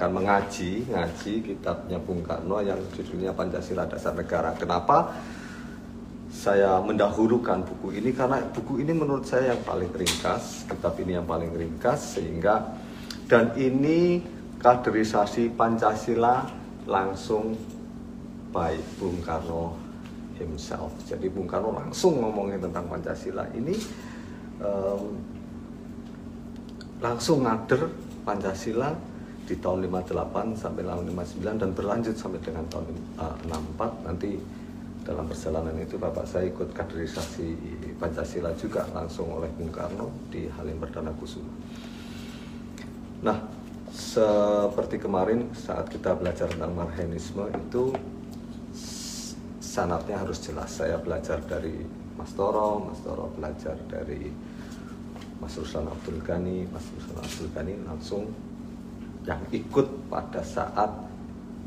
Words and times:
akan 0.00 0.16
mengaji 0.16 0.88
ngaji 0.88 1.32
kitabnya 1.44 2.00
Bung 2.00 2.24
Karno 2.24 2.64
yang 2.64 2.80
judulnya 2.96 3.36
Pancasila 3.36 3.84
Dasar 3.84 4.16
Negara. 4.16 4.56
Kenapa 4.56 5.12
saya 6.32 6.80
mendahulukan 6.80 7.60
buku 7.68 8.00
ini 8.00 8.16
karena 8.16 8.40
buku 8.48 8.80
ini 8.80 8.96
menurut 8.96 9.28
saya 9.28 9.52
yang 9.52 9.60
paling 9.60 9.92
ringkas, 9.92 10.64
kitab 10.72 10.96
ini 11.04 11.20
yang 11.20 11.28
paling 11.28 11.52
ringkas 11.52 12.16
sehingga 12.16 12.80
dan 13.28 13.52
ini 13.60 14.24
kaderisasi 14.56 15.52
Pancasila 15.52 16.48
langsung 16.88 17.60
by 18.56 18.80
Bung 18.96 19.20
Karno 19.20 19.76
himself. 20.40 20.96
Jadi 21.04 21.28
Bung 21.28 21.44
Karno 21.44 21.76
langsung 21.76 22.24
ngomongin 22.24 22.56
tentang 22.56 22.88
Pancasila 22.88 23.44
ini 23.52 23.76
um, 24.64 25.12
langsung 27.04 27.44
ngader 27.44 27.92
Pancasila 28.24 29.09
di 29.50 29.58
tahun 29.58 29.90
58 29.90 30.54
sampai 30.54 30.86
tahun 30.86 31.10
59 31.10 31.42
dan 31.58 31.70
berlanjut 31.74 32.14
sampai 32.14 32.38
dengan 32.38 32.62
tahun 32.70 32.86
uh, 33.18 33.34
64 33.82 34.06
nanti 34.06 34.38
dalam 35.02 35.26
perjalanan 35.26 35.74
itu 35.74 35.98
Bapak 35.98 36.22
saya 36.22 36.46
ikut 36.46 36.70
kaderisasi 36.70 37.58
Pancasila 37.98 38.54
juga 38.54 38.86
langsung 38.94 39.26
oleh 39.34 39.50
Bung 39.58 39.74
Karno 39.74 40.06
di 40.30 40.46
Halim 40.54 40.78
Perdana 40.78 41.10
Kusuma. 41.18 41.50
Nah, 43.26 43.42
seperti 43.90 45.02
kemarin 45.02 45.50
saat 45.50 45.90
kita 45.90 46.14
belajar 46.14 46.46
tentang 46.46 46.70
marhenisme 46.78 47.42
itu 47.50 47.90
sanatnya 49.58 50.22
harus 50.22 50.38
jelas. 50.46 50.78
Saya 50.78 50.94
belajar 51.02 51.42
dari 51.42 51.74
Mas 52.14 52.30
Toro, 52.38 52.86
Mas 52.86 53.00
Toro 53.02 53.34
belajar 53.34 53.74
dari 53.90 54.30
Mas 55.42 55.58
Ruslan 55.58 55.90
Abdul 55.90 56.22
Ghani, 56.22 56.70
Mas 56.70 56.86
Ruslan 56.94 57.18
Abdul 57.18 57.50
Ghani 57.50 57.74
langsung 57.88 58.30
yang 59.28 59.40
ikut 59.52 59.86
pada 60.08 60.40
saat 60.40 60.90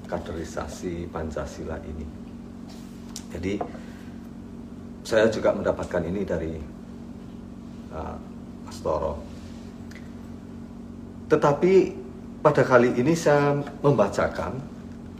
kaderisasi 0.10 1.10
Pancasila 1.10 1.78
ini. 1.86 2.06
Jadi 3.34 3.54
saya 5.04 5.28
juga 5.28 5.52
mendapatkan 5.52 6.04
ini 6.06 6.22
dari 6.24 6.54
uh, 7.92 8.16
Mas 8.66 8.78
Toro. 8.80 9.20
Tetapi 11.28 11.74
pada 12.44 12.62
kali 12.62 12.94
ini 13.00 13.16
saya 13.18 13.58
membacakan, 13.82 14.54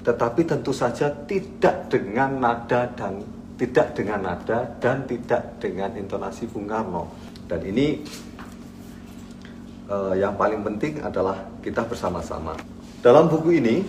tetapi 0.04 0.42
tentu 0.46 0.76
saja 0.76 1.10
tidak 1.26 1.90
dengan 1.90 2.38
nada 2.38 2.86
dan 2.94 3.24
tidak 3.58 3.96
dengan 3.96 4.20
nada 4.28 4.68
dan 4.78 5.08
tidak 5.08 5.58
dengan 5.58 5.96
intonasi 5.96 6.46
Bung 6.52 6.68
Karno. 6.68 7.08
Dan 7.48 7.64
ini 7.64 8.04
uh, 9.90 10.14
yang 10.14 10.38
paling 10.38 10.62
penting 10.62 11.02
adalah 11.02 11.48
kita 11.64 11.84
bersama-sama. 11.84 12.56
Dalam 13.04 13.28
buku 13.28 13.58
ini, 13.60 13.84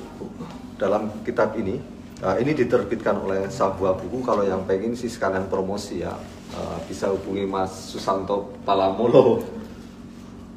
dalam 0.78 1.10
kitab 1.22 1.54
ini, 1.58 1.96
Uh, 2.24 2.40
ini 2.40 2.56
diterbitkan 2.56 3.20
oleh 3.20 3.50
sebuah 3.52 4.00
buku. 4.00 4.24
Kalau 4.24 4.46
yang 4.46 4.64
pengen 4.64 4.96
sih 4.96 5.12
sekalian 5.12 5.44
promosi 5.50 6.00
ya, 6.00 6.14
uh, 6.56 6.78
bisa 6.88 7.10
hubungi 7.12 7.44
Mas 7.44 7.68
Susanto 7.90 8.54
Palamolo. 8.64 9.44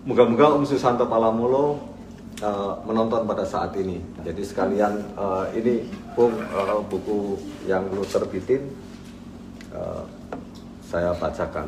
Moga-moga 0.08 0.56
Om 0.56 0.64
Susanto 0.64 1.10
Palamolo 1.10 1.82
uh, 2.40 2.78
menonton 2.88 3.28
pada 3.28 3.44
saat 3.44 3.76
ini. 3.76 4.00
Jadi 4.24 4.48
sekalian 4.48 5.12
uh, 5.20 5.50
ini 5.52 5.92
uh, 6.16 6.80
buku 6.88 7.36
yang 7.68 7.84
lu 7.92 8.06
terbitin 8.08 8.64
saya 10.88 11.12
bacakan. 11.20 11.68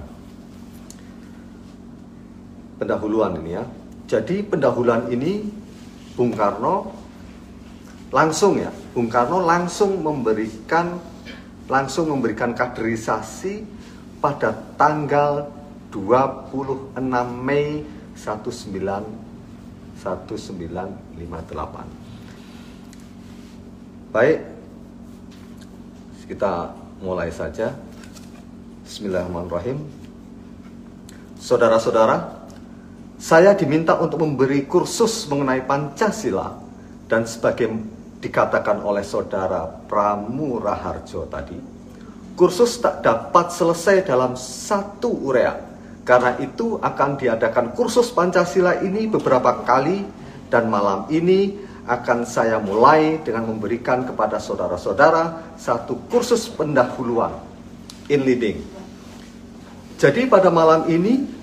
Pendahuluan 2.80 3.36
ini 3.44 3.60
ya. 3.60 3.64
Jadi 4.10 4.42
pendahuluan 4.42 5.06
ini 5.12 5.46
Bung 6.16 6.34
Karno 6.34 6.96
langsung 8.10 8.58
ya 8.58 8.74
Bung 8.96 9.06
Karno 9.06 9.46
langsung 9.46 10.02
memberikan 10.02 10.98
langsung 11.70 12.10
memberikan 12.10 12.58
kaderisasi 12.58 13.62
pada 14.18 14.50
tanggal 14.80 15.46
26 15.94 16.98
Mei 17.46 17.86
19 18.18 19.30
1958. 20.00 21.20
Baik, 24.10 24.42
kita 26.26 26.74
mulai 27.04 27.30
saja. 27.30 27.76
Bismillahirrahmanirrahim. 28.88 29.78
Saudara-saudara, 31.38 32.39
saya 33.20 33.52
diminta 33.52 34.00
untuk 34.00 34.24
memberi 34.24 34.64
kursus 34.64 35.28
mengenai 35.28 35.68
Pancasila 35.68 36.56
dan 37.12 37.28
sebagai 37.28 37.68
dikatakan 38.24 38.80
oleh 38.80 39.04
saudara 39.04 39.68
Pramuraharjo 39.68 41.28
tadi, 41.28 41.60
kursus 42.40 42.80
tak 42.80 43.04
dapat 43.04 43.52
selesai 43.52 44.08
dalam 44.08 44.40
satu 44.40 45.12
urea. 45.12 45.68
Karena 46.08 46.40
itu 46.40 46.80
akan 46.80 47.20
diadakan 47.20 47.76
kursus 47.76 48.08
Pancasila 48.16 48.80
ini 48.80 49.06
beberapa 49.12 49.68
kali 49.68 50.08
dan 50.48 50.72
malam 50.72 51.06
ini 51.12 51.60
akan 51.86 52.24
saya 52.24 52.56
mulai 52.58 53.20
dengan 53.20 53.52
memberikan 53.52 54.08
kepada 54.08 54.40
saudara-saudara 54.40 55.54
satu 55.60 56.08
kursus 56.08 56.48
pendahuluan 56.48 57.36
in 58.08 58.24
leading. 58.24 58.64
Jadi 60.00 60.24
pada 60.32 60.48
malam 60.48 60.88
ini 60.88 61.39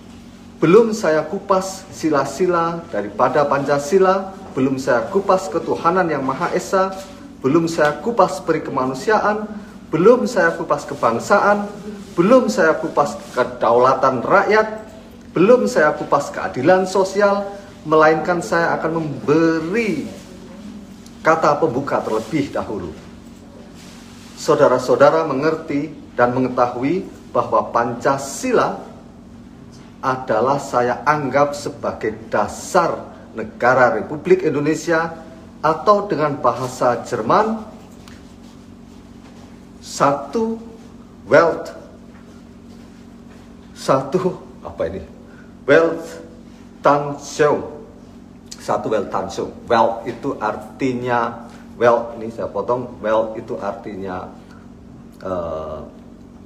belum 0.56 0.96
saya 0.96 1.24
kupas 1.26 1.84
sila-sila 1.92 2.80
daripada 2.88 3.44
Pancasila 3.44 4.32
belum 4.56 4.80
saya 4.80 5.04
kupas 5.12 5.52
ketuhanan 5.52 6.08
yang 6.08 6.24
Maha 6.24 6.48
Esa, 6.56 6.96
belum 7.44 7.68
saya 7.68 8.00
kupas 8.00 8.40
peri 8.40 8.64
kemanusiaan, 8.64 9.44
belum 9.92 10.24
saya 10.24 10.56
kupas 10.56 10.88
kebangsaan, 10.88 11.68
belum 12.16 12.48
saya 12.48 12.72
kupas 12.80 13.20
kedaulatan 13.36 14.24
rakyat, 14.24 14.80
belum 15.36 15.68
saya 15.68 15.92
kupas 15.92 16.32
keadilan 16.32 16.88
sosial, 16.88 17.44
melainkan 17.84 18.40
saya 18.40 18.72
akan 18.80 19.04
memberi 19.04 20.08
kata 21.20 21.60
pembuka 21.60 22.00
terlebih 22.00 22.48
dahulu. 22.48 22.96
Saudara-saudara 24.40 25.28
mengerti 25.28 25.92
dan 26.16 26.32
mengetahui 26.32 27.04
bahwa 27.28 27.68
Pancasila 27.76 28.85
adalah 30.06 30.62
saya 30.62 31.02
anggap 31.02 31.50
sebagai 31.58 32.30
dasar 32.30 32.94
negara 33.34 33.98
Republik 33.98 34.46
Indonesia 34.46 35.18
atau 35.58 36.06
dengan 36.06 36.38
bahasa 36.38 37.02
Jerman 37.02 37.66
satu 39.82 40.62
wealth 41.26 41.74
satu 43.74 44.38
apa 44.62 44.82
ini? 44.86 45.02
Wealth 45.66 46.22
tansiung 46.86 47.66
satu 48.62 48.86
wealth 48.86 49.10
tansiung 49.10 49.50
wealth 49.66 50.06
itu 50.06 50.38
artinya 50.38 51.50
wealth 51.74 52.14
ini 52.14 52.30
saya 52.30 52.46
potong 52.46 52.94
wealth 53.02 53.34
itu 53.34 53.58
artinya 53.58 54.30
uh, 55.26 55.82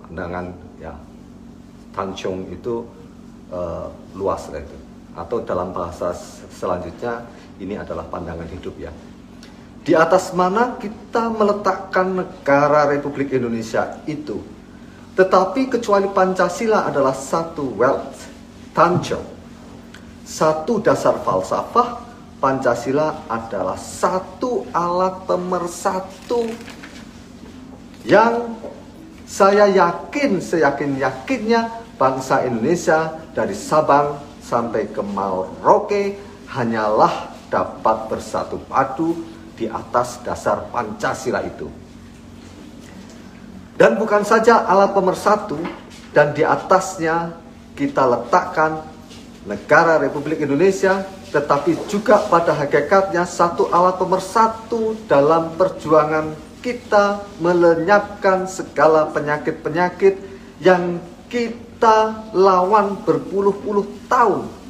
dengan 0.08 0.48
ya 0.80 0.96
tansiung 1.92 2.48
itu 2.48 2.99
uh, 3.50 3.90
luas 4.16 4.48
itu 4.50 4.78
atau 5.14 5.42
dalam 5.42 5.74
bahasa 5.74 6.14
selanjutnya 6.54 7.26
ini 7.58 7.76
adalah 7.76 8.06
pandangan 8.08 8.46
hidup 8.48 8.74
ya. 8.78 8.92
Di 9.80 9.96
atas 9.96 10.32
mana 10.36 10.76
kita 10.76 11.32
meletakkan 11.32 12.24
negara 12.24 12.88
Republik 12.88 13.32
Indonesia 13.32 14.00
itu. 14.04 14.40
Tetapi 15.16 15.68
kecuali 15.68 16.08
Pancasila 16.08 16.88
adalah 16.88 17.12
satu 17.12 17.74
wealth, 17.74 18.28
tanjo. 18.76 19.20
Satu 20.22 20.78
dasar 20.78 21.18
falsafah, 21.26 22.06
Pancasila 22.38 23.26
adalah 23.28 23.76
satu 23.76 24.64
alat 24.70 25.26
pemersatu 25.26 26.48
yang 28.06 28.56
saya 29.28 29.68
yakin, 29.68 30.40
seyakin-yakinnya 30.40 31.68
bangsa 32.00 32.48
Indonesia 32.48 33.19
dari 33.34 33.54
Sabang 33.54 34.18
sampai 34.42 34.90
ke 34.90 35.02
Merauke 35.02 36.18
hanyalah 36.50 37.30
dapat 37.50 38.10
bersatu 38.10 38.58
padu 38.66 39.14
di 39.54 39.70
atas 39.70 40.22
dasar 40.24 40.66
Pancasila 40.72 41.44
itu. 41.44 41.68
Dan 43.76 43.96
bukan 43.96 44.24
saja 44.24 44.68
alat 44.68 44.92
pemersatu 44.92 45.56
dan 46.12 46.36
di 46.36 46.44
atasnya 46.44 47.32
kita 47.78 48.04
letakkan 48.04 48.84
negara 49.48 49.96
Republik 49.96 50.44
Indonesia 50.44 51.00
tetapi 51.30 51.88
juga 51.88 52.20
pada 52.26 52.52
hakikatnya 52.52 53.24
satu 53.24 53.70
alat 53.72 53.96
pemersatu 53.96 54.98
dalam 55.06 55.54
perjuangan 55.56 56.34
kita 56.60 57.24
melenyapkan 57.40 58.44
segala 58.44 59.08
penyakit-penyakit 59.08 60.20
yang 60.60 61.00
kita 61.32 61.69
lawan 62.36 63.00
berpuluh-puluh 63.02 63.88
tahun 64.06 64.60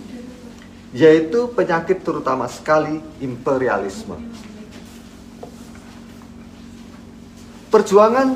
yaitu 0.90 1.50
penyakit 1.54 2.02
terutama 2.02 2.50
sekali 2.50 2.98
imperialisme. 3.22 4.18
Perjuangan 7.70 8.34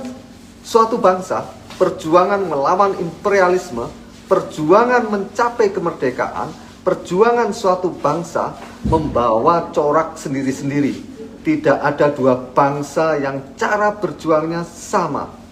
suatu 0.62 0.94
bangsa, 1.02 1.42
perjuangan 1.74 2.38
melawan 2.46 2.94
imperialisme, 3.02 3.90
perjuangan 4.30 5.10
mencapai 5.10 5.74
kemerdekaan, 5.74 6.54
perjuangan 6.86 7.50
suatu 7.50 7.90
bangsa 7.90 8.54
membawa 8.86 9.74
corak 9.74 10.14
sendiri-sendiri. 10.14 11.14
Tidak 11.42 11.76
ada 11.82 12.14
dua 12.14 12.38
bangsa 12.38 13.18
yang 13.18 13.58
cara 13.58 13.90
berjuangnya 13.92 14.62
sama. 14.64 15.43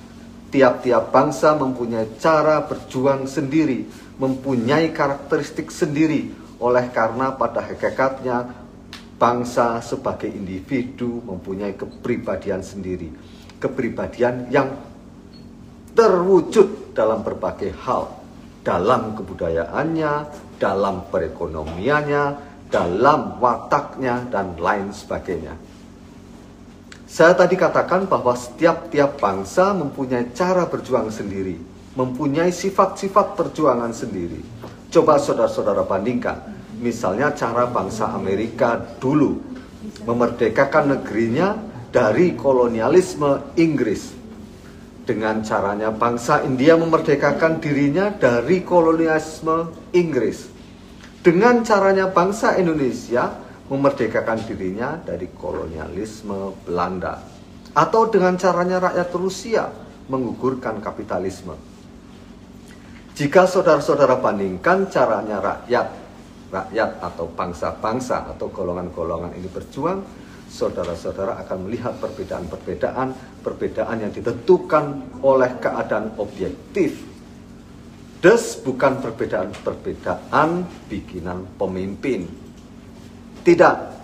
Tiap-tiap 0.52 1.08
bangsa 1.08 1.56
mempunyai 1.56 2.20
cara 2.20 2.60
berjuang 2.68 3.24
sendiri, 3.24 3.88
mempunyai 4.20 4.92
karakteristik 4.92 5.72
sendiri. 5.72 6.28
Oleh 6.60 6.92
karena 6.92 7.32
pada 7.32 7.64
hakikatnya 7.64 8.52
bangsa 9.16 9.80
sebagai 9.80 10.28
individu 10.28 11.24
mempunyai 11.24 11.72
kepribadian 11.72 12.60
sendiri. 12.60 13.08
Kepribadian 13.56 14.52
yang 14.52 14.76
terwujud 15.96 16.92
dalam 16.92 17.24
berbagai 17.24 17.72
hal. 17.88 18.20
Dalam 18.60 19.16
kebudayaannya, 19.16 20.12
dalam 20.60 21.08
perekonomiannya, 21.08 22.24
dalam 22.68 23.40
wataknya, 23.40 24.28
dan 24.28 24.54
lain 24.60 24.92
sebagainya. 24.92 25.71
Saya 27.12 27.36
tadi 27.36 27.60
katakan 27.60 28.08
bahwa 28.08 28.32
setiap 28.32 28.88
tiap 28.88 29.20
bangsa 29.20 29.76
mempunyai 29.76 30.32
cara 30.32 30.64
berjuang 30.64 31.12
sendiri, 31.12 31.60
mempunyai 31.92 32.48
sifat-sifat 32.48 33.36
perjuangan 33.36 33.92
sendiri. 33.92 34.40
Coba 34.88 35.20
saudara-saudara 35.20 35.84
bandingkan, 35.84 36.40
misalnya 36.80 37.36
cara 37.36 37.68
bangsa 37.68 38.16
Amerika 38.16 38.80
dulu 38.96 39.44
memerdekakan 40.08 40.96
negerinya 40.96 41.52
dari 41.92 42.32
kolonialisme 42.32 43.60
Inggris. 43.60 44.16
Dengan 45.04 45.44
caranya 45.44 45.92
bangsa 45.92 46.40
India 46.48 46.80
memerdekakan 46.80 47.60
dirinya 47.60 48.08
dari 48.08 48.64
kolonialisme 48.64 49.68
Inggris. 49.92 50.48
Dengan 51.20 51.60
caranya 51.60 52.08
bangsa 52.08 52.56
Indonesia 52.56 53.41
memerdekakan 53.72 54.44
dirinya 54.44 55.00
dari 55.00 55.32
kolonialisme 55.32 56.60
Belanda 56.68 57.24
atau 57.72 58.04
dengan 58.12 58.36
caranya 58.36 58.76
rakyat 58.84 59.08
Rusia 59.16 59.64
menggugurkan 60.12 60.84
kapitalisme. 60.84 61.56
Jika 63.16 63.48
saudara-saudara 63.48 64.20
bandingkan 64.20 64.92
caranya 64.92 65.40
rakyat, 65.40 65.88
rakyat 66.52 66.90
atau 67.00 67.32
bangsa-bangsa 67.32 68.28
atau 68.36 68.52
golongan-golongan 68.52 69.32
ini 69.40 69.48
berjuang, 69.48 70.04
saudara-saudara 70.52 71.40
akan 71.40 71.64
melihat 71.64 71.96
perbedaan-perbedaan, 71.96 73.40
perbedaan 73.40 73.96
yang 74.04 74.12
ditentukan 74.12 75.16
oleh 75.24 75.48
keadaan 75.56 76.12
objektif. 76.20 77.08
Des 78.20 78.44
bukan 78.60 79.00
perbedaan-perbedaan 79.00 80.68
bikinan 80.92 81.48
pemimpin, 81.56 82.41
tidak 83.42 83.94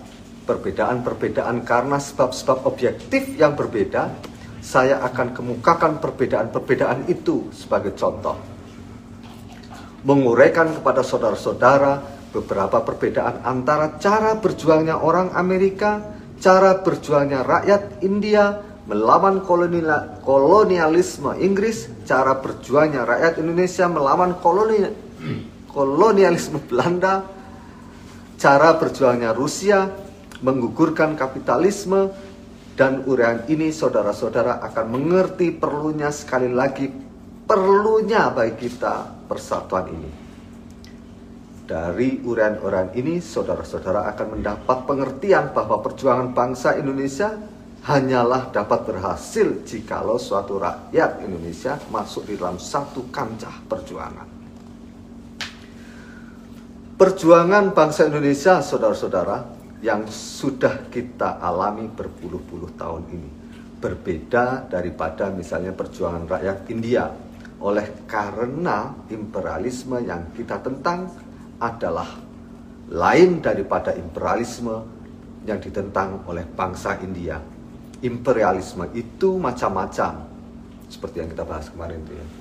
perbedaan-perbedaan 0.47 1.63
karena 1.63 1.99
sebab-sebab 2.01 2.65
objektif 2.67 3.37
yang 3.37 3.55
berbeda, 3.55 4.11
saya 4.59 5.01
akan 5.07 5.33
kemukakan 5.33 6.03
perbedaan-perbedaan 6.03 7.07
itu 7.09 7.49
sebagai 7.55 7.95
contoh. 7.95 8.37
Menguraikan 10.05 10.73
kepada 10.79 11.03
saudara-saudara 11.05 12.01
beberapa 12.33 12.81
perbedaan 12.85 13.45
antara 13.45 13.99
cara 14.01 14.37
berjuangnya 14.37 15.01
orang 15.01 15.33
Amerika, 15.37 16.01
cara 16.39 16.81
berjuangnya 16.81 17.43
rakyat 17.45 18.01
India 18.05 18.63
melawan 18.89 19.45
kolonialisme 20.25 21.37
Inggris, 21.37 21.93
cara 22.09 22.41
berjuangnya 22.41 23.05
rakyat 23.05 23.37
Indonesia 23.37 23.85
melawan 23.85 24.33
kolonialisme 25.69 26.57
Belanda, 26.65 27.29
cara 28.39 28.79
berjuangnya 28.79 29.35
Rusia 29.35 29.91
menggugurkan 30.47 31.19
kapitalisme 31.19 32.15
dan 32.79 33.03
uraian 33.11 33.43
ini 33.51 33.75
saudara-saudara 33.75 34.63
akan 34.63 34.87
mengerti 34.95 35.51
perlunya 35.51 36.15
sekali 36.15 36.47
lagi 36.47 36.87
perlunya 37.43 38.31
bagi 38.31 38.55
kita 38.55 39.27
persatuan 39.27 39.91
ini. 39.91 40.11
Dari 41.69 42.23
uraian-uraian 42.25 42.95
ini 42.97 43.21
saudara-saudara 43.21 44.09
akan 44.15 44.39
mendapat 44.39 44.89
pengertian 44.89 45.53
bahwa 45.53 45.83
perjuangan 45.85 46.33
bangsa 46.33 46.79
Indonesia 46.79 47.35
hanyalah 47.85 48.55
dapat 48.55 48.89
berhasil 48.89 49.67
jikalau 49.67 50.17
suatu 50.17 50.57
rakyat 50.57 51.21
Indonesia 51.27 51.77
masuk 51.93 52.31
di 52.31 52.41
dalam 52.41 52.57
satu 52.57 53.11
kancah 53.13 53.67
perjuangan. 53.69 54.38
Perjuangan 56.99 57.71
bangsa 57.79 58.11
Indonesia, 58.11 58.59
saudara-saudara, 58.59 59.47
yang 59.87 60.11
sudah 60.11 60.91
kita 60.91 61.39
alami 61.39 61.87
berpuluh-puluh 61.87 62.75
tahun 62.75 63.07
ini 63.15 63.31
berbeda 63.79 64.67
daripada 64.67 65.31
misalnya 65.31 65.71
perjuangan 65.71 66.27
rakyat 66.27 66.67
India 66.67 67.07
oleh 67.63 68.03
karena 68.11 68.99
imperialisme 69.15 69.95
yang 70.03 70.35
kita 70.35 70.59
tentang 70.59 71.07
adalah 71.63 72.19
lain 72.91 73.39
daripada 73.47 73.95
imperialisme 73.95 74.75
yang 75.47 75.63
ditentang 75.63 76.27
oleh 76.27 76.43
bangsa 76.43 76.99
India. 76.99 77.39
Imperialisme 78.03 78.91
itu 78.99 79.39
macam-macam 79.39 80.27
seperti 80.91 81.23
yang 81.23 81.31
kita 81.31 81.47
bahas 81.47 81.71
kemarin 81.71 82.03
itu 82.03 82.19
ya 82.19 82.38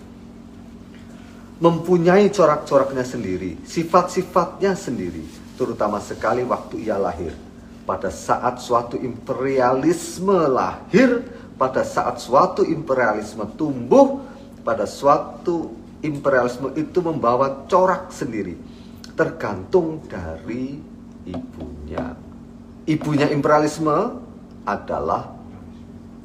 mempunyai 1.58 2.30
corak-coraknya 2.30 3.02
sendiri, 3.02 3.58
sifat-sifatnya 3.66 4.78
sendiri, 4.78 5.26
terutama 5.58 5.98
sekali 5.98 6.46
waktu 6.46 6.86
ia 6.86 7.02
lahir. 7.02 7.34
Pada 7.88 8.12
saat 8.12 8.60
suatu 8.60 9.00
imperialisme 9.00 10.36
lahir, 10.52 11.24
pada 11.56 11.82
saat 11.82 12.20
suatu 12.20 12.62
imperialisme 12.68 13.48
tumbuh, 13.56 14.22
pada 14.62 14.84
suatu 14.84 15.72
imperialisme 16.04 16.76
itu 16.78 17.00
membawa 17.02 17.66
corak 17.66 18.12
sendiri, 18.14 18.60
tergantung 19.18 20.04
dari 20.06 20.78
ibunya. 21.26 22.14
Ibunya 22.86 23.28
imperialisme 23.32 24.20
adalah 24.68 25.32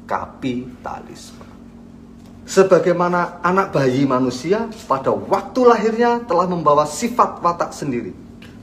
kapitalisme. 0.05 1.52
Sebagaimana 2.43 3.39
anak 3.39 3.71
bayi 3.71 4.03
manusia 4.03 4.67
pada 4.85 5.15
waktu 5.15 5.63
lahirnya 5.63 6.19
telah 6.27 6.43
membawa 6.43 6.83
sifat 6.83 7.39
watak 7.39 7.71
sendiri. 7.71 8.11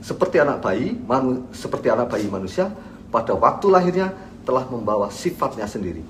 Seperti 0.05 0.37
anak 0.37 0.61
bayi, 0.61 0.93
manu, 0.93 1.49
seperti 1.53 1.89
anak 1.89 2.13
bayi 2.13 2.29
manusia 2.29 2.69
pada 3.09 3.33
waktu 3.33 3.67
lahirnya 3.69 4.13
telah 4.45 4.65
membawa 4.69 5.09
sifatnya 5.09 5.65
sendiri. 5.65 6.01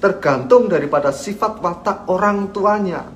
Tergantung 0.00 0.68
daripada 0.68 1.12
sifat 1.12 1.64
watak 1.64 2.08
orang 2.12 2.52
tuanya. 2.52 3.08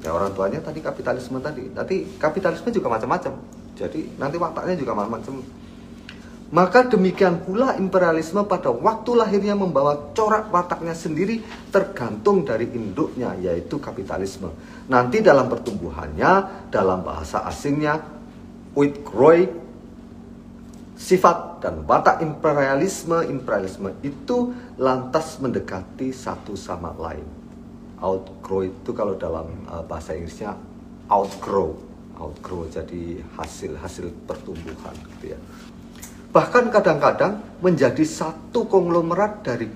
Ya 0.00 0.16
orang 0.16 0.32
tuanya 0.32 0.64
tadi 0.64 0.80
kapitalisme 0.80 1.36
tadi. 1.40 1.68
Nanti 1.68 2.16
kapitalisme 2.16 2.72
juga 2.72 2.88
macam-macam. 2.96 3.34
Jadi 3.76 4.16
nanti 4.16 4.36
wataknya 4.40 4.74
juga 4.74 4.96
macam-macam 4.96 5.57
maka 6.48 6.88
demikian 6.88 7.44
pula 7.44 7.76
imperialisme 7.76 8.40
pada 8.48 8.72
waktu 8.72 9.10
lahirnya 9.12 9.52
membawa 9.52 10.16
corak 10.16 10.48
wataknya 10.48 10.96
sendiri 10.96 11.44
tergantung 11.68 12.40
dari 12.40 12.64
induknya 12.72 13.36
yaitu 13.36 13.76
kapitalisme. 13.76 14.48
Nanti 14.88 15.20
dalam 15.20 15.52
pertumbuhannya, 15.52 16.64
dalam 16.72 17.04
bahasa 17.04 17.44
asingnya, 17.44 18.00
outgrow 18.72 19.44
sifat 20.96 21.60
dan 21.60 21.84
watak 21.84 22.24
imperialisme, 22.24 23.28
imperialisme 23.28 23.92
itu 24.00 24.56
lantas 24.80 25.36
mendekati 25.44 26.16
satu 26.16 26.56
sama 26.56 26.96
lain. 26.96 27.28
Outgrow 28.00 28.64
itu 28.64 28.90
kalau 28.96 29.20
dalam 29.20 29.52
uh, 29.68 29.84
bahasa 29.84 30.16
Inggrisnya 30.16 30.56
outgrow, 31.12 31.76
outgrow 32.16 32.64
jadi 32.72 33.20
hasil 33.36 33.76
hasil 33.76 34.16
pertumbuhan 34.24 34.96
gitu 34.96 35.36
ya 35.36 35.40
bahkan 36.28 36.68
kadang-kadang 36.68 37.40
menjadi 37.64 38.04
satu 38.04 38.68
konglomerat 38.68 39.42
dari 39.42 39.66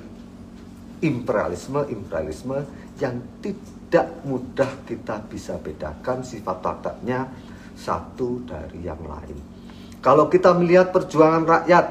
imperialisme-imperialisme 1.03 2.59
yang 3.03 3.19
tidak 3.43 4.23
mudah 4.23 4.71
kita 4.87 5.19
bisa 5.27 5.59
bedakan 5.59 6.23
sifat 6.23 6.63
wataknya 6.63 7.27
satu 7.75 8.45
dari 8.47 8.87
yang 8.87 9.03
lain. 9.03 9.35
Kalau 9.99 10.31
kita 10.31 10.55
melihat 10.55 10.95
perjuangan 10.95 11.47
rakyat 11.47 11.87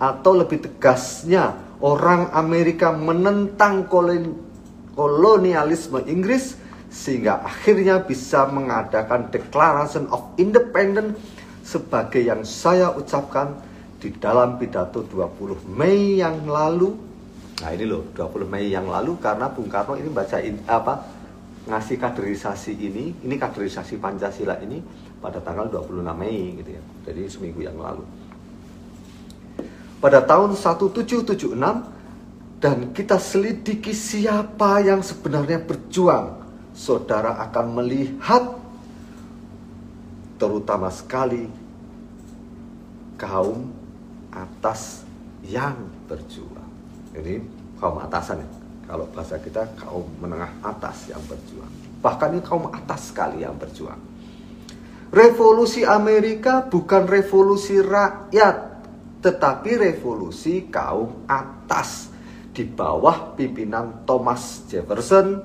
atau 0.00 0.32
lebih 0.36 0.64
tegasnya 0.64 1.56
orang 1.84 2.32
Amerika 2.32 2.92
menentang 2.92 3.88
kolonialisme 4.96 6.00
Inggris 6.08 6.56
sehingga 6.88 7.42
akhirnya 7.42 7.98
bisa 8.00 8.46
mengadakan 8.46 9.28
Declaration 9.28 10.06
of 10.14 10.22
Independence 10.38 11.18
sebagai 11.64 12.22
yang 12.22 12.46
saya 12.46 12.92
ucapkan 12.94 13.56
di 14.04 14.12
dalam 14.20 14.60
pidato 14.60 15.00
20 15.00 15.64
Mei 15.72 16.20
yang 16.20 16.44
lalu. 16.44 16.92
Nah 17.64 17.72
ini 17.72 17.88
loh 17.88 18.12
20 18.12 18.44
Mei 18.44 18.68
yang 18.68 18.84
lalu 18.84 19.16
karena 19.16 19.48
Bung 19.48 19.72
Karno 19.72 19.96
ini 19.96 20.12
bacain 20.12 20.60
apa 20.68 21.00
ngasih 21.64 21.96
kaderisasi 21.96 22.76
ini, 22.76 23.24
ini 23.24 23.34
kaderisasi 23.40 23.96
Pancasila 23.96 24.60
ini 24.60 24.84
pada 25.24 25.40
tanggal 25.40 25.72
26 25.72 26.04
Mei 26.20 26.60
gitu 26.60 26.70
ya. 26.76 26.82
Jadi 27.08 27.22
seminggu 27.32 27.64
yang 27.64 27.80
lalu. 27.80 28.04
Pada 30.04 30.20
tahun 30.20 30.52
1776 30.52 32.60
dan 32.60 32.92
kita 32.92 33.16
selidiki 33.16 33.96
siapa 33.96 34.84
yang 34.84 35.00
sebenarnya 35.00 35.64
berjuang, 35.64 36.44
saudara 36.76 37.40
akan 37.48 37.80
melihat 37.80 38.52
terutama 40.36 40.92
sekali 40.92 41.48
kaum 43.16 43.73
atas 44.34 45.06
yang 45.46 45.78
berjuang. 46.10 46.70
Jadi 47.14 47.38
kaum 47.78 48.02
atasan 48.02 48.42
ya. 48.42 48.48
Kalau 48.84 49.08
bahasa 49.08 49.40
kita 49.40 49.64
kaum 49.80 50.04
menengah 50.20 50.50
atas 50.60 51.08
yang 51.08 51.22
berjuang. 51.24 51.70
Bahkan 52.04 52.36
ini 52.36 52.42
kaum 52.44 52.68
atas 52.68 53.14
sekali 53.14 53.40
yang 53.40 53.56
berjuang. 53.56 53.96
Revolusi 55.08 55.86
Amerika 55.86 56.66
bukan 56.66 57.06
revolusi 57.08 57.80
rakyat, 57.80 58.56
tetapi 59.24 59.70
revolusi 59.78 60.68
kaum 60.68 61.24
atas 61.24 62.12
di 62.52 62.66
bawah 62.66 63.32
pimpinan 63.38 64.04
Thomas 64.04 64.68
Jefferson, 64.68 65.40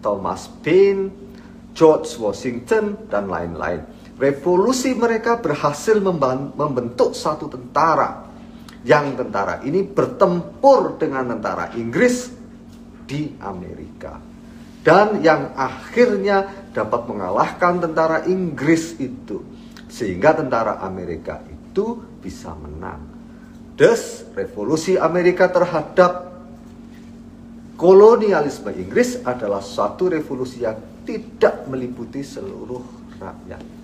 Thomas 0.00 0.48
Paine, 0.64 1.12
George 1.76 2.16
Washington, 2.16 2.96
dan 3.12 3.28
lain-lain 3.28 3.99
revolusi 4.20 4.92
mereka 4.92 5.40
berhasil 5.40 5.96
membentuk 5.96 7.16
satu 7.16 7.48
tentara 7.48 8.28
yang 8.84 9.16
tentara 9.16 9.64
ini 9.64 9.80
bertempur 9.80 11.00
dengan 11.00 11.32
tentara 11.36 11.72
Inggris 11.72 12.28
di 13.08 13.32
Amerika 13.40 14.20
dan 14.84 15.24
yang 15.24 15.56
akhirnya 15.56 16.68
dapat 16.72 17.08
mengalahkan 17.08 17.80
tentara 17.80 18.28
Inggris 18.28 19.00
itu 19.00 19.40
sehingga 19.88 20.36
tentara 20.36 20.84
Amerika 20.84 21.40
itu 21.48 21.98
bisa 22.20 22.52
menang. 22.54 23.00
Thus, 23.74 24.28
revolusi 24.36 25.00
Amerika 25.00 25.48
terhadap 25.48 26.28
kolonialisme 27.80 28.76
Inggris 28.76 29.24
adalah 29.24 29.64
suatu 29.64 30.12
revolusi 30.12 30.62
yang 30.68 30.76
tidak 31.08 31.64
meliputi 31.64 32.20
seluruh 32.20 32.84
rakyat. 33.16 33.79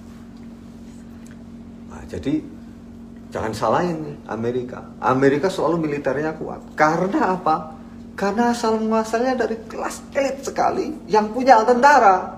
Jadi 2.04 2.44
jangan 3.32 3.52
salahin 3.56 3.96
nih 4.04 4.16
Amerika. 4.28 4.84
Amerika 5.00 5.48
selalu 5.48 5.88
militernya 5.88 6.36
kuat. 6.36 6.60
Karena 6.76 7.36
apa? 7.36 7.76
Karena 8.16 8.52
asal 8.52 8.80
muasalnya 8.80 9.44
dari 9.44 9.56
kelas 9.68 10.00
elit 10.16 10.44
sekali 10.44 10.92
yang 11.08 11.32
punya 11.32 11.60
tentara. 11.64 12.36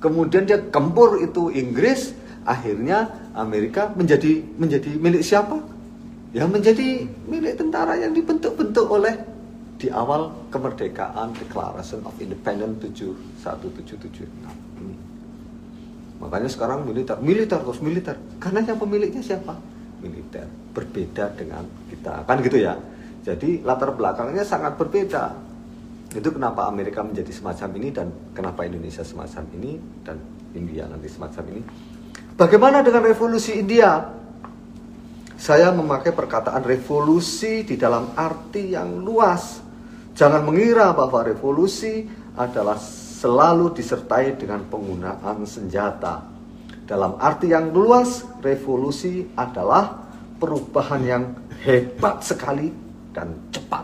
Kemudian 0.00 0.44
dia 0.44 0.60
gempur 0.60 1.20
itu 1.20 1.52
Inggris, 1.52 2.12
akhirnya 2.44 3.08
Amerika 3.36 3.92
menjadi 3.92 4.40
menjadi 4.56 4.96
milik 4.96 5.20
siapa? 5.20 5.60
Ya 6.32 6.48
menjadi 6.48 7.04
milik 7.28 7.60
tentara 7.60 7.96
yang 7.96 8.12
dibentuk-bentuk 8.12 8.88
oleh 8.88 9.16
di 9.76 9.92
awal 9.92 10.32
kemerdekaan 10.48 11.36
Declaration 11.36 12.00
of 12.08 12.16
Independence 12.16 12.80
71776. 13.44 14.65
Makanya 16.16 16.48
sekarang 16.48 16.88
militer, 16.88 17.20
militer 17.20 17.60
terus 17.60 17.80
militer. 17.84 18.16
Karena 18.40 18.64
yang 18.64 18.80
pemiliknya 18.80 19.20
siapa? 19.20 19.52
Militer. 20.00 20.48
Berbeda 20.72 21.32
dengan 21.36 21.64
kita. 21.92 22.24
Kan 22.24 22.40
gitu 22.40 22.56
ya. 22.60 22.76
Jadi 23.26 23.60
latar 23.60 23.92
belakangnya 23.92 24.46
sangat 24.46 24.78
berbeda. 24.80 25.34
Itu 26.14 26.32
kenapa 26.32 26.70
Amerika 26.70 27.04
menjadi 27.04 27.28
semacam 27.34 27.68
ini 27.76 27.88
dan 27.92 28.08
kenapa 28.32 28.64
Indonesia 28.64 29.04
semacam 29.04 29.44
ini 29.60 29.76
dan 30.06 30.16
India 30.56 30.88
nanti 30.88 31.10
semacam 31.10 31.44
ini. 31.52 31.62
Bagaimana 32.36 32.80
dengan 32.80 33.04
revolusi 33.04 33.60
India? 33.60 34.16
Saya 35.36 35.68
memakai 35.68 36.16
perkataan 36.16 36.64
revolusi 36.64 37.60
di 37.68 37.76
dalam 37.76 38.16
arti 38.16 38.72
yang 38.72 39.04
luas. 39.04 39.60
Jangan 40.16 40.40
mengira 40.48 40.96
bahwa 40.96 41.20
revolusi 41.20 42.08
adalah 42.40 42.80
selalu 43.26 43.74
disertai 43.74 44.38
dengan 44.38 44.62
penggunaan 44.70 45.42
senjata. 45.42 46.22
Dalam 46.86 47.18
arti 47.18 47.50
yang 47.50 47.74
luas, 47.74 48.22
revolusi 48.38 49.26
adalah 49.34 50.06
perubahan 50.38 51.02
yang 51.02 51.24
hebat 51.66 52.22
sekali 52.22 52.70
dan 53.10 53.34
cepat. 53.50 53.82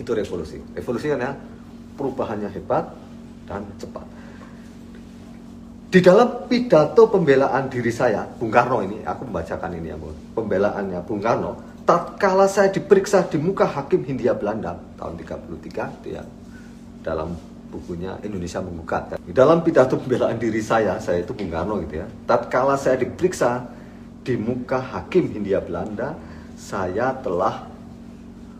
Itu 0.00 0.16
revolusi. 0.16 0.56
Revolusi 0.72 1.12
kan 1.12 1.20
ya, 1.20 1.32
perubahannya 2.00 2.48
hebat 2.48 2.88
dan 3.44 3.68
cepat. 3.76 4.08
Di 5.92 6.00
dalam 6.00 6.48
pidato 6.48 7.04
pembelaan 7.12 7.68
diri 7.68 7.92
saya, 7.92 8.24
Bung 8.24 8.48
Karno 8.48 8.80
ini, 8.80 9.04
aku 9.04 9.28
membacakan 9.28 9.76
ini 9.76 9.92
ya. 9.92 10.00
Pembelaannya 10.32 11.04
Bung 11.04 11.20
Karno, 11.20 11.84
tatkala 11.84 12.48
saya 12.48 12.72
diperiksa 12.72 13.28
di 13.28 13.36
muka 13.36 13.68
hakim 13.68 14.08
Hindia 14.08 14.32
Belanda 14.32 14.80
tahun 14.96 15.20
33 15.20 16.00
itu 16.00 16.08
ya, 16.16 16.24
dalam 17.04 17.49
bukunya 17.70 18.18
Indonesia 18.26 18.58
Menggugat. 18.58 19.22
Di 19.22 19.32
dalam 19.32 19.62
pidato 19.62 19.96
pembelaan 19.96 20.36
diri 20.36 20.58
saya, 20.58 20.98
saya 20.98 21.22
itu 21.22 21.30
Bung 21.30 21.48
Karno 21.48 21.78
gitu 21.86 22.02
ya. 22.02 22.06
Tatkala 22.26 22.74
saya 22.74 22.98
diperiksa 22.98 23.70
di 24.26 24.34
muka 24.34 24.82
hakim 24.82 25.30
Hindia 25.30 25.62
Belanda, 25.62 26.18
saya 26.58 27.14
telah 27.22 27.70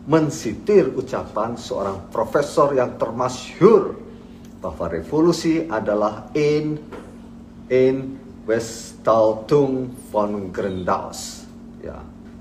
mensitir 0.09 0.89
ucapan 0.97 1.59
seorang 1.59 2.09
profesor 2.09 2.73
yang 2.73 2.97
termasyhur 2.97 3.99
bahwa 4.63 4.87
revolusi 4.89 5.69
adalah 5.69 6.33
in 6.33 6.81
in 7.69 8.17
Westaltung 8.49 9.93
von 10.09 10.49
Grendaus 10.49 11.45
ya 11.85 12.01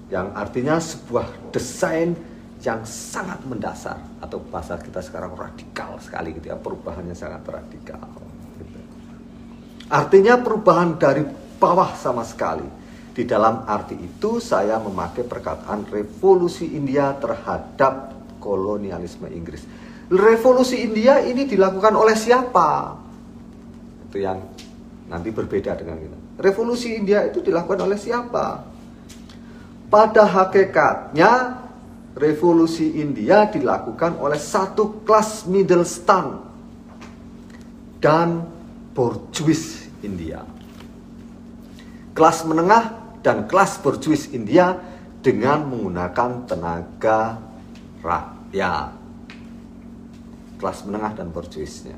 yang 0.10 0.34
artinya 0.34 0.82
sebuah 0.82 1.54
desain 1.54 2.18
yang 2.60 2.84
sangat 2.84 3.40
mendasar 3.48 3.96
atau 4.20 4.44
bahasa 4.52 4.76
kita 4.76 5.00
sekarang 5.00 5.32
radikal 5.32 5.96
sekali 6.04 6.36
gitu 6.36 6.52
ya 6.52 6.60
perubahannya 6.60 7.16
sangat 7.16 7.48
radikal 7.48 8.04
gitu. 8.60 8.80
artinya 9.88 10.36
perubahan 10.44 11.00
dari 11.00 11.24
bawah 11.60 11.92
sama 12.00 12.24
sekali. 12.24 12.80
Di 13.10 13.28
dalam 13.28 13.68
arti 13.68 14.00
itu 14.00 14.40
saya 14.40 14.80
memakai 14.80 15.28
perkataan 15.28 15.92
revolusi 15.92 16.72
India 16.72 17.12
terhadap 17.20 18.16
kolonialisme 18.40 19.28
Inggris. 19.28 19.68
Revolusi 20.08 20.80
India 20.80 21.20
ini 21.20 21.44
dilakukan 21.44 22.00
oleh 22.00 22.16
siapa? 22.16 22.96
Itu 24.08 24.24
yang 24.24 24.40
nanti 25.12 25.36
berbeda 25.36 25.76
dengan 25.76 26.00
kita. 26.00 26.18
Revolusi 26.40 26.96
India 26.96 27.28
itu 27.28 27.44
dilakukan 27.44 27.84
oleh 27.84 28.00
siapa? 28.00 28.64
Pada 29.92 30.24
hakikatnya 30.24 31.32
revolusi 32.18 32.98
India 32.98 33.46
dilakukan 33.50 34.18
oleh 34.18 34.40
satu 34.40 35.06
kelas 35.06 35.46
Middleston 35.46 36.42
dan 38.02 38.48
borjuis 38.96 39.88
India. 40.02 40.42
Kelas 42.16 42.44
menengah 42.44 43.16
dan 43.24 43.46
kelas 43.46 43.80
borjuis 43.80 44.32
India 44.32 44.76
dengan 45.20 45.68
menggunakan 45.68 46.48
tenaga 46.48 47.40
rakyat. 48.04 48.92
Kelas 50.60 50.80
menengah 50.84 51.16
dan 51.16 51.32
borjuisnya. 51.32 51.96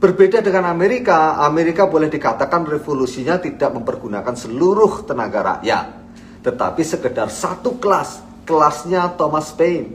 Berbeda 0.00 0.40
dengan 0.40 0.70
Amerika, 0.70 1.44
Amerika 1.44 1.84
boleh 1.84 2.08
dikatakan 2.08 2.64
revolusinya 2.64 3.36
tidak 3.36 3.74
mempergunakan 3.76 4.32
seluruh 4.32 5.04
tenaga 5.04 5.58
rakyat, 5.58 5.86
tetapi 6.40 6.80
sekedar 6.80 7.28
satu 7.28 7.76
kelas 7.76 8.29
kelasnya 8.50 9.14
Thomas 9.14 9.54
Paine, 9.54 9.94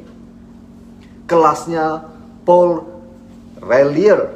kelasnya 1.27 2.07
Paul 2.47 2.87
Relier, 3.59 4.31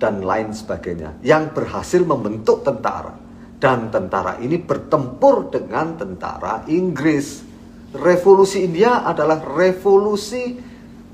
dan 0.00 0.24
lain 0.24 0.56
sebagainya 0.56 1.20
yang 1.20 1.52
berhasil 1.52 2.00
membentuk 2.00 2.64
tentara. 2.64 3.20
Dan 3.62 3.94
tentara 3.94 4.42
ini 4.42 4.58
bertempur 4.58 5.46
dengan 5.52 5.94
tentara 5.94 6.66
Inggris. 6.66 7.46
Revolusi 7.94 8.66
India 8.66 9.06
adalah 9.06 9.38
revolusi 9.38 10.58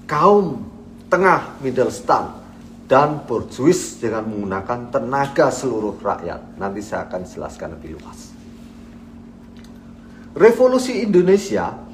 kaum 0.08 0.64
tengah 1.12 1.60
Middleston 1.60 2.24
dan 2.88 3.28
borjuis 3.28 4.00
dengan 4.00 4.24
menggunakan 4.24 4.88
tenaga 4.88 5.52
seluruh 5.52 6.00
rakyat. 6.00 6.56
Nanti 6.56 6.80
saya 6.80 7.04
akan 7.04 7.28
jelaskan 7.28 7.76
lebih 7.76 8.00
luas. 8.00 8.32
Revolusi 10.32 11.04
Indonesia 11.04 11.87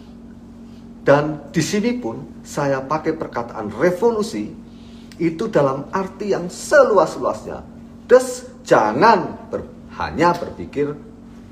dan 1.05 1.53
di 1.53 1.61
sini 1.61 2.01
pun 2.01 2.41
saya 2.41 2.81
pakai 2.81 3.13
perkataan 3.13 3.69
revolusi 3.77 4.49
itu 5.21 5.53
dalam 5.53 5.93
arti 5.93 6.33
yang 6.33 6.49
seluas-luasnya. 6.49 7.61
Des 8.09 8.49
jangan 8.65 9.49
ber, 9.53 9.69
hanya 10.01 10.33
berpikir 10.33 10.97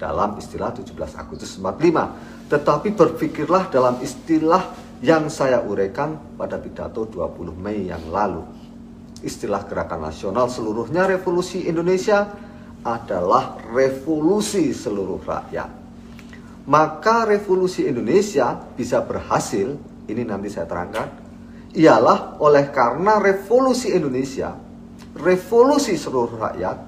dalam 0.01 0.41
istilah 0.41 0.73
17 0.73 0.97
Agustus 1.21 1.61
45. 1.61 2.49
Tetapi 2.49 2.89
berpikirlah 2.97 3.69
dalam 3.69 4.01
istilah 4.01 4.73
yang 5.05 5.29
saya 5.29 5.61
uraikan 5.61 6.17
pada 6.41 6.57
pidato 6.57 7.05
20 7.05 7.53
Mei 7.53 7.93
yang 7.93 8.09
lalu. 8.09 8.43
Istilah 9.21 9.69
gerakan 9.69 10.09
nasional 10.09 10.49
seluruhnya 10.49 11.07
revolusi 11.07 11.69
Indonesia 11.69 12.27
adalah 12.83 13.61
revolusi 13.71 14.75
seluruh 14.75 15.23
rakyat. 15.23 15.82
Maka 16.63 17.27
revolusi 17.27 17.91
Indonesia 17.91 18.55
bisa 18.55 19.03
berhasil, 19.03 19.75
ini 20.07 20.23
nanti 20.23 20.47
saya 20.47 20.71
terangkan, 20.71 21.09
ialah 21.75 22.39
oleh 22.39 22.71
karena 22.71 23.19
revolusi 23.19 23.91
Indonesia, 23.91 24.55
revolusi 25.19 25.99
seluruh 25.99 26.39
rakyat, 26.39 26.79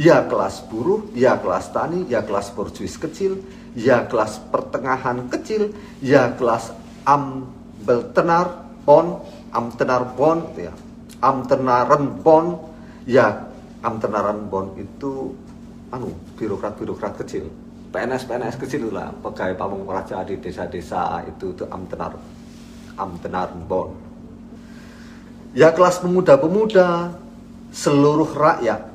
ya 0.00 0.24
kelas 0.24 0.64
buruh, 0.72 1.12
ya 1.12 1.36
kelas 1.36 1.68
tani, 1.76 2.08
ya 2.08 2.24
kelas 2.24 2.56
borjuis 2.56 2.96
kecil, 2.96 3.44
ya 3.76 4.08
kelas 4.08 4.40
pertengahan 4.48 5.28
kecil, 5.28 5.76
ya 6.00 6.32
kelas 6.32 6.72
ambeltenar 7.04 8.64
pon, 8.88 9.20
amtenar 9.52 10.16
bon, 10.16 10.56
ya, 10.56 10.72
amtenaren 11.20 12.24
bon, 12.24 12.46
ya 13.04 13.48
amtenaran 13.82 14.50
bon 14.50 14.74
itu 14.74 15.32
anu 15.94 16.10
birokrat-birokrat 16.36 17.14
kecil 17.24 17.46
PNS-PNS 17.88 18.56
kecil 18.60 18.92
lah 18.92 19.12
pegawai 19.24 19.56
pamung 19.56 19.84
praja 19.88 20.22
di 20.24 20.36
desa-desa 20.36 21.24
itu 21.24 21.56
itu 21.56 21.64
amtenar 21.68 22.16
amtenar 23.00 23.52
bon 23.66 23.94
ya 25.56 25.72
kelas 25.72 26.04
pemuda-pemuda 26.04 27.16
seluruh 27.72 28.30
rakyat 28.32 28.88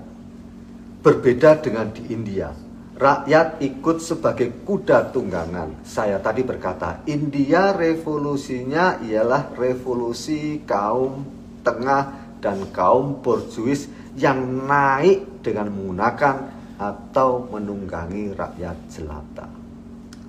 berbeda 1.04 1.60
dengan 1.60 1.92
di 1.92 2.10
India. 2.10 2.50
Rakyat 2.94 3.60
ikut 3.60 4.00
sebagai 4.00 4.64
kuda 4.64 5.12
tunggangan. 5.12 5.84
Saya 5.84 6.22
tadi 6.24 6.46
berkata 6.46 7.04
India 7.10 7.76
revolusinya 7.76 9.04
ialah 9.04 9.52
revolusi 9.60 10.64
kaum 10.64 11.26
tengah 11.66 12.38
dan 12.40 12.70
kaum 12.72 13.20
borjuis 13.20 13.90
yang 14.16 14.64
naik 14.70 15.44
dengan 15.44 15.74
menggunakan 15.74 16.53
atau 16.78 17.46
menunggangi 17.52 18.34
rakyat 18.34 18.78
jelata. 18.90 19.48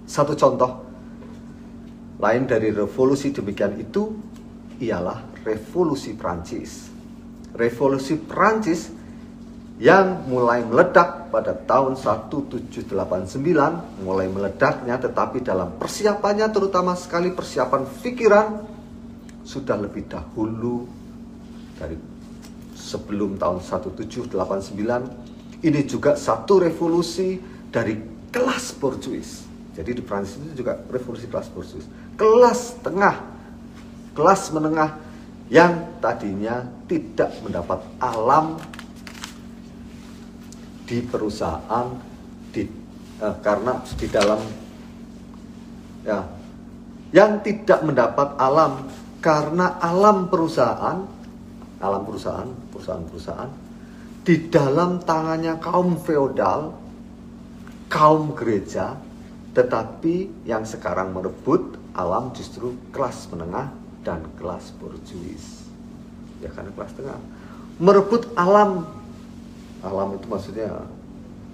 Satu 0.04 0.36
contoh 0.36 0.84
lain 2.20 2.44
dari 2.46 2.70
revolusi 2.70 3.32
demikian 3.34 3.74
itu 3.80 4.14
ialah 4.80 5.44
revolusi 5.44 6.14
Prancis. 6.14 6.92
Revolusi 7.54 8.18
Prancis 8.18 8.90
yang 9.82 10.30
mulai 10.30 10.62
meledak 10.62 11.34
pada 11.34 11.50
tahun 11.50 11.98
1789 11.98 12.94
mulai 14.06 14.30
meledaknya 14.30 14.94
tetapi 15.02 15.42
dalam 15.42 15.74
persiapannya 15.82 16.46
terutama 16.54 16.94
sekali 16.94 17.34
persiapan 17.34 17.82
pikiran 17.98 18.62
sudah 19.42 19.74
lebih 19.74 20.06
dahulu 20.06 20.86
dari 21.74 21.98
sebelum 22.78 23.34
tahun 23.34 23.58
1789 23.66 25.33
ini 25.64 25.80
juga 25.88 26.14
satu 26.14 26.60
revolusi 26.60 27.40
dari 27.72 27.96
kelas 28.28 28.76
borjuis. 28.76 29.48
Jadi 29.74 29.90
di 29.96 30.02
Prancis 30.04 30.38
itu 30.38 30.62
juga 30.62 30.78
revolusi 30.92 31.26
kelas 31.26 31.48
borjuis. 31.50 31.88
Kelas 32.14 32.78
tengah, 32.84 33.24
kelas 34.14 34.52
menengah 34.54 35.00
yang 35.48 35.98
tadinya 35.98 36.62
tidak 36.86 37.32
mendapat 37.42 37.80
alam 37.98 38.60
di 40.84 41.00
perusahaan 41.00 41.96
di 42.52 42.68
eh, 43.18 43.36
karena 43.40 43.80
di 43.96 44.06
dalam 44.12 44.40
ya 46.04 46.20
yang 47.10 47.40
tidak 47.40 47.80
mendapat 47.82 48.36
alam 48.36 48.84
karena 49.24 49.80
alam 49.80 50.28
perusahaan 50.28 51.08
alam 51.84 52.02
perusahaan, 52.08 52.48
perusahaan-perusahaan 52.72 53.63
di 54.24 54.48
dalam 54.48 55.04
tangannya 55.04 55.60
kaum 55.60 56.00
feodal, 56.00 56.72
kaum 57.92 58.32
gereja, 58.32 58.96
tetapi 59.52 60.48
yang 60.48 60.64
sekarang 60.64 61.12
merebut 61.12 61.76
alam 61.92 62.32
justru 62.32 62.72
kelas 62.90 63.28
menengah 63.28 63.68
dan 64.00 64.24
kelas 64.40 64.72
borjuis. 64.80 65.68
Ya 66.40 66.48
kan 66.50 66.72
kelas 66.72 66.96
tengah. 66.96 67.20
Merebut 67.76 68.32
alam. 68.34 68.88
Alam 69.84 70.16
itu 70.16 70.26
maksudnya 70.26 70.88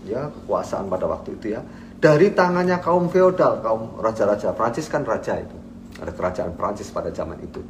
ya 0.06 0.30
kekuasaan 0.30 0.87
pada 0.87 1.11
waktu 1.11 1.35
itu 1.42 1.59
ya. 1.59 1.66
Dari 2.00 2.33
tangannya 2.33 2.78
kaum 2.80 3.11
feodal, 3.11 3.61
kaum 3.61 3.98
raja-raja. 3.98 4.54
Prancis 4.54 4.87
kan 4.87 5.02
raja 5.02 5.42
itu. 5.42 5.59
Ada 6.00 6.14
kerajaan 6.16 6.54
Prancis 6.56 6.88
pada 6.88 7.11
zaman 7.12 7.37
itu 7.44 7.61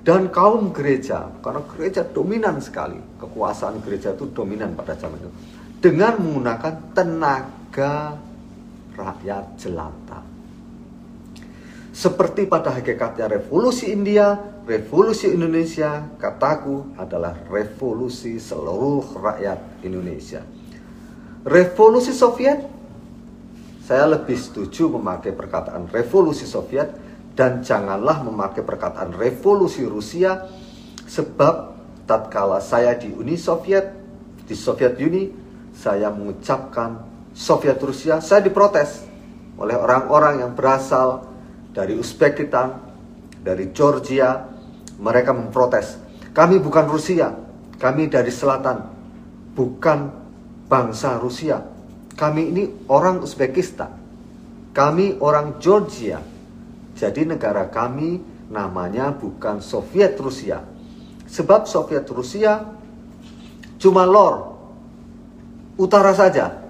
dan 0.00 0.32
kaum 0.32 0.72
gereja 0.72 1.28
karena 1.44 1.60
gereja 1.76 2.02
dominan 2.08 2.56
sekali 2.58 2.96
kekuasaan 3.20 3.84
gereja 3.84 4.16
itu 4.16 4.32
dominan 4.32 4.72
pada 4.72 4.96
zaman 4.96 5.20
itu 5.20 5.30
dengan 5.80 6.16
menggunakan 6.20 6.74
tenaga 6.92 8.16
rakyat 8.96 9.44
jelata. 9.60 10.20
Seperti 11.90 12.48
pada 12.48 12.72
hakikatnya 12.72 13.28
revolusi 13.28 13.92
India 13.92 14.38
revolusi 14.64 15.32
Indonesia 15.32 16.06
kataku 16.16 16.94
adalah 16.96 17.34
revolusi 17.50 18.38
seluruh 18.38 19.18
rakyat 19.18 19.84
Indonesia. 19.84 20.40
Revolusi 21.44 22.12
Soviet? 22.12 22.62
Saya 23.84 24.06
lebih 24.06 24.38
setuju 24.38 24.86
memakai 24.86 25.34
perkataan 25.34 25.90
revolusi 25.90 26.46
Soviet 26.46 27.09
dan 27.40 27.64
janganlah 27.64 28.20
memakai 28.20 28.60
perkataan 28.60 29.16
revolusi 29.16 29.88
Rusia 29.88 30.44
sebab 31.08 31.72
tatkala 32.04 32.60
saya 32.60 32.92
di 33.00 33.08
Uni 33.16 33.40
Soviet 33.40 33.96
di 34.44 34.52
Soviet 34.52 35.00
Uni 35.00 35.32
saya 35.72 36.12
mengucapkan 36.12 37.00
Soviet 37.32 37.80
Rusia 37.80 38.20
saya 38.20 38.44
diprotes 38.44 39.08
oleh 39.56 39.72
orang-orang 39.72 40.44
yang 40.44 40.52
berasal 40.52 41.24
dari 41.72 41.96
Uzbekistan 41.96 42.76
dari 43.40 43.72
Georgia. 43.72 44.52
Mereka 45.00 45.32
memprotes. 45.32 45.96
Kami 46.36 46.60
bukan 46.60 46.84
Rusia 46.84 47.32
kami 47.80 48.12
dari 48.12 48.28
selatan 48.28 48.84
bukan 49.56 50.12
bangsa 50.68 51.16
Rusia. 51.16 51.56
Kami 52.12 52.52
ini 52.52 52.68
orang 52.92 53.24
Uzbekistan 53.24 53.96
kami 54.76 55.16
orang 55.24 55.56
Georgia 55.56 56.20
jadi 57.00 57.24
negara 57.24 57.64
kami 57.72 58.20
namanya 58.52 59.08
bukan 59.16 59.64
Soviet 59.64 60.20
Rusia. 60.20 60.60
Sebab 61.24 61.64
Soviet 61.64 62.04
Rusia 62.12 62.60
cuma 63.80 64.04
lor 64.04 64.52
utara 65.80 66.12
saja. 66.12 66.60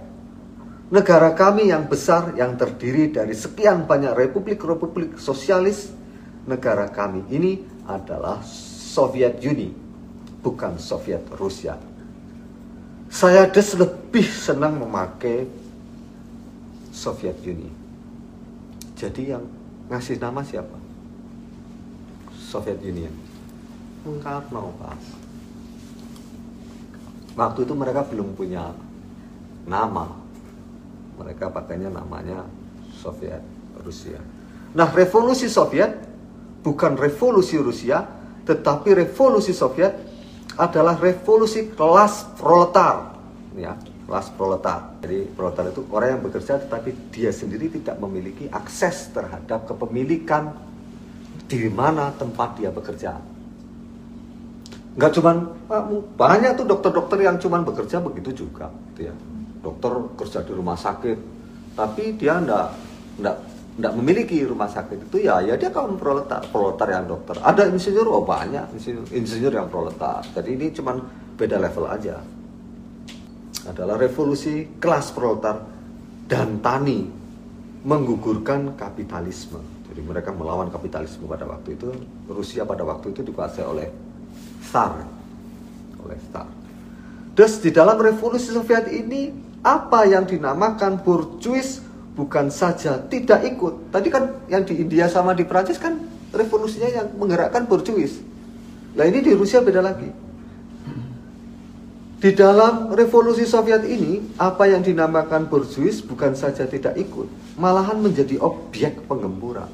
Negara 0.94 1.34
kami 1.34 1.74
yang 1.74 1.90
besar 1.90 2.30
yang 2.38 2.54
terdiri 2.54 3.10
dari 3.10 3.34
sekian 3.34 3.90
banyak 3.90 4.14
republik-republik 4.14 5.18
sosialis, 5.18 5.90
negara 6.46 6.86
kami 6.86 7.26
ini 7.30 7.66
adalah 7.90 8.38
Soviet 8.46 9.42
Uni, 9.42 9.74
bukan 10.46 10.78
Soviet 10.78 11.26
Rusia. 11.34 11.74
Saya 13.10 13.50
des 13.50 13.74
lebih 13.74 14.26
senang 14.30 14.78
memakai 14.78 15.46
Soviet 16.94 17.38
Uni. 17.42 17.70
Jadi 18.94 19.22
yang 19.30 19.59
ngasih 19.90 20.22
nama 20.22 20.40
siapa? 20.46 20.78
Soviet 22.38 22.78
Union. 22.86 23.12
Bung 24.06 24.22
Karno, 24.22 24.72
Pak. 24.78 24.98
Waktu 27.34 27.58
itu 27.66 27.74
mereka 27.74 28.06
belum 28.06 28.32
punya 28.38 28.72
nama. 29.66 30.08
Mereka 31.20 31.52
pakainya 31.52 31.92
namanya 31.92 32.46
Soviet 32.96 33.44
Rusia. 33.82 34.18
Nah, 34.72 34.88
revolusi 34.88 35.50
Soviet 35.50 35.90
bukan 36.62 36.96
revolusi 36.96 37.58
Rusia, 37.58 38.06
tetapi 38.46 38.94
revolusi 38.94 39.52
Soviet 39.52 39.92
adalah 40.56 40.96
revolusi 40.96 41.70
kelas 41.74 42.38
proletar. 42.38 43.18
Ya, 43.58 43.74
kelas 44.10 44.34
proletar. 44.34 44.98
Jadi 44.98 45.30
proletar 45.30 45.70
itu 45.70 45.86
orang 45.94 46.18
yang 46.18 46.22
bekerja 46.26 46.58
tetapi 46.58 47.14
dia 47.14 47.30
sendiri 47.30 47.70
tidak 47.70 48.02
memiliki 48.02 48.50
akses 48.50 49.14
terhadap 49.14 49.70
kepemilikan 49.70 50.50
di 51.46 51.70
mana 51.70 52.10
tempat 52.18 52.58
dia 52.58 52.74
bekerja. 52.74 53.14
Enggak 54.98 55.14
cuman 55.14 55.36
banyak 56.18 56.58
tuh 56.58 56.66
dokter-dokter 56.66 57.22
yang 57.22 57.38
cuman 57.38 57.62
bekerja 57.62 58.02
begitu 58.02 58.42
juga, 58.42 58.74
gitu 58.90 59.06
ya. 59.06 59.14
Dokter 59.62 59.92
kerja 60.18 60.42
di 60.42 60.52
rumah 60.58 60.74
sakit, 60.74 61.18
tapi 61.78 62.18
dia 62.18 62.42
enggak 62.42 62.74
enggak 63.22 63.36
enggak 63.78 63.92
memiliki 63.94 64.42
rumah 64.42 64.66
sakit 64.66 65.08
itu 65.08 65.24
ya 65.24 65.38
ya 65.40 65.54
dia 65.54 65.70
kaum 65.70 65.94
proletar 65.94 66.42
proletar 66.50 66.90
yang 66.90 67.06
dokter 67.06 67.38
ada 67.40 67.64
insinyur 67.70 68.04
oh 68.10 68.24
banyak 68.26 68.66
insinyur, 68.76 69.06
insinyur 69.08 69.52
yang 69.56 69.68
proletar 69.70 70.20
jadi 70.36 70.50
ini 70.52 70.66
cuman 70.74 71.00
beda 71.38 71.56
level 71.56 71.86
aja 71.88 72.20
adalah 73.70 73.94
revolusi 73.96 74.66
kelas 74.82 75.14
proletar 75.14 75.62
dan 76.26 76.58
tani 76.58 77.06
menggugurkan 77.86 78.74
kapitalisme. 78.76 79.62
Jadi 79.90 80.00
mereka 80.04 80.30
melawan 80.30 80.70
kapitalisme 80.70 81.26
pada 81.26 81.46
waktu 81.48 81.74
itu. 81.74 81.90
Rusia 82.30 82.62
pada 82.62 82.86
waktu 82.86 83.10
itu 83.10 83.26
dikuasai 83.26 83.66
oleh 83.66 83.88
Tsar, 84.62 85.02
oleh 86.02 86.18
Tsar. 86.30 86.46
Terus 87.34 87.58
di 87.58 87.70
dalam 87.74 87.98
revolusi 87.98 88.52
Soviet 88.52 88.90
ini 88.90 89.32
apa 89.64 90.06
yang 90.06 90.28
dinamakan 90.28 91.00
burjuis 91.00 91.82
bukan 92.14 92.52
saja 92.52 93.00
tidak 93.08 93.42
ikut. 93.48 93.90
Tadi 93.90 94.08
kan 94.12 94.30
yang 94.46 94.62
di 94.62 94.78
India 94.78 95.08
sama 95.08 95.32
di 95.34 95.42
Prancis 95.46 95.80
kan 95.80 95.98
revolusinya 96.30 96.90
yang 96.90 97.06
menggerakkan 97.16 97.66
burjuis. 97.66 98.22
Nah 98.94 99.06
ini 99.06 99.22
di 99.22 99.32
Rusia 99.34 99.62
beda 99.62 99.82
lagi. 99.82 100.29
Di 102.20 102.36
dalam 102.36 102.92
revolusi 102.92 103.48
Soviet 103.48 103.80
ini, 103.88 104.36
apa 104.36 104.68
yang 104.68 104.84
dinamakan 104.84 105.48
burjuis 105.48 106.04
bukan 106.04 106.36
saja 106.36 106.68
tidak 106.68 106.92
ikut, 107.00 107.56
malahan 107.56 107.96
menjadi 107.96 108.36
objek 108.44 109.08
pengemburan. 109.08 109.72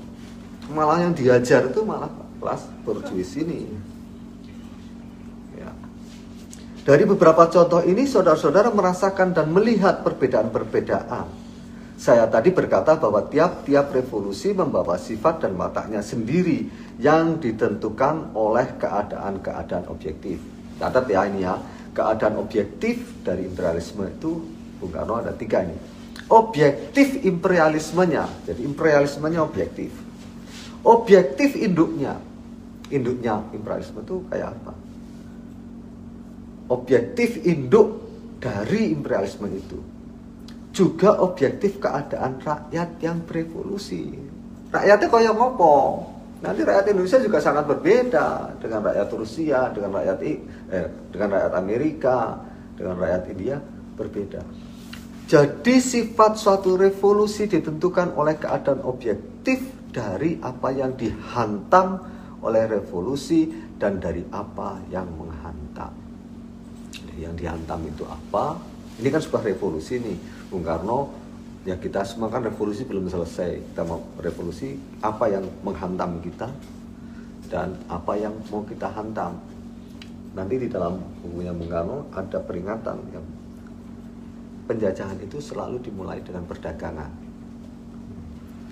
Malah 0.71 1.11
yang 1.11 1.11
diajar 1.11 1.67
itu 1.67 1.83
malah 1.83 2.07
kelas 2.39 2.71
burjuis 2.87 3.35
ini. 3.43 3.67
Ya. 5.59 5.75
Dari 6.87 7.03
beberapa 7.03 7.51
contoh 7.51 7.83
ini, 7.83 8.07
saudara-saudara 8.07 8.71
merasakan 8.71 9.35
dan 9.35 9.51
melihat 9.51 10.07
perbedaan-perbedaan. 10.07 11.27
Saya 11.99 12.31
tadi 12.31 12.55
berkata 12.55 12.95
bahwa 12.95 13.27
tiap-tiap 13.27 13.91
revolusi 13.91 14.55
membawa 14.55 14.95
sifat 14.95 15.43
dan 15.43 15.59
wataknya 15.59 15.99
sendiri 15.99 16.71
yang 17.03 17.43
ditentukan 17.43 18.31
oleh 18.39 18.79
keadaan-keadaan 18.79 19.91
objektif. 19.91 20.39
Catat 20.77 21.09
ya 21.09 21.25
ini 21.25 21.41
ya, 21.43 21.57
keadaan 21.97 22.37
objektif 22.37 23.25
dari 23.25 23.49
imperialisme 23.49 24.05
itu 24.05 24.45
Bung 24.77 24.93
Karno 24.93 25.17
ada 25.17 25.33
tiga 25.33 25.65
ini. 25.65 25.73
Objektif 26.29 27.25
imperialismenya, 27.25 28.29
jadi 28.45 28.61
imperialismenya 28.61 29.41
objektif. 29.41 29.89
Objektif 30.85 31.57
induknya, 31.57 32.21
induknya 32.93 33.41
imperialisme 33.57 34.05
itu 34.05 34.21
kayak 34.29 34.53
apa? 34.53 34.73
Objektif 36.69 37.41
induk 37.47 38.05
dari 38.43 38.93
imperialisme 38.93 39.49
itu 39.49 39.79
juga 40.77 41.25
objektif 41.25 41.81
keadaan 41.81 42.37
rakyat 42.45 43.01
yang 43.01 43.25
berevolusi. 43.25 44.13
Rakyatnya 44.69 45.09
kaya 45.09 45.33
ngopo? 45.33 46.05
Nanti 46.47 46.63
rakyat 46.63 46.87
Indonesia 46.95 47.19
juga 47.19 47.43
sangat 47.43 47.67
berbeda 47.67 48.55
dengan 48.63 48.87
rakyat 48.87 49.09
Rusia, 49.19 49.67
dengan 49.75 49.99
rakyat 49.99 50.19
eh, 50.23 50.87
dengan 51.11 51.29
rakyat 51.35 51.53
Amerika, 51.59 52.19
dengan 52.79 52.95
rakyat 53.03 53.23
India 53.35 53.57
berbeda. 53.99 54.43
Jadi 55.27 55.75
sifat 55.83 56.39
suatu 56.39 56.79
revolusi 56.79 57.51
ditentukan 57.51 58.15
oleh 58.15 58.39
keadaan 58.39 58.87
objektif 58.87 59.59
dari 59.91 60.39
apa 60.39 60.71
yang 60.71 60.95
dihantam 60.95 61.99
oleh 62.47 62.63
revolusi 62.71 63.51
dan 63.75 63.99
dari 63.99 64.23
apa 64.31 64.79
yang 64.87 65.11
menghantam. 65.19 65.91
Jadi 66.95 67.27
yang 67.27 67.35
dihantam 67.35 67.91
itu 67.91 68.07
apa? 68.07 68.55
Ini 69.03 69.09
kan 69.11 69.19
sebuah 69.19 69.43
revolusi 69.51 69.99
nih, 69.99 70.47
Bung 70.47 70.63
Karno 70.63 71.26
ya 71.67 71.75
kita 71.75 72.07
semua 72.07 72.31
kan 72.31 72.47
revolusi 72.47 72.87
belum 72.87 73.11
selesai. 73.11 73.75
Kita 73.75 73.83
mau 73.83 73.99
revolusi 74.23 74.79
apa 75.03 75.27
yang 75.27 75.45
menghantam 75.67 76.23
kita 76.23 76.47
dan 77.51 77.75
apa 77.91 78.15
yang 78.15 78.33
mau 78.55 78.63
kita 78.63 78.87
hantam. 78.95 79.43
Nanti 80.39 80.55
di 80.63 80.69
dalam 80.71 81.03
bukunya 81.27 81.51
Bung 81.51 81.67
Karno 81.67 82.07
ada 82.15 82.39
peringatan 82.39 82.97
yang 83.11 83.27
penjajahan 84.71 85.19
itu 85.19 85.43
selalu 85.43 85.83
dimulai 85.83 86.23
dengan 86.23 86.47
perdagangan. 86.47 87.11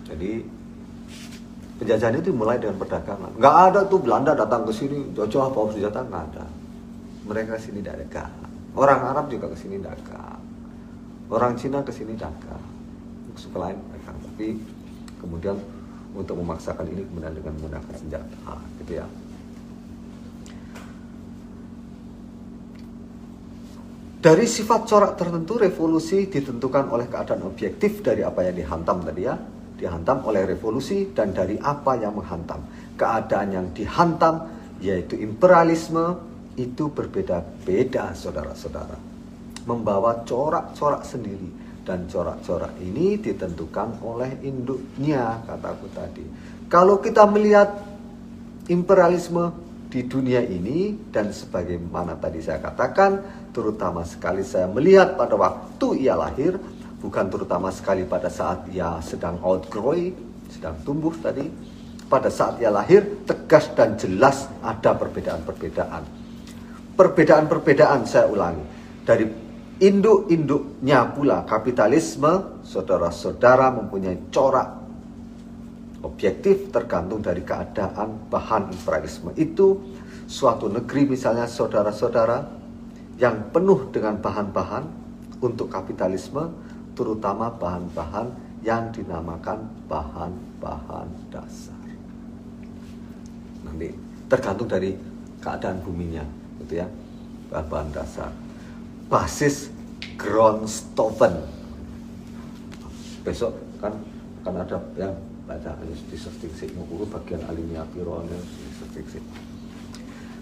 Jadi 0.07 0.33
penjajahan 1.83 2.15
itu 2.23 2.31
dimulai 2.31 2.63
dengan 2.63 2.79
perdagangan. 2.79 3.35
Nggak 3.35 3.57
ada 3.71 3.81
tuh 3.91 3.99
Belanda 3.99 4.39
datang 4.39 4.63
ke 4.63 4.73
sini 4.73 5.11
jauh 5.19 5.51
bawa 5.51 5.75
senjata 5.75 6.07
nggak 6.07 6.25
ada. 6.31 6.47
Mereka 7.25 7.59
sini 7.59 7.81
dagang 7.83 8.31
orang 8.79 9.01
Arab 9.03 9.27
juga 9.33 9.51
ke 9.51 9.57
sini 9.57 9.81
dagang 9.81 10.39
orang 11.33 11.57
Cina 11.57 11.81
ke 11.81 11.89
sini 11.95 12.13
dagang 12.19 12.74
suku 13.37 13.57
lain 13.59 13.79
mereka 13.91 14.11
tapi 14.15 14.59
kemudian 15.19 15.57
untuk 16.15 16.39
memaksakan 16.39 16.87
ini 16.87 17.03
kemudian 17.11 17.35
dengan 17.35 17.53
menggunakan 17.59 17.95
senjata 17.95 18.55
gitu 18.83 19.03
ya 19.03 19.07
Dari 24.25 24.49
sifat 24.49 24.89
corak 24.89 25.21
tertentu 25.21 25.61
revolusi 25.61 26.33
ditentukan 26.33 26.89
oleh 26.89 27.13
keadaan 27.13 27.45
objektif 27.45 28.01
dari 28.01 28.25
apa 28.25 28.41
yang 28.41 28.57
dihantam 28.57 29.05
tadi 29.05 29.29
ya, 29.29 29.37
dihantam 29.77 30.25
oleh 30.25 30.49
revolusi 30.49 31.13
dan 31.13 31.37
dari 31.37 31.61
apa 31.61 31.93
yang 32.01 32.17
menghantam. 32.17 32.65
Keadaan 32.97 33.53
yang 33.53 33.67
dihantam 33.77 34.49
yaitu 34.81 35.21
imperialisme 35.21 36.17
itu 36.57 36.89
berbeda-beda 36.89 38.17
saudara-saudara. 38.17 38.97
Membawa 39.69 40.25
corak-corak 40.25 41.05
sendiri 41.05 41.64
dan 41.85 42.09
corak-corak 42.09 42.75
ini 42.81 43.21
ditentukan 43.21 44.01
oleh 44.01 44.41
induknya 44.43 45.45
kataku 45.45 45.87
tadi. 45.93 46.25
Kalau 46.73 46.99
kita 46.99 47.29
melihat 47.29 47.77
imperialisme 48.73 49.53
di 49.93 50.03
dunia 50.09 50.43
ini 50.43 50.97
dan 51.13 51.31
sebagaimana 51.31 52.19
tadi 52.19 52.41
saya 52.41 52.59
katakan, 52.59 53.21
terutama 53.55 54.03
sekali 54.03 54.43
saya 54.43 54.67
melihat 54.67 55.15
pada 55.15 55.37
waktu 55.39 56.03
ia 56.03 56.19
lahir, 56.19 56.59
bukan 56.99 57.29
terutama 57.31 57.69
sekali 57.71 58.03
pada 58.09 58.33
saat 58.33 58.67
ia 58.73 58.99
sedang 59.05 59.39
outgrow, 59.45 59.95
sedang 60.51 60.75
tumbuh 60.83 61.15
tadi, 61.21 61.47
pada 62.09 62.33
saat 62.33 62.59
ia 62.59 62.73
lahir 62.73 63.23
tegas 63.29 63.71
dan 63.77 63.95
jelas 64.01 64.49
ada 64.65 64.97
perbedaan-perbedaan. 64.97 66.03
Perbedaan-perbedaan 66.97 68.09
saya 68.09 68.27
ulangi 68.27 68.65
dari 69.05 69.44
induk-induknya 69.83 71.11
pula 71.11 71.43
kapitalisme, 71.43 72.63
saudara-saudara 72.63 73.75
mempunyai 73.75 74.31
corak 74.31 74.85
objektif 76.05 76.69
tergantung 76.71 77.25
dari 77.25 77.43
keadaan 77.43 78.29
bahan 78.31 78.71
imperialisme 78.71 79.35
itu. 79.35 79.81
Suatu 80.25 80.73
negeri 80.73 81.05
misalnya 81.05 81.45
saudara-saudara 81.45 82.49
yang 83.21 83.53
penuh 83.53 83.93
dengan 83.93 84.17
bahan-bahan 84.21 84.85
untuk 85.45 85.69
kapitalisme 85.69 86.49
terutama 86.97 87.53
bahan-bahan 87.53 88.33
yang 88.65 88.89
dinamakan 88.89 89.69
bahan-bahan 89.91 91.09
dasar. 91.29 91.77
Nanti 93.69 93.93
tergantung 94.33 94.69
dari 94.71 94.97
keadaan 95.45 95.85
buminya 95.85 96.25
gitu 96.65 96.81
ya 96.81 96.89
bahan-bahan 97.53 97.89
dasar 97.93 98.44
basis 99.15 99.71
Grondstoffen. 100.19 101.39
Besok 103.23 103.55
kan 103.79 103.95
kan 104.43 104.55
ada 104.59 104.83
yang 104.99 105.15
baca 105.47 105.71
di 105.87 106.19
sih 106.19 106.69
mengukur 106.75 107.07
bagian 107.07 107.47
alimnya 107.47 107.87
pironya 107.95 108.35
sih. 108.91 109.23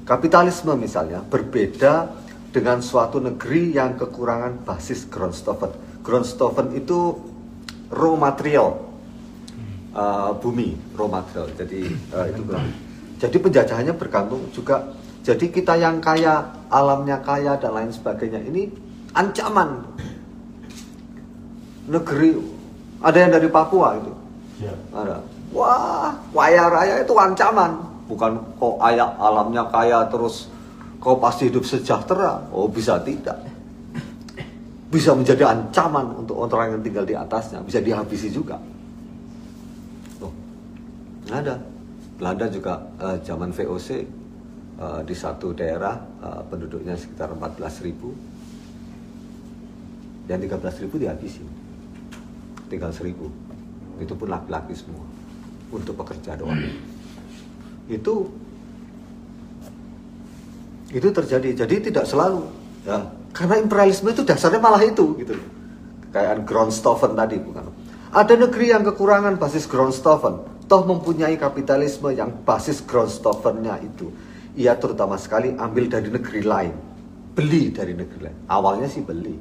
Kapitalisme 0.09 0.73
misalnya 0.81 1.21
berbeda 1.21 2.17
dengan 2.49 2.81
suatu 2.81 3.21
negeri 3.21 3.77
yang 3.77 4.01
kekurangan 4.01 4.65
basis 4.65 5.05
Grondstoffen. 5.05 6.01
Grondstoffen 6.01 6.73
itu 6.73 7.21
raw 7.93 8.17
material 8.17 8.89
uh, 9.93 10.33
bumi, 10.41 10.97
raw 10.97 11.13
material. 11.13 11.53
Jadi 11.61 11.93
uh, 12.09 12.25
itu 12.25 12.43
Jadi 13.23 13.37
penjajahannya 13.39 13.95
bergantung 13.95 14.51
juga 14.51 14.83
jadi 15.23 15.47
kita 15.55 15.79
yang 15.79 16.03
kaya, 16.03 16.43
alamnya 16.67 17.23
kaya 17.23 17.55
dan 17.55 17.79
lain 17.79 17.95
sebagainya 17.95 18.43
ini 18.43 18.67
ancaman 19.15 19.87
negeri 21.87 22.35
ada 23.03 23.19
yang 23.19 23.31
dari 23.35 23.49
Papua 23.51 23.99
itu. 23.99 24.13
Ya. 24.63 24.75
Ada. 24.95 25.19
Wah, 25.51 26.15
kaya 26.31 26.65
raya 26.71 26.95
itu 27.03 27.15
ancaman. 27.15 27.83
Bukan 28.07 28.39
kok 28.59 28.77
ayah 28.87 29.11
alamnya 29.19 29.67
kaya 29.71 30.07
terus 30.11 30.47
kau 31.03 31.19
pasti 31.19 31.51
hidup 31.51 31.67
sejahtera. 31.67 32.43
Oh, 32.55 32.71
bisa 32.71 32.99
tidak. 33.03 33.43
Bisa 34.91 35.15
menjadi 35.15 35.51
ancaman 35.51 36.15
untuk 36.19 36.47
orang 36.47 36.79
yang 36.79 36.83
tinggal 36.85 37.07
di 37.07 37.15
atasnya, 37.17 37.59
bisa 37.65 37.83
dihabisi 37.83 38.31
juga. 38.31 38.61
Oh, 40.23 40.35
ada. 41.31 41.59
Belanda 42.23 42.47
juga 42.47 42.79
uh, 43.03 43.19
zaman 43.25 43.51
VOC 43.51 44.22
Eh, 44.83 45.01
di 45.07 45.15
satu 45.15 45.55
daerah 45.55 45.95
uh, 45.95 46.43
penduduknya 46.51 46.99
sekitar 46.99 47.31
14 47.31 47.87
ribu. 47.87 48.11
Yang 50.27 50.51
13 50.51 50.83
ribu 50.83 50.95
dihabisi 50.99 51.43
tinggal 52.67 52.91
seribu. 52.91 53.31
Itu 54.03 54.19
pun 54.19 54.27
laki-laki 54.27 54.75
semua. 54.75 55.07
Untuk 55.71 55.95
pekerja 55.95 56.35
doang. 56.35 56.59
Itu 57.87 58.27
itu 60.91 61.09
terjadi. 61.15 61.63
Jadi 61.63 61.75
tidak 61.93 62.03
selalu 62.11 62.43
ya 62.83 63.07
karena 63.31 63.63
imperialisme 63.63 64.11
itu 64.11 64.27
dasarnya 64.27 64.59
malah 64.59 64.83
itu 64.83 65.15
gitu 65.15 65.39
kayak 66.11 66.43
Grondstoffen 66.43 67.15
tadi 67.15 67.39
bukan. 67.39 67.71
Ada 68.11 68.35
negeri 68.35 68.75
yang 68.75 68.83
kekurangan 68.83 69.39
basis 69.39 69.71
Grondstoffen, 69.71 70.67
toh 70.67 70.83
mempunyai 70.85 71.39
kapitalisme 71.39 72.11
yang 72.11 72.35
basis 72.43 72.83
Grondstoffennya 72.83 73.79
itu. 73.79 74.32
Ia 74.53 74.77
terutama 74.77 75.17
sekali 75.17 75.57
ambil 75.57 75.89
dari 75.89 76.13
negeri 76.13 76.43
lain, 76.45 76.75
beli 77.33 77.73
dari 77.73 77.97
negeri 77.97 78.29
lain. 78.29 78.39
Awalnya 78.49 78.89
sih 78.91 79.01
beli. 79.01 79.33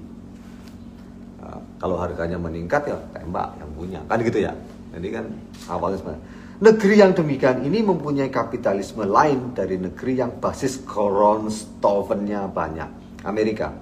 Nah, 1.44 1.60
kalau 1.84 2.00
harganya 2.00 2.40
meningkat 2.40 2.88
ya 2.88 2.96
tembak 3.12 3.60
yang 3.60 3.72
punya, 3.76 4.00
kan 4.08 4.24
gitu 4.24 4.40
ya. 4.40 4.56
Jadi 4.96 5.08
kan 5.12 5.26
awalnya 5.68 6.00
sebenarnya. 6.00 6.26
Negeri 6.62 6.96
yang 7.02 7.12
demikian 7.18 7.58
ini 7.66 7.82
mempunyai 7.82 8.30
kapitalisme 8.30 9.02
lain 9.02 9.58
dari 9.58 9.82
negeri 9.82 10.22
yang 10.22 10.38
basis 10.38 10.78
Grondstoffennya 10.86 12.46
banyak. 12.54 12.90
Amerika. 13.26 13.74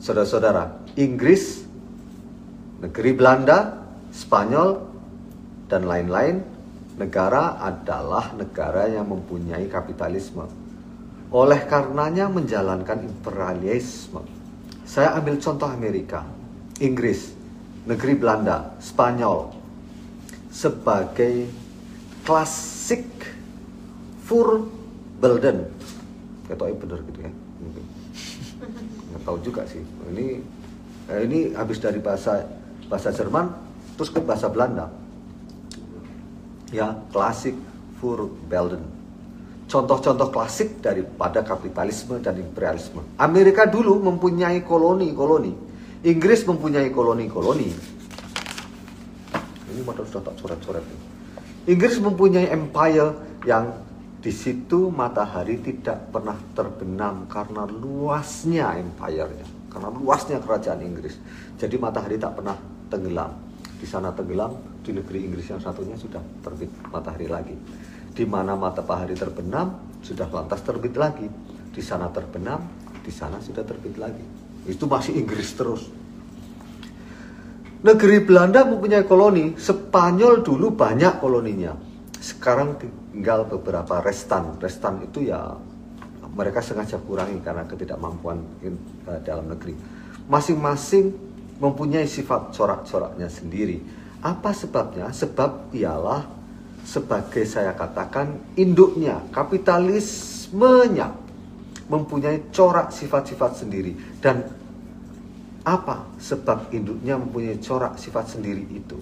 Saudara-saudara, 0.00 0.80
Inggris, 0.96 1.68
negeri 2.80 3.12
Belanda, 3.12 3.84
Spanyol, 4.16 4.80
dan 5.68 5.84
lain-lain 5.84 6.40
negara 6.98 7.62
adalah 7.62 8.34
negara 8.34 8.90
yang 8.90 9.06
mempunyai 9.06 9.70
kapitalisme. 9.70 10.44
Oleh 11.30 11.62
karenanya 11.64 12.26
menjalankan 12.26 13.06
imperialisme. 13.06 14.26
Saya 14.82 15.14
ambil 15.14 15.38
contoh 15.38 15.68
Amerika, 15.68 16.26
Inggris, 16.82 17.32
negeri 17.86 18.18
Belanda, 18.18 18.74
Spanyol. 18.82 19.54
Sebagai 20.50 21.46
klasik 22.26 23.06
Furbelden 24.26 25.70
ketoknya 26.48 26.76
bener 26.80 26.98
gitu 27.12 27.20
ya? 27.20 27.32
Nggak 29.12 29.22
tahu 29.22 29.36
juga 29.44 29.62
sih. 29.68 29.84
Ini 29.84 30.26
eh, 31.12 31.20
ini 31.28 31.38
habis 31.52 31.78
dari 31.78 32.00
bahasa 32.00 32.48
bahasa 32.88 33.12
Jerman 33.12 33.52
terus 34.00 34.08
ke 34.08 34.20
bahasa 34.24 34.48
Belanda 34.48 34.88
ya 36.72 36.96
klasik 37.12 37.56
Belden. 38.46 38.82
Contoh-contoh 39.68 40.30
klasik 40.32 40.80
daripada 40.80 41.44
kapitalisme 41.44 42.22
dan 42.22 42.38
imperialisme. 42.40 43.04
Amerika 43.20 43.66
dulu 43.68 44.00
mempunyai 44.00 44.64
koloni-koloni. 44.64 45.52
Inggris 46.06 46.46
mempunyai 46.46 46.88
koloni-koloni. 46.88 47.68
Ini 49.68 49.80
motor 49.84 50.08
sudah 50.08 50.32
tak 50.32 50.40
coret-coret 50.40 50.84
Inggris 51.68 52.00
mempunyai 52.00 52.48
empire 52.48 53.12
yang 53.44 53.76
di 54.18 54.32
situ 54.32 54.88
matahari 54.88 55.60
tidak 55.60 56.08
pernah 56.08 56.34
terbenam 56.56 57.28
karena 57.28 57.68
luasnya 57.68 58.72
empire-nya, 58.80 59.46
karena 59.68 59.88
luasnya 59.92 60.40
kerajaan 60.40 60.80
Inggris. 60.80 61.20
Jadi 61.60 61.76
matahari 61.76 62.16
tak 62.16 62.40
pernah 62.40 62.56
tenggelam. 62.88 63.36
Di 63.78 63.86
sana 63.86 64.10
tenggelam, 64.16 64.77
di 64.88 64.96
negeri 64.96 65.28
Inggris 65.28 65.52
yang 65.52 65.60
satunya 65.60 65.94
sudah 66.00 66.24
terbit 66.40 66.72
matahari 66.88 67.28
lagi. 67.28 67.56
Di 68.08 68.24
mana 68.24 68.56
matahari 68.56 69.12
terbenam, 69.12 70.00
sudah 70.00 70.26
lantas 70.32 70.64
terbit 70.64 70.96
lagi. 70.96 71.28
Di 71.68 71.84
sana 71.84 72.08
terbenam, 72.08 72.64
di 73.04 73.12
sana 73.12 73.36
sudah 73.38 73.62
terbit 73.62 74.00
lagi. 74.00 74.24
Itu 74.64 74.88
masih 74.88 75.20
Inggris 75.20 75.52
terus. 75.52 75.84
Negeri 77.78 78.24
Belanda 78.24 78.66
mempunyai 78.66 79.06
koloni, 79.06 79.54
Spanyol 79.54 80.42
dulu 80.42 80.74
banyak 80.74 81.22
koloninya 81.22 81.88
sekarang 82.18 82.76
tinggal 82.78 83.46
beberapa 83.46 84.02
restan. 84.02 84.58
Restan 84.58 85.06
itu 85.06 85.30
ya 85.30 85.54
mereka 86.34 86.60
sengaja 86.60 86.98
kurangi 87.00 87.38
karena 87.40 87.64
ketidakmampuan 87.64 88.38
uh, 89.08 89.20
dalam 89.22 89.48
negeri. 89.48 89.74
Masing-masing 90.28 91.14
mempunyai 91.58 92.06
sifat 92.06 92.54
corak-coraknya 92.54 93.26
sendiri. 93.30 93.80
Apa 94.22 94.50
sebabnya? 94.50 95.14
Sebab 95.14 95.70
ialah 95.74 96.26
sebagai 96.82 97.44
saya 97.46 97.76
katakan 97.76 98.56
induknya, 98.58 99.22
kapitalismenya 99.30 101.14
mempunyai 101.88 102.50
corak 102.52 102.92
sifat-sifat 102.92 103.64
sendiri 103.64 103.96
dan 104.20 104.44
apa 105.64 106.08
sebab 106.16 106.72
induknya 106.72 107.20
mempunyai 107.20 107.60
corak 107.60 108.00
sifat 108.00 108.36
sendiri 108.36 108.64
itu? 108.72 108.98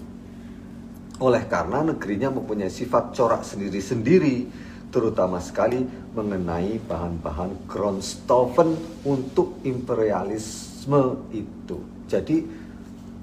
Oleh 1.17 1.49
karena 1.49 1.81
negerinya 1.81 2.29
mempunyai 2.29 2.69
sifat 2.69 3.15
corak 3.17 3.41
sendiri-sendiri, 3.41 4.45
terutama 4.93 5.41
sekali 5.41 5.81
mengenai 6.13 6.77
bahan-bahan 6.85 7.65
Grondstoffen 7.65 9.01
untuk 9.01 9.63
imperialisme 9.65 11.25
itu. 11.33 11.77
Jadi 12.05 12.45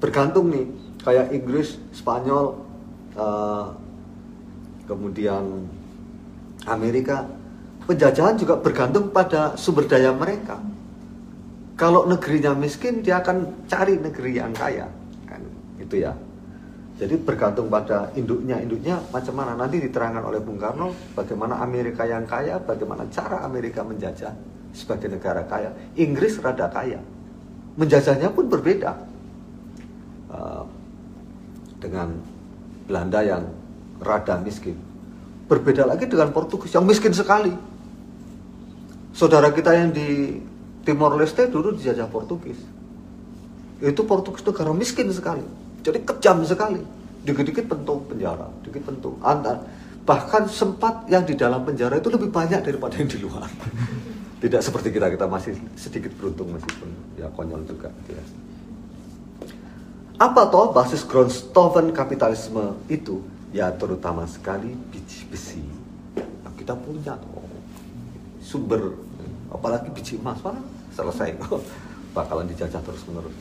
bergantung 0.02 0.50
nih, 0.50 0.66
kayak 1.04 1.30
Inggris, 1.36 1.76
Spanyol, 1.92 2.56
uh, 3.14 3.76
kemudian 4.88 5.68
Amerika, 6.64 7.28
penjajahan 7.84 8.40
juga 8.40 8.56
bergantung 8.56 9.12
pada 9.12 9.52
sumber 9.60 9.84
daya 9.84 10.16
mereka. 10.16 10.56
Kalau 11.76 12.08
negerinya 12.08 12.56
miskin, 12.56 13.04
dia 13.04 13.20
akan 13.20 13.68
cari 13.68 14.00
negeri 14.00 14.32
yang 14.40 14.56
kaya, 14.56 14.88
kan 15.28 15.42
itu 15.76 16.00
ya. 16.00 16.16
Jadi 16.94 17.18
bergantung 17.18 17.66
pada 17.66 18.14
induknya, 18.14 18.62
induknya 18.62 19.02
macam 19.10 19.34
mana 19.34 19.58
nanti 19.58 19.82
diterangkan 19.82 20.22
oleh 20.30 20.38
Bung 20.38 20.62
Karno 20.62 20.94
bagaimana 21.18 21.58
Amerika 21.58 22.06
yang 22.06 22.22
kaya, 22.22 22.62
bagaimana 22.62 23.02
cara 23.10 23.42
Amerika 23.42 23.82
menjajah 23.82 24.30
sebagai 24.70 25.10
negara 25.10 25.42
kaya. 25.42 25.74
Inggris 25.98 26.38
rada 26.38 26.70
kaya, 26.70 27.02
menjajahnya 27.74 28.30
pun 28.30 28.46
berbeda 28.46 28.94
uh, 30.30 30.62
dengan 31.84 32.16
Belanda 32.88 33.20
yang 33.20 33.44
rada 34.00 34.40
miskin. 34.40 34.80
Berbeda 35.44 35.84
lagi 35.84 36.08
dengan 36.08 36.32
Portugis 36.32 36.72
yang 36.72 36.88
miskin 36.88 37.12
sekali. 37.12 37.52
Saudara 39.12 39.52
kita 39.52 39.76
yang 39.76 39.92
di 39.92 40.40
Timor 40.88 41.20
Leste 41.20 41.52
dulu 41.52 41.76
dijajah 41.76 42.08
Portugis. 42.08 42.56
Itu 43.84 44.08
Portugis 44.08 44.40
itu 44.40 44.56
karena 44.56 44.72
miskin 44.72 45.12
sekali 45.12 45.44
jadi 45.84 46.00
kejam 46.00 46.40
sekali. 46.48 46.80
Dikit-dikit 47.24 47.68
pentung 47.68 48.04
penjara, 48.08 48.48
dikit 48.64 48.84
pentung. 48.88 49.20
Antar 49.20 49.60
bahkan 50.04 50.44
sempat 50.44 51.08
yang 51.08 51.24
di 51.24 51.32
dalam 51.32 51.64
penjara 51.64 51.96
itu 51.96 52.12
lebih 52.12 52.28
banyak 52.28 52.60
daripada 52.60 52.96
yang 52.96 53.08
di 53.08 53.20
luar. 53.20 53.48
Tidak 54.44 54.60
seperti 54.60 54.92
kita, 54.92 55.08
kita 55.08 55.24
masih 55.24 55.56
sedikit 55.72 56.12
beruntung 56.20 56.52
meskipun 56.52 56.88
ya 57.16 57.28
konyol 57.32 57.64
juga. 57.64 57.88
Ya. 58.08 58.20
Apa 60.24 60.48
toh 60.48 60.72
basis 60.72 61.04
Grondstoffen 61.04 61.92
kapitalisme 61.92 62.80
itu? 62.88 63.20
Ya 63.52 63.68
terutama 63.76 64.24
sekali 64.24 64.72
biji 64.88 65.28
besi. 65.28 65.60
Nah, 66.16 66.48
kita 66.56 66.72
punya 66.72 67.12
toh 67.20 67.44
sumber, 68.40 68.96
apalagi 69.52 69.92
biji 69.92 70.16
emas, 70.16 70.40
wah, 70.40 70.56
selesai. 70.96 71.36
Bakalan 72.16 72.48
dijajah 72.48 72.80
terus 72.80 73.04
menerus 73.04 73.36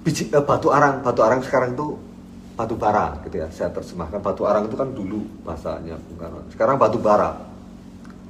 biji 0.00 0.32
eh, 0.32 0.40
batu 0.40 0.72
arang. 0.72 1.04
Batu 1.04 1.20
arang 1.20 1.44
sekarang 1.44 1.76
itu 1.76 2.00
batu 2.56 2.72
bara 2.72 3.20
gitu 3.28 3.36
ya. 3.36 3.52
Saya 3.52 3.68
terjemahkan. 3.68 4.16
Batu 4.24 4.48
arang 4.48 4.64
itu 4.64 4.80
kan 4.80 4.96
dulu 4.96 5.28
bahasanya 5.44 6.00
bukan 6.08 6.40
sekarang 6.56 6.80
batu 6.80 6.96
bara. 6.96 7.36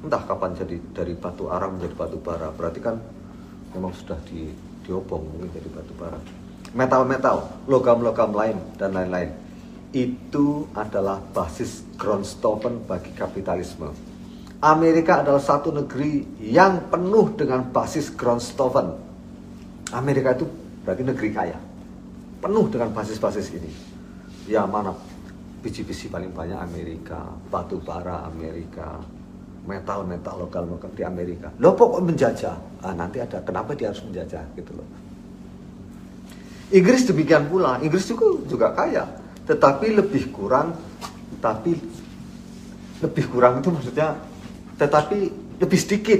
Entah 0.03 0.19
kapan 0.27 0.51
jadi 0.51 0.75
dari 0.91 1.15
batu 1.15 1.47
arang 1.47 1.79
menjadi 1.79 1.95
batu 1.95 2.19
bara. 2.19 2.51
Berarti 2.51 2.83
kan 2.83 2.99
memang 3.71 3.95
sudah 3.95 4.19
di 4.27 4.51
diobong 4.83 5.23
mungkin 5.31 5.47
jadi 5.47 5.69
batu 5.71 5.95
bara 5.95 6.42
metal-metal 6.73 7.69
logam-logam 7.69 8.33
lain 8.33 8.57
dan 8.75 8.97
lain-lain. 8.97 9.29
Itu 9.93 10.73
adalah 10.73 11.21
basis 11.21 11.85
Grondstoffen 11.95 12.89
bagi 12.89 13.13
kapitalisme. 13.13 13.93
Amerika 14.63 15.21
adalah 15.21 15.43
satu 15.43 15.69
negeri 15.69 16.41
yang 16.41 16.89
penuh 16.89 17.37
dengan 17.37 17.69
basis 17.69 18.09
Grondstoffen 18.09 19.13
Amerika 19.93 20.33
itu 20.33 20.49
berarti 20.81 21.03
negeri 21.05 21.29
kaya. 21.29 21.59
Penuh 22.41 22.65
dengan 22.67 22.89
basis-basis 22.91 23.53
ini. 23.53 23.71
Ya 24.49 24.65
mana 24.65 24.91
biji-biji 25.63 26.11
paling 26.11 26.33
banyak 26.33 26.59
Amerika 26.59 27.23
batu 27.47 27.79
bara 27.79 28.27
Amerika 28.27 28.99
metal-metal 29.63 30.49
lokal-lokal 30.49 30.91
di 30.91 31.05
Amerika. 31.05 31.53
Lo 31.61 31.77
pokok 31.77 32.03
menjajah. 32.03 32.83
Ah, 32.83 32.91
nanti 32.91 33.21
ada 33.21 33.39
kenapa 33.45 33.77
dia 33.77 33.93
harus 33.93 34.03
menjajah 34.03 34.43
gitu 34.57 34.75
loh 34.75 35.02
Inggris 36.73 37.05
demikian 37.05 37.45
pula 37.47 37.77
Inggris 37.85 38.09
juga 38.09 38.25
juga 38.49 38.67
kaya 38.73 39.05
tetapi 39.45 39.93
lebih 39.93 40.33
kurang 40.33 40.73
tapi 41.37 41.77
lebih 42.99 43.25
kurang 43.29 43.61
itu 43.61 43.69
maksudnya 43.69 44.17
tetapi 44.81 45.17
lebih 45.61 45.79
sedikit 45.79 46.19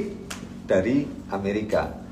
dari 0.70 1.04
Amerika 1.34 2.04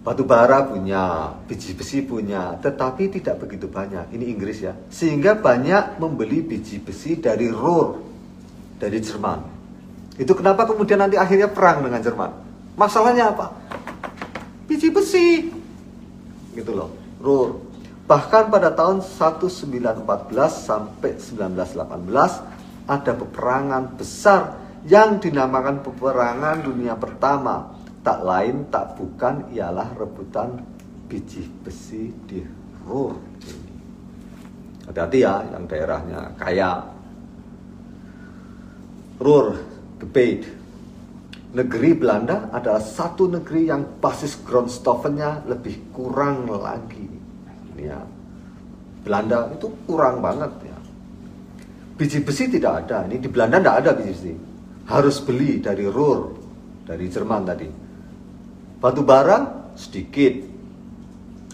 batu 0.00 0.24
bara 0.24 0.64
punya, 0.64 1.36
biji 1.44 1.76
besi 1.76 2.00
punya, 2.00 2.56
tetapi 2.56 3.20
tidak 3.20 3.44
begitu 3.44 3.68
banyak. 3.68 4.08
Ini 4.16 4.24
Inggris 4.32 4.64
ya. 4.64 4.72
Sehingga 4.88 5.36
banyak 5.36 6.00
membeli 6.00 6.40
biji 6.40 6.80
besi 6.80 7.20
dari 7.20 7.52
Ruhr, 7.52 8.00
dari 8.80 8.96
Jerman. 8.96 9.40
Itu 10.16 10.32
kenapa 10.32 10.64
kemudian 10.64 11.04
nanti 11.04 11.20
akhirnya 11.20 11.52
perang 11.52 11.84
dengan 11.84 12.00
Jerman. 12.00 12.32
Masalahnya 12.80 13.32
apa? 13.32 13.52
Biji 14.64 14.88
besi. 14.88 15.52
gitu 16.50 16.74
loh. 16.74 16.99
Ruhr. 17.20 17.60
Bahkan 18.08 18.50
pada 18.50 18.74
tahun 18.74 19.04
1914 19.06 20.02
sampai 20.50 21.14
1918 21.14 22.90
ada 22.90 23.12
peperangan 23.14 23.84
besar 23.94 24.58
yang 24.88 25.22
dinamakan 25.22 25.84
peperangan 25.84 26.64
dunia 26.64 26.98
pertama. 26.98 27.76
Tak 28.00 28.24
lain 28.24 28.66
tak 28.72 28.96
bukan 28.96 29.52
ialah 29.52 29.92
rebutan 29.94 30.64
biji 31.06 31.44
besi 31.62 32.10
di 32.24 32.40
Ruhr. 32.88 33.14
Hati-hati 34.88 35.18
ya 35.22 35.44
yang 35.54 35.68
daerahnya 35.70 36.34
kaya. 36.34 36.82
Ruhr, 39.20 39.54
debate 40.00 40.60
negeri 41.50 41.90
Belanda 41.98 42.48
adalah 42.54 42.82
satu 42.82 43.26
negeri 43.26 43.70
yang 43.70 43.82
basis 43.98 44.38
grondstoffennya 44.42 45.46
lebih 45.50 45.92
kurang 45.94 46.46
lagi. 46.46 46.99
Ya. 47.80 48.00
Belanda 49.00 49.48
itu 49.56 49.72
kurang 49.88 50.20
banget 50.20 50.52
ya. 50.68 50.76
Biji 51.96 52.20
besi 52.24 52.48
tidak 52.52 52.86
ada. 52.86 53.08
Ini 53.08 53.16
di 53.20 53.28
Belanda 53.28 53.60
tidak 53.60 53.76
ada 53.80 53.90
biji 53.96 54.12
besi. 54.12 54.32
Harus 54.88 55.16
beli 55.22 55.60
dari 55.60 55.84
Ruhr, 55.88 56.36
dari 56.84 57.08
Jerman 57.08 57.42
tadi. 57.48 57.68
Batu 58.80 59.00
bara 59.04 59.68
sedikit. 59.76 60.48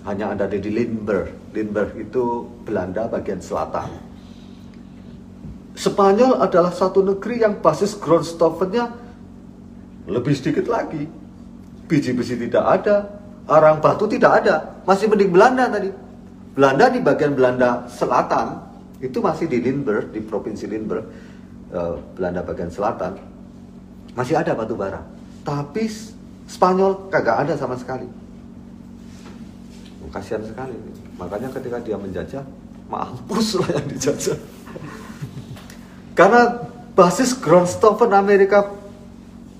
Hanya 0.07 0.39
ada 0.39 0.47
di 0.47 0.63
Limburg. 0.71 1.51
Limburg 1.51 1.99
itu 1.99 2.47
Belanda 2.63 3.11
bagian 3.11 3.43
selatan. 3.43 3.91
Spanyol 5.77 6.41
adalah 6.41 6.71
satu 6.71 7.03
negeri 7.03 7.43
yang 7.43 7.59
basis 7.59 7.99
grondstoffennya 7.99 8.87
lebih 10.07 10.33
sedikit 10.39 10.71
lagi. 10.71 11.05
Biji 11.87 12.15
besi 12.15 12.39
tidak 12.39 12.65
ada, 12.65 12.97
arang 13.51 13.83
batu 13.83 14.07
tidak 14.07 14.43
ada. 14.43 14.79
Masih 14.87 15.11
mending 15.11 15.35
Belanda 15.35 15.67
tadi. 15.67 16.06
Belanda 16.57 16.89
di 16.89 17.05
bagian 17.05 17.37
Belanda 17.37 17.85
selatan 17.85 18.65
itu 19.05 19.21
masih 19.21 19.45
di 19.45 19.61
Limburg, 19.61 20.09
di 20.09 20.25
provinsi 20.25 20.65
Limburg, 20.65 21.05
uh, 21.69 22.01
Belanda 22.17 22.41
bagian 22.41 22.73
selatan 22.73 23.21
masih 24.17 24.41
ada 24.41 24.57
batu 24.57 24.73
bara. 24.73 25.05
Tapi 25.45 25.85
Spanyol 26.47 27.13
kagak 27.13 27.45
ada 27.47 27.55
sama 27.61 27.77
sekali. 27.77 28.09
Kasihan 30.09 30.41
sekali. 30.41 30.73
Makanya 31.21 31.53
ketika 31.53 31.77
dia 31.83 32.01
menjajah, 32.01 32.41
mampus 32.89 33.61
lah 33.61 33.69
yang 33.77 33.87
dijajah. 33.93 34.39
Karena 36.17 36.65
basis 36.97 37.37
Grondstoffen 37.37 38.17
Amerika 38.17 38.73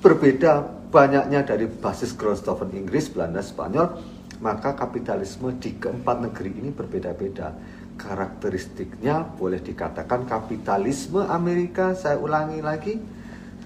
berbeda 0.01 0.65
banyaknya 0.89 1.45
dari 1.45 1.69
basis 1.69 2.17
Grondstoffen 2.17 2.73
Inggris, 2.73 3.13
Belanda, 3.13 3.45
Spanyol, 3.45 4.01
maka 4.41 4.77
kapitalisme 4.77 5.55
di 5.57 5.77
keempat 5.77 6.31
negeri 6.31 6.51
ini 6.53 6.71
berbeda-beda. 6.73 7.57
Karakteristiknya 7.97 9.25
boleh 9.25 9.61
dikatakan 9.61 10.29
kapitalisme 10.29 11.25
Amerika, 11.25 11.97
saya 11.97 12.21
ulangi 12.21 12.61
lagi, 12.61 12.95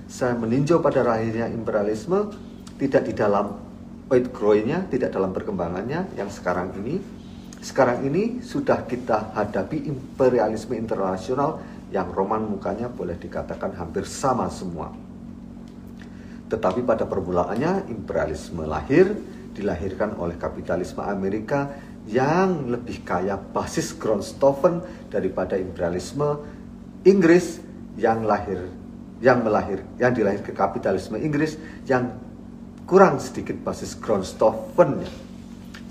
saya 0.07 0.39
meninjau 0.39 0.79
pada 0.79 1.03
lahirnya 1.03 1.51
imperialisme, 1.51 2.31
tidak 2.79 3.11
di 3.11 3.13
dalam 3.19 3.59
weight 4.07 4.31
growing-nya, 4.31 4.87
tidak 4.87 5.11
dalam 5.11 5.35
perkembangannya 5.35 6.15
yang 6.15 6.31
sekarang 6.31 6.71
ini. 6.79 7.03
Sekarang 7.61 8.07
ini 8.07 8.41
sudah 8.41 8.87
kita 8.89 9.35
hadapi 9.37 9.85
imperialisme 9.85 10.73
internasional 10.79 11.61
yang 11.91 12.09
roman 12.09 12.47
mukanya 12.47 12.89
boleh 12.89 13.19
dikatakan 13.19 13.75
hampir 13.77 14.07
sama 14.07 14.49
semua 14.49 15.11
tetapi 16.51 16.83
pada 16.83 17.07
permulaannya 17.07 17.87
imperialisme 17.95 18.67
lahir 18.67 19.15
dilahirkan 19.55 20.17
oleh 20.17 20.39
kapitalisme 20.39 21.03
Amerika 21.03 21.71
yang 22.09 22.71
lebih 22.71 23.05
kaya 23.05 23.37
basis 23.37 23.93
Grondstoffen 23.95 24.83
daripada 25.13 25.59
imperialisme 25.59 26.41
Inggris 27.05 27.61
yang 28.01 28.25
lahir 28.25 28.81
yang 29.21 29.45
melahir 29.45 29.85
yang 30.01 30.17
dilahirkan 30.17 30.57
kapitalisme 30.57 31.21
Inggris 31.21 31.61
yang 31.85 32.17
kurang 32.89 33.21
sedikit 33.23 33.55
basis 33.61 33.95
Grondstoffennya. 33.95 35.31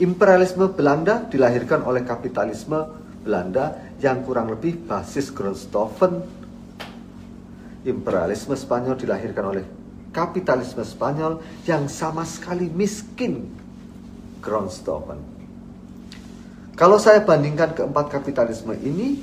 Imperialisme 0.02 0.68
Belanda 0.74 1.24
dilahirkan 1.30 1.86
oleh 1.86 2.04
kapitalisme 2.04 2.90
Belanda 3.24 3.78
yang 4.02 4.26
kurang 4.26 4.52
lebih 4.52 4.76
basis 4.84 5.30
Grondstoffen. 5.32 6.26
Imperialisme 7.88 8.58
Spanyol 8.58 9.00
dilahirkan 9.00 9.46
oleh 9.46 9.64
kapitalisme 10.10 10.82
Spanyol 10.82 11.42
yang 11.66 11.86
sama 11.86 12.26
sekali 12.26 12.70
miskin 12.70 13.46
Grondstoffen. 14.40 15.20
Kalau 16.80 16.96
saya 16.96 17.20
bandingkan 17.20 17.76
keempat 17.76 18.08
kapitalisme 18.08 18.72
ini, 18.80 19.20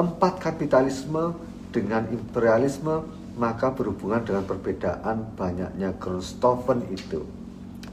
empat 0.00 0.40
kapitalisme 0.40 1.36
dengan 1.68 2.08
imperialisme 2.08 3.04
maka 3.36 3.68
berhubungan 3.68 4.24
dengan 4.24 4.48
perbedaan 4.48 5.36
banyaknya 5.36 5.92
Grondstoffen 6.00 6.88
itu. 6.88 7.20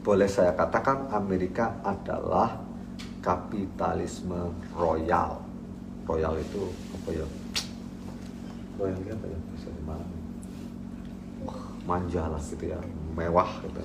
Boleh 0.04 0.28
saya 0.32 0.56
katakan 0.56 1.12
Amerika 1.12 1.76
adalah 1.84 2.64
kapitalisme 3.20 4.56
royal. 4.76 5.44
Royal 6.08 6.36
itu 6.40 6.64
apa 6.96 7.10
ya? 7.12 7.28
Royal 8.80 9.00
apa 9.00 9.26
ya? 9.28 9.40
Bisa 9.52 9.68
di 9.72 9.84
mana? 9.84 10.08
Manja 11.84 12.28
lah 12.28 12.40
gitu 12.44 12.72
ya, 12.72 12.80
mewah 13.16 13.50
gitu. 13.64 13.82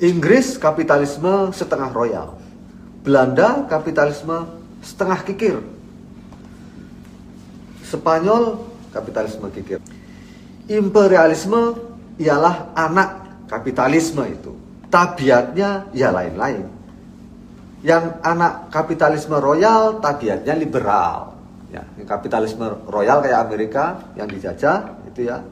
Inggris 0.00 0.56
kapitalisme 0.56 1.52
setengah 1.52 1.92
royal. 1.92 2.40
Belanda 3.04 3.68
kapitalisme 3.68 4.48
setengah 4.80 5.20
kikir. 5.28 5.60
Spanyol 7.84 8.64
kapitalisme 8.96 9.52
kikir. 9.52 9.78
Imperialisme 10.72 11.76
ialah 12.16 12.72
anak 12.72 13.44
kapitalisme 13.52 14.24
itu. 14.24 14.56
Tabiatnya 14.88 15.92
ya 15.92 16.08
lain-lain. 16.08 16.64
Yang 17.84 18.04
anak 18.24 18.72
kapitalisme 18.72 19.36
royal 19.36 20.00
tabiatnya 20.00 20.56
liberal. 20.56 21.36
Ya, 21.70 21.84
kapitalisme 22.08 22.88
royal 22.88 23.20
kayak 23.20 23.40
Amerika 23.46 23.84
yang 24.18 24.26
dijajah 24.26 25.06
itu 25.06 25.28
ya 25.28 25.44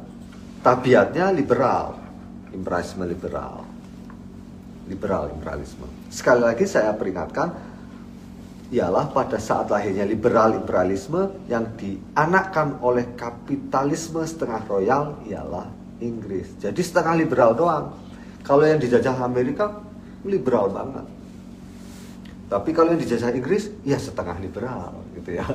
tabiatnya 0.69 1.33
liberal, 1.33 1.97
imperialisme 2.53 3.09
liberal. 3.09 3.65
Liberal 4.85 5.33
imperialisme. 5.33 5.89
Sekali 6.13 6.45
lagi 6.45 6.69
saya 6.69 6.93
peringatkan, 6.93 7.57
ialah 8.69 9.09
pada 9.09 9.41
saat 9.41 9.73
lahirnya 9.73 10.05
liberal 10.05 10.61
imperialisme 10.61 11.49
yang 11.49 11.73
dianakkan 11.73 12.77
oleh 12.85 13.17
kapitalisme 13.17 14.21
setengah 14.21 14.61
royal 14.69 15.17
ialah 15.25 15.73
Inggris. 16.05 16.53
Jadi 16.61 16.85
setengah 16.85 17.17
liberal 17.17 17.57
doang. 17.57 17.97
Kalau 18.45 18.69
yang 18.69 18.77
dijajah 18.77 19.17
Amerika 19.25 19.73
liberal 20.21 20.69
banget. 20.69 21.09
Tapi 22.53 22.71
kalau 22.77 22.93
yang 22.93 23.01
dijajah 23.01 23.33
Inggris 23.33 23.73
ya 23.89 23.97
setengah 23.97 24.37
liberal 24.37 25.01
gitu 25.17 25.33
ya. 25.33 25.49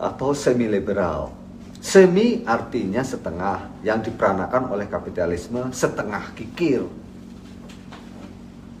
Atau 0.00 0.32
semi 0.32 0.64
liberal. 0.64 1.45
Semi 1.76 2.42
artinya 2.44 3.04
setengah 3.04 3.84
yang 3.84 4.00
diperanakan 4.00 4.72
oleh 4.72 4.88
kapitalisme 4.88 5.70
setengah 5.70 6.32
kikir 6.32 6.82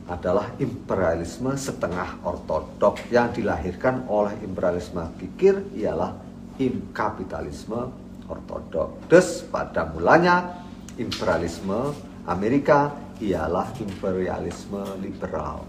adalah 0.06 0.54
imperialisme 0.62 1.50
setengah 1.58 2.22
ortodok 2.22 3.02
yang 3.10 3.34
dilahirkan 3.34 4.06
oleh 4.06 4.38
imperialisme 4.42 5.02
kikir 5.18 5.66
ialah 5.74 6.14
im 6.62 6.94
kapitalisme 6.94 7.90
ortodok. 8.30 9.10
Terus 9.10 9.42
pada 9.50 9.86
mulanya 9.90 10.62
imperialisme 10.94 11.92
Amerika 12.26 12.94
ialah 13.18 13.70
imperialisme 13.82 14.82
liberal. 15.02 15.66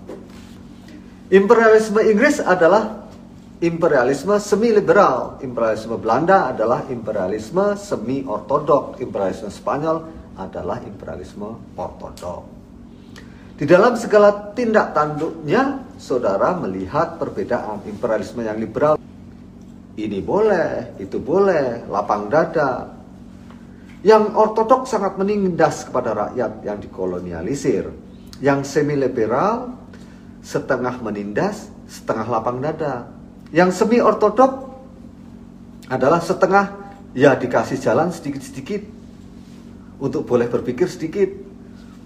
Imperialisme 1.27 1.99
Inggris 2.07 2.39
adalah 2.39 3.06
imperialisme 3.57 4.37
semi 4.37 4.69
liberal. 4.69 5.41
Imperialisme 5.41 5.97
Belanda 5.97 6.53
adalah 6.53 6.85
imperialisme 6.89 7.73
semi 7.73 8.21
ortodok. 8.21 9.01
Imperialisme 9.01 9.49
Spanyol 9.49 9.97
adalah 10.37 10.77
imperialisme 10.85 11.73
ortodok. 11.73 12.43
Di 13.57 13.65
dalam 13.65 13.97
segala 13.97 14.53
tindak 14.53 14.93
tanduknya, 14.93 15.81
saudara 15.97 16.53
melihat 16.53 17.17
perbedaan 17.17 17.81
imperialisme 17.89 18.45
yang 18.45 18.61
liberal. 18.61 19.01
Ini 19.97 20.21
boleh, 20.21 20.93
itu 21.01 21.17
boleh, 21.17 21.89
lapang 21.89 22.29
dada. 22.29 22.93
Yang 24.05 24.29
ortodok 24.37 24.85
sangat 24.85 25.17
menindas 25.17 25.89
kepada 25.89 26.13
rakyat 26.13 26.61
yang 26.61 26.77
dikolonialisir. 26.77 27.89
Yang 28.37 28.77
semi 28.77 28.93
liberal 28.93 29.73
setengah 30.45 31.01
menindas, 31.01 31.73
setengah 31.89 32.29
lapang 32.29 32.61
dada 32.61 33.16
yang 33.55 33.71
semi 33.71 34.03
ortodok 34.03 34.75
adalah 35.87 36.19
setengah 36.19 36.75
ya 37.15 37.35
dikasih 37.39 37.79
jalan 37.79 38.11
sedikit-sedikit 38.11 38.83
untuk 40.03 40.27
boleh 40.27 40.51
berpikir 40.51 40.85
sedikit. 40.91 41.29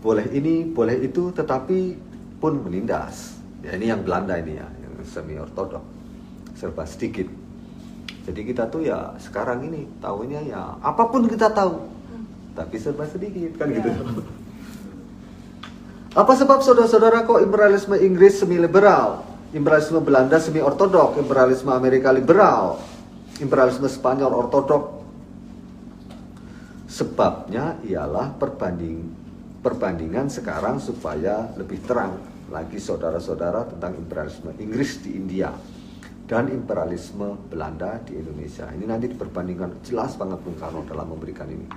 boleh 0.02 0.34
ini, 0.34 0.66
boleh 0.66 0.98
itu, 1.06 1.30
tetapi 1.30 1.94
pun 2.42 2.58
menindas. 2.66 3.38
Ya 3.62 3.78
ini 3.78 3.94
yang 3.94 4.02
Belanda 4.02 4.34
ini 4.42 4.58
ya, 4.58 4.66
yang 4.66 4.94
semi 5.06 5.38
ortodok, 5.38 5.86
serba 6.58 6.90
sedikit. 6.90 7.30
Jadi 8.26 8.42
kita 8.42 8.66
tuh 8.70 8.86
ya 8.86 9.14
sekarang 9.22 9.66
ini 9.66 9.86
tahunya 10.02 10.50
ya 10.50 10.78
apa 10.82 11.10
pun 11.10 11.30
kita 11.30 11.54
tahu, 11.54 11.86
tapi 12.58 12.82
serba 12.82 13.06
sedikit 13.06 13.62
kan 13.62 13.70
gitu. 13.70 13.90
Apa 16.12 16.34
sebab 16.36 16.60
saudara-saudara 16.60 17.24
kok 17.24 17.40
imperialisme 17.40 17.96
Inggris 18.02 18.42
semi 18.42 18.58
liberal, 18.58 19.26
imperialisme 19.52 20.00
Belanda 20.04 20.40
semi 20.40 20.64
ortodok, 20.64 21.20
imperialisme 21.20 21.72
Amerika 21.72 22.12
liberal, 22.12 22.80
imperialisme 23.40 23.88
Spanyol 23.88 24.32
ortodok? 24.32 24.84
Sebabnya 26.92 27.80
ialah 27.88 28.36
perbanding 28.36 29.22
perbandingan 29.62 30.28
sekarang 30.28 30.82
supaya 30.82 31.54
lebih 31.56 31.86
terang 31.86 32.18
lagi 32.50 32.82
saudara-saudara 32.82 33.70
tentang 33.78 33.96
imperialisme 33.96 34.52
Inggris 34.60 35.00
di 35.06 35.16
India 35.16 35.54
dan 36.28 36.50
imperialisme 36.50 37.48
Belanda 37.48 38.02
di 38.04 38.18
Indonesia. 38.18 38.68
Ini 38.72 38.88
nanti 38.88 39.12
diperbandingkan 39.12 39.84
jelas 39.84 40.16
banget 40.16 40.40
Bung 40.44 40.58
Karno 40.60 40.84
dalam 40.88 41.08
memberikan 41.12 41.48
ini. 41.48 41.68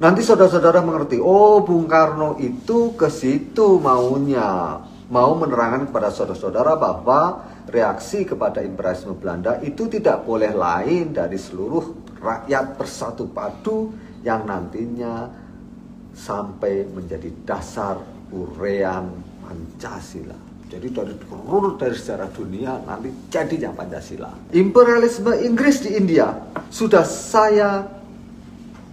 Nanti 0.00 0.20
saudara-saudara 0.24 0.80
mengerti, 0.80 1.20
oh 1.20 1.60
Bung 1.62 1.84
Karno 1.86 2.34
itu 2.40 2.96
ke 2.96 3.06
situ 3.12 3.78
maunya. 3.78 4.80
Mau 5.10 5.34
menerangkan 5.34 5.90
kepada 5.90 6.14
saudara-saudara 6.14 6.78
bahwa 6.78 7.42
reaksi 7.66 8.22
kepada 8.22 8.62
imperialisme 8.62 9.18
Belanda 9.18 9.58
itu 9.58 9.90
tidak 9.90 10.22
boleh 10.22 10.54
lain 10.54 11.10
dari 11.10 11.34
seluruh 11.34 12.14
rakyat 12.22 12.78
bersatu 12.78 13.26
padu 13.26 13.90
yang 14.22 14.46
nantinya 14.46 15.26
sampai 16.14 16.86
menjadi 16.86 17.26
dasar 17.42 17.98
urean 18.30 19.10
Pancasila. 19.42 20.38
Jadi 20.70 20.86
dari 20.94 21.14
seluruh 21.18 21.74
dari 21.74 21.98
sejarah 21.98 22.30
dunia 22.30 22.78
nanti 22.86 23.10
jadinya 23.26 23.74
Pancasila. 23.74 24.54
Imperialisme 24.54 25.34
Inggris 25.42 25.82
di 25.82 25.98
India 25.98 26.30
sudah 26.70 27.02
saya 27.02 27.82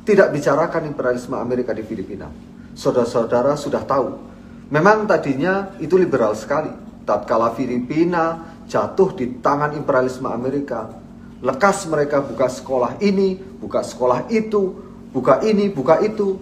tidak 0.02 0.34
bicarakan 0.34 0.90
imperialisme 0.90 1.38
Amerika 1.38 1.78
di 1.78 1.86
Filipina. 1.86 2.26
Saudara-saudara 2.74 3.54
sudah 3.54 3.86
tahu. 3.86 4.37
Memang 4.68 5.08
tadinya 5.08 5.72
itu 5.80 5.96
liberal 5.96 6.36
sekali. 6.36 6.68
Tatkala 7.08 7.56
Filipina 7.56 8.52
jatuh 8.68 9.16
di 9.16 9.40
tangan 9.40 9.72
imperialisme 9.80 10.28
Amerika, 10.28 10.92
lekas 11.40 11.88
mereka 11.88 12.20
buka 12.20 12.52
sekolah 12.52 13.00
ini, 13.00 13.40
buka 13.40 13.80
sekolah 13.80 14.28
itu, 14.28 14.76
buka 15.16 15.40
ini, 15.48 15.72
buka 15.72 16.04
itu. 16.04 16.36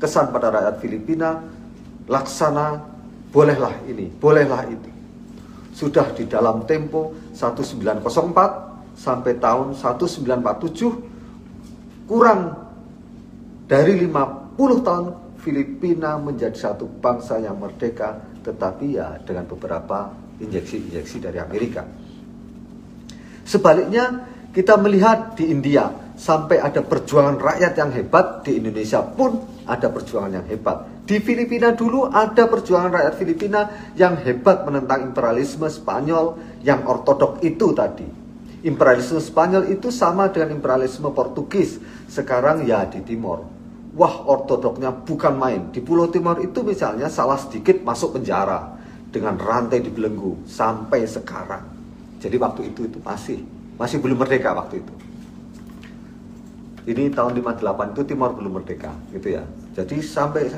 Kesan 0.00 0.32
pada 0.34 0.50
rakyat 0.50 0.82
Filipina, 0.82 1.38
laksana, 2.10 2.82
bolehlah 3.30 3.78
ini, 3.86 4.10
bolehlah 4.10 4.66
itu. 4.66 4.90
Sudah 5.76 6.10
di 6.16 6.26
dalam 6.26 6.66
tempo 6.66 7.14
1904 7.36 8.98
sampai 8.98 9.38
tahun 9.38 9.78
1947 9.78 12.10
kurang 12.10 12.58
dari 13.70 13.94
50 14.04 14.84
tahun 14.84 15.21
Filipina 15.42 16.14
menjadi 16.22 16.54
satu 16.54 16.86
bangsa 16.86 17.42
yang 17.42 17.58
merdeka 17.58 18.22
tetapi 18.46 18.94
ya 18.94 19.18
dengan 19.26 19.50
beberapa 19.50 20.14
injeksi-injeksi 20.38 21.18
dari 21.18 21.38
Amerika. 21.42 21.82
Sebaliknya 23.42 24.22
kita 24.54 24.78
melihat 24.78 25.34
di 25.34 25.50
India 25.50 26.14
sampai 26.14 26.62
ada 26.62 26.78
perjuangan 26.86 27.42
rakyat 27.42 27.74
yang 27.74 27.90
hebat, 27.90 28.46
di 28.46 28.62
Indonesia 28.62 29.02
pun 29.02 29.42
ada 29.66 29.90
perjuangan 29.90 30.42
yang 30.42 30.46
hebat. 30.46 31.02
Di 31.02 31.18
Filipina 31.18 31.74
dulu 31.74 32.06
ada 32.06 32.46
perjuangan 32.46 32.94
rakyat 32.94 33.14
Filipina 33.18 33.60
yang 33.98 34.14
hebat 34.22 34.62
menentang 34.62 35.10
imperialisme 35.10 35.66
Spanyol 35.66 36.38
yang 36.62 36.86
ortodok 36.86 37.42
itu 37.42 37.74
tadi. 37.74 38.06
Imperialisme 38.62 39.18
Spanyol 39.18 39.74
itu 39.74 39.90
sama 39.90 40.30
dengan 40.30 40.54
imperialisme 40.54 41.10
Portugis. 41.10 41.82
Sekarang 42.06 42.62
ya 42.62 42.86
di 42.86 43.02
Timor 43.02 43.61
wah 43.96 44.24
ortodoknya 44.24 44.92
bukan 44.92 45.34
main. 45.36 45.62
Di 45.72 45.80
Pulau 45.84 46.08
Timur 46.08 46.40
itu 46.40 46.64
misalnya 46.64 47.12
salah 47.12 47.36
sedikit 47.36 47.80
masuk 47.84 48.20
penjara 48.20 48.76
dengan 49.12 49.36
rantai 49.36 49.84
dibelenggu 49.84 50.48
sampai 50.48 51.04
sekarang. 51.04 51.64
Jadi 52.20 52.36
waktu 52.40 52.72
itu 52.72 52.88
itu 52.88 52.98
masih 53.04 53.44
masih 53.76 54.00
belum 54.00 54.20
merdeka 54.24 54.56
waktu 54.56 54.80
itu. 54.80 54.94
Ini 56.82 57.14
tahun 57.14 57.38
58 57.38 57.94
itu 57.94 58.02
Timor 58.10 58.34
belum 58.34 58.58
merdeka, 58.58 58.90
gitu 59.14 59.38
ya. 59.38 59.46
Jadi 59.78 60.02
sampai 60.02 60.50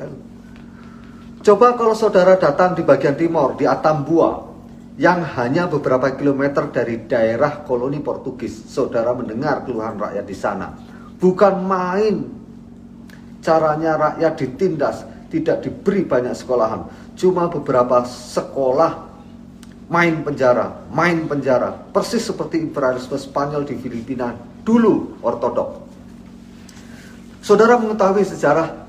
Coba 1.45 1.77
kalau 1.77 1.93
saudara 1.93 2.41
datang 2.41 2.73
di 2.73 2.81
bagian 2.81 3.13
timur 3.21 3.53
di 3.61 3.69
Atambua 3.69 4.49
yang 4.97 5.21
hanya 5.37 5.69
beberapa 5.69 6.09
kilometer 6.17 6.73
dari 6.73 7.05
daerah 7.05 7.61
koloni 7.69 8.01
Portugis, 8.01 8.65
saudara 8.73 9.13
mendengar 9.13 9.61
keluhan 9.69 10.01
rakyat 10.01 10.25
di 10.25 10.33
sana. 10.33 10.73
Bukan 11.21 11.61
main 11.69 12.44
caranya 13.45 14.01
rakyat 14.01 14.33
ditindas, 14.41 15.05
tidak 15.29 15.61
diberi 15.61 16.09
banyak 16.09 16.33
sekolahan. 16.33 16.89
Cuma 17.15 17.53
beberapa 17.53 18.03
sekolah 18.09 19.13
main 19.93 20.25
penjara, 20.25 20.89
main 20.89 21.29
penjara. 21.29 21.77
Persis 21.93 22.25
seperti 22.25 22.65
imperialisme 22.65 23.21
Spanyol 23.21 23.69
di 23.69 23.77
Filipina 23.77 24.33
dulu 24.65 25.21
ortodok. 25.21 25.85
Saudara 27.45 27.77
mengetahui 27.77 28.25
sejarah 28.25 28.89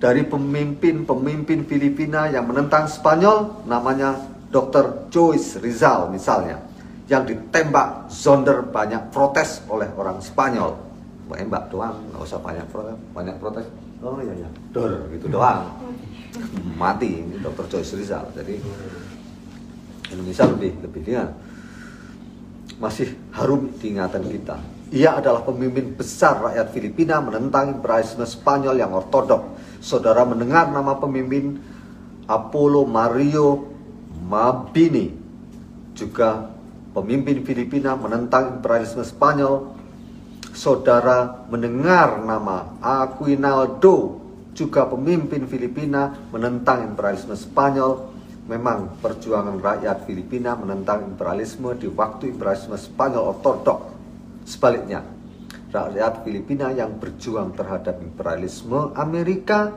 dari 0.00 0.24
pemimpin-pemimpin 0.24 1.68
Filipina 1.68 2.32
yang 2.32 2.48
menentang 2.48 2.88
Spanyol 2.88 3.68
namanya 3.68 4.16
Dr. 4.48 5.12
Joyce 5.12 5.60
Rizal 5.60 6.08
misalnya 6.08 6.64
yang 7.12 7.28
ditembak 7.28 8.08
Zonder 8.08 8.64
banyak 8.64 9.12
protes 9.12 9.60
oleh 9.68 9.92
orang 9.92 10.24
Spanyol 10.24 10.85
mbak 11.26 11.74
doang 11.74 11.98
nggak 12.14 12.22
usah 12.22 12.38
banyak 12.38 12.66
protes 12.70 12.94
banyak 13.10 13.36
protes. 13.42 13.66
Oh 14.04 14.22
iya 14.22 14.34
iya 14.38 14.48
dor 14.70 15.10
gitu 15.10 15.26
doang. 15.26 15.66
Mati 16.80 17.26
ini 17.26 17.42
dokter 17.42 17.66
Joyce 17.66 17.98
Rizal. 17.98 18.30
Jadi 18.30 18.62
Indonesia 20.14 20.44
lebih 20.46 20.72
lebih 20.86 21.02
dia 21.02 21.26
masih 22.78 23.10
harum 23.34 23.74
diingatan 23.80 24.22
kita. 24.30 24.56
Ia 24.94 25.18
adalah 25.18 25.42
pemimpin 25.42 25.98
besar 25.98 26.38
rakyat 26.38 26.70
Filipina 26.70 27.18
menentang 27.18 27.80
imperialisme 27.80 28.22
Spanyol 28.22 28.78
yang 28.78 28.94
ortodok. 28.94 29.58
Saudara 29.82 30.22
mendengar 30.22 30.70
nama 30.70 30.94
pemimpin 30.94 31.58
Apollo 32.30 32.86
Mario 32.86 33.66
Mabini. 34.22 35.10
Juga 35.96 36.54
pemimpin 36.94 37.42
Filipina 37.42 37.98
menentang 37.98 38.60
imperialisme 38.60 39.02
Spanyol 39.02 39.75
saudara 40.56 41.44
mendengar 41.52 42.24
nama 42.24 42.80
Aquinaldo, 42.80 44.24
juga 44.56 44.88
pemimpin 44.88 45.44
Filipina 45.44 46.16
menentang 46.32 46.88
imperialisme 46.88 47.36
Spanyol. 47.36 48.16
Memang 48.48 48.96
perjuangan 49.02 49.60
rakyat 49.60 50.08
Filipina 50.08 50.56
menentang 50.56 51.04
imperialisme 51.12 51.76
di 51.76 51.92
waktu 51.92 52.32
imperialisme 52.32 52.78
Spanyol 52.80 53.36
ortodok. 53.36 53.92
Sebaliknya, 54.48 55.04
rakyat 55.68 56.24
Filipina 56.24 56.72
yang 56.72 56.96
berjuang 56.96 57.52
terhadap 57.52 58.00
imperialisme 58.00 58.96
Amerika 58.96 59.68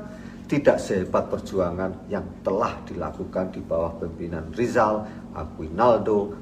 tidak 0.48 0.80
sehebat 0.80 1.30
perjuangan 1.30 2.10
yang 2.10 2.26
telah 2.42 2.80
dilakukan 2.88 3.54
di 3.54 3.62
bawah 3.62 4.00
pimpinan 4.00 4.50
Rizal, 4.56 5.06
Aquinaldo, 5.36 6.34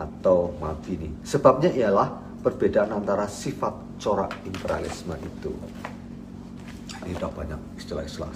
atau 0.00 0.56
Mabini. 0.60 1.12
Sebabnya 1.24 1.72
ialah 1.72 2.29
perbedaan 2.40 2.96
antara 2.96 3.28
sifat 3.28 4.00
corak 4.00 4.32
imperialisme 4.48 5.12
itu. 5.20 5.52
Ini 7.04 7.16
udah 7.16 7.32
banyak 7.32 7.60
istilah-istilah. 7.76 8.32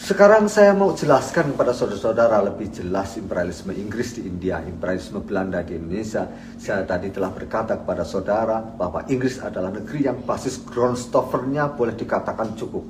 Sekarang 0.00 0.48
saya 0.48 0.72
mau 0.72 0.96
jelaskan 0.96 1.52
kepada 1.52 1.76
saudara-saudara 1.76 2.40
lebih 2.40 2.72
jelas 2.72 3.20
imperialisme 3.20 3.68
Inggris 3.76 4.16
di 4.16 4.24
India, 4.24 4.64
imperialisme 4.64 5.20
Belanda 5.20 5.60
di 5.60 5.76
Indonesia. 5.76 6.24
Saya 6.56 6.88
tadi 6.88 7.12
telah 7.12 7.28
berkata 7.28 7.76
kepada 7.76 8.02
saudara 8.08 8.64
bahwa 8.64 9.04
Inggris 9.12 9.36
adalah 9.44 9.68
negeri 9.68 10.08
yang 10.08 10.24
basis 10.24 10.56
groundstoffernya 10.64 11.76
boleh 11.76 11.92
dikatakan 11.94 12.56
cukup. 12.56 12.84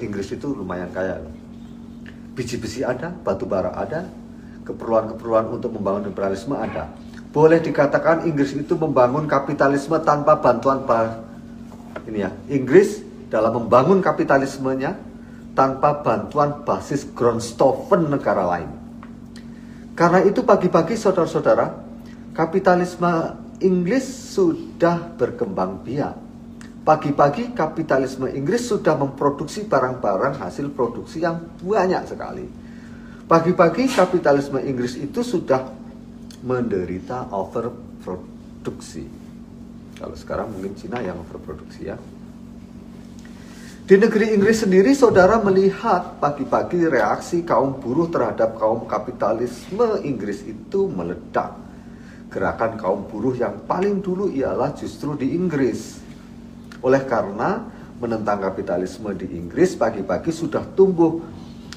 Inggris 0.00 0.28
itu 0.32 0.52
lumayan 0.52 0.92
kaya. 0.92 1.24
Biji 2.36 2.60
besi 2.60 2.84
ada, 2.84 3.10
batu 3.10 3.48
bara 3.48 3.72
ada, 3.74 4.04
keperluan-keperluan 4.68 5.50
untuk 5.50 5.72
membangun 5.72 6.12
imperialisme 6.12 6.54
ada 6.54 6.88
boleh 7.30 7.62
dikatakan 7.62 8.26
Inggris 8.26 8.54
itu 8.58 8.74
membangun 8.74 9.30
kapitalisme 9.30 9.94
tanpa 10.02 10.38
bantuan 10.42 10.82
ini 12.10 12.26
ya 12.26 12.30
Inggris 12.50 13.02
dalam 13.30 13.54
membangun 13.54 14.02
kapitalismenya 14.02 14.98
tanpa 15.54 16.02
bantuan 16.02 16.66
basis 16.66 17.06
Grondstoffen 17.14 18.10
negara 18.10 18.46
lain. 18.46 18.70
Karena 19.94 20.24
itu 20.24 20.42
pagi-pagi 20.42 20.96
saudara-saudara, 20.96 21.70
kapitalisme 22.34 23.36
Inggris 23.60 24.06
sudah 24.34 25.12
berkembang 25.14 25.84
biak. 25.84 26.16
Pagi-pagi 26.80 27.52
kapitalisme 27.52 28.26
Inggris 28.32 28.64
sudah 28.64 28.96
memproduksi 28.96 29.68
barang-barang 29.68 30.40
hasil 30.40 30.72
produksi 30.72 31.20
yang 31.20 31.44
banyak 31.60 32.08
sekali. 32.08 32.48
Pagi-pagi 33.28 33.86
kapitalisme 33.92 34.58
Inggris 34.64 34.96
itu 34.96 35.20
sudah 35.20 35.79
menderita 36.40 37.28
overproduksi. 37.32 39.04
Kalau 40.00 40.16
sekarang 40.16 40.48
mungkin 40.56 40.72
Cina 40.76 41.04
yang 41.04 41.20
overproduksi 41.20 41.82
ya. 41.84 41.96
Di 43.90 43.98
negeri 43.98 44.38
Inggris 44.38 44.62
sendiri, 44.62 44.94
saudara 44.94 45.42
melihat 45.42 46.22
pagi-pagi 46.22 46.86
reaksi 46.86 47.42
kaum 47.42 47.82
buruh 47.82 48.06
terhadap 48.06 48.54
kaum 48.54 48.86
kapitalisme 48.86 49.98
Inggris 50.06 50.46
itu 50.46 50.86
meledak. 50.86 51.58
Gerakan 52.30 52.78
kaum 52.78 53.10
buruh 53.10 53.34
yang 53.34 53.66
paling 53.66 53.98
dulu 53.98 54.30
ialah 54.30 54.70
justru 54.78 55.18
di 55.18 55.34
Inggris. 55.34 55.98
Oleh 56.86 57.02
karena 57.02 57.66
menentang 57.98 58.38
kapitalisme 58.38 59.10
di 59.18 59.26
Inggris, 59.34 59.74
pagi-pagi 59.74 60.30
sudah 60.30 60.62
tumbuh 60.78 61.18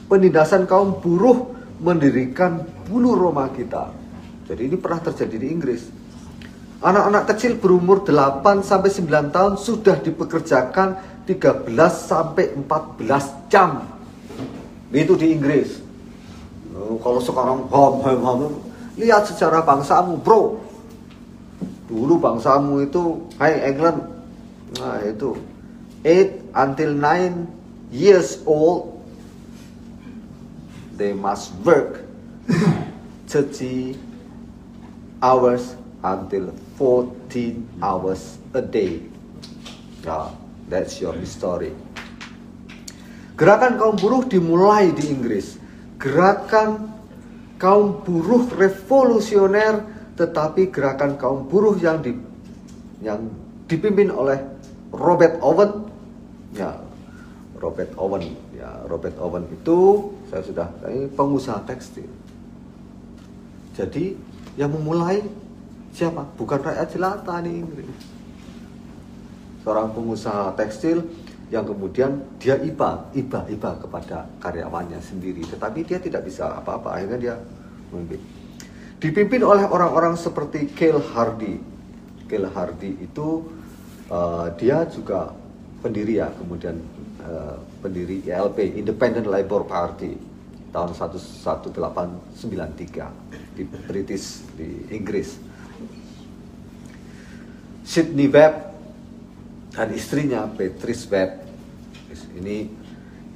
penindasan 0.06 0.70
kaum 0.70 1.02
buruh 1.02 1.50
mendirikan 1.82 2.62
bulu 2.86 3.18
Roma 3.18 3.50
kita. 3.50 4.03
Jadi 4.44 4.62
ini 4.68 4.76
pernah 4.76 5.00
terjadi 5.00 5.36
di 5.40 5.48
Inggris. 5.48 5.88
Anak-anak 6.84 7.32
kecil 7.32 7.56
berumur 7.56 8.04
8 8.04 8.60
sampai 8.60 8.92
9 8.92 9.32
tahun 9.32 9.54
sudah 9.56 10.04
dipekerjakan 10.04 11.00
13 11.24 11.72
sampai 11.96 12.52
14 12.52 13.48
jam. 13.48 13.88
Itu 14.92 15.16
di 15.16 15.32
Inggris. 15.32 15.80
Oh, 16.76 17.00
kalau 17.00 17.24
sekarang 17.24 17.72
ham 17.72 17.94
ham 18.04 18.20
ham 18.20 18.40
lihat 19.00 19.24
sejarah 19.32 19.64
bangsamu, 19.64 20.20
Bro. 20.20 20.60
Dulu 21.88 22.20
bangsamu 22.20 22.84
itu 22.84 23.32
hai 23.40 23.64
England. 23.64 24.04
Nah, 24.76 25.00
itu 25.08 25.40
8 26.04 26.52
until 26.52 26.92
9 27.00 27.48
years 27.96 28.44
old 28.44 29.00
they 30.98 31.16
must 31.16 31.56
work 31.64 32.04
30 33.32 34.13
hours 35.24 35.80
until 36.04 36.52
14 36.76 37.80
hours 37.80 38.38
a 38.52 38.60
day. 38.60 39.00
Ya, 40.04 40.36
That's 40.68 41.00
your 41.00 41.16
history. 41.16 41.72
Gerakan 43.40 43.80
kaum 43.80 43.96
buruh 43.96 44.24
dimulai 44.28 44.92
di 44.92 45.12
Inggris. 45.12 45.60
Gerakan 46.00 46.92
kaum 47.60 48.04
buruh 48.04 48.48
revolusioner 48.52 49.84
tetapi 50.14 50.70
gerakan 50.70 51.18
kaum 51.18 51.50
buruh 51.50 51.74
yang 51.80 52.04
di, 52.04 52.14
yang 53.02 53.32
dipimpin 53.66 54.14
oleh 54.14 54.38
Robert 54.94 55.42
Owen 55.42 55.90
ya 56.54 56.78
Robert 57.58 57.90
Owen 57.98 58.38
ya 58.54 58.86
Robert 58.86 59.18
Owen 59.18 59.50
itu 59.50 60.12
saya 60.30 60.44
sudah 60.46 60.68
ini 60.86 61.10
pengusaha 61.10 61.66
tekstil 61.66 62.06
jadi 63.74 64.14
yang 64.60 64.70
memulai 64.70 65.22
siapa 65.94 66.26
bukan 66.38 66.62
rakyat 66.62 66.88
jelata 66.90 67.38
nih 67.42 67.66
seorang 69.64 69.96
pengusaha 69.96 70.54
tekstil 70.60 71.08
yang 71.54 71.64
kemudian 71.70 72.18
dia 72.42 72.58
iba, 72.66 73.08
iba, 73.14 73.46
iba 73.46 73.72
kepada 73.78 74.26
karyawannya 74.42 74.98
sendiri. 75.00 75.46
Tetapi 75.46 75.86
dia 75.86 76.02
tidak 76.02 76.26
bisa 76.26 76.50
apa-apa, 76.50 76.98
akhirnya 76.98 77.20
dia 77.22 77.36
memimpin. 77.94 78.18
Dipimpin 78.98 79.46
oleh 79.46 79.62
orang-orang 79.70 80.18
seperti 80.18 80.74
Cale 80.74 80.98
Hardy. 81.14 81.62
Cale 82.26 82.50
Hardy 82.50 83.06
itu 83.06 83.46
uh, 84.10 84.50
dia 84.58 84.82
juga 84.90 85.30
pendiri 85.86 86.18
ya, 86.18 86.34
kemudian 86.34 86.82
uh, 87.22 87.62
pendiri 87.86 88.26
ILP, 88.26 88.74
Independent 88.74 89.30
Labour 89.30 89.70
Party, 89.70 90.18
tahun 90.74 90.98
1893 90.98 93.54
di 93.54 93.64
British, 93.64 94.42
di 94.58 94.90
Inggris. 94.90 95.38
Sydney 97.86 98.26
Webb 98.26 98.74
dan 99.78 99.94
istrinya 99.94 100.50
Patrice 100.50 101.06
Webb. 101.14 101.46
Ini 102.34 102.58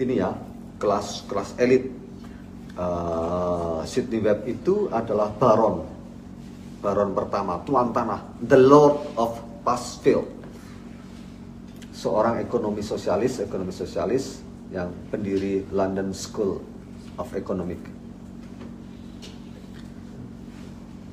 ini 0.01 0.13
ya 0.17 0.33
kelas 0.81 1.29
kelas 1.29 1.53
elit. 1.61 1.93
Uh, 2.77 3.81
Sydney 3.85 4.21
Webb 4.21 4.49
itu 4.49 4.89
adalah 4.89 5.29
baron. 5.29 5.85
Baron 6.81 7.13
pertama 7.13 7.61
tuan 7.61 7.93
tanah 7.93 8.21
the 8.41 8.57
Lord 8.57 8.97
of 9.17 9.37
Passfield 9.61 10.37
seorang 11.97 12.37
ekonomi 12.37 12.85
sosialis 12.85 13.41
ekonomi 13.41 13.73
sosialis 13.73 14.45
yang 14.69 14.93
pendiri 15.09 15.65
London 15.73 16.13
School 16.13 16.76
of 17.17 17.29
Economic 17.33 17.81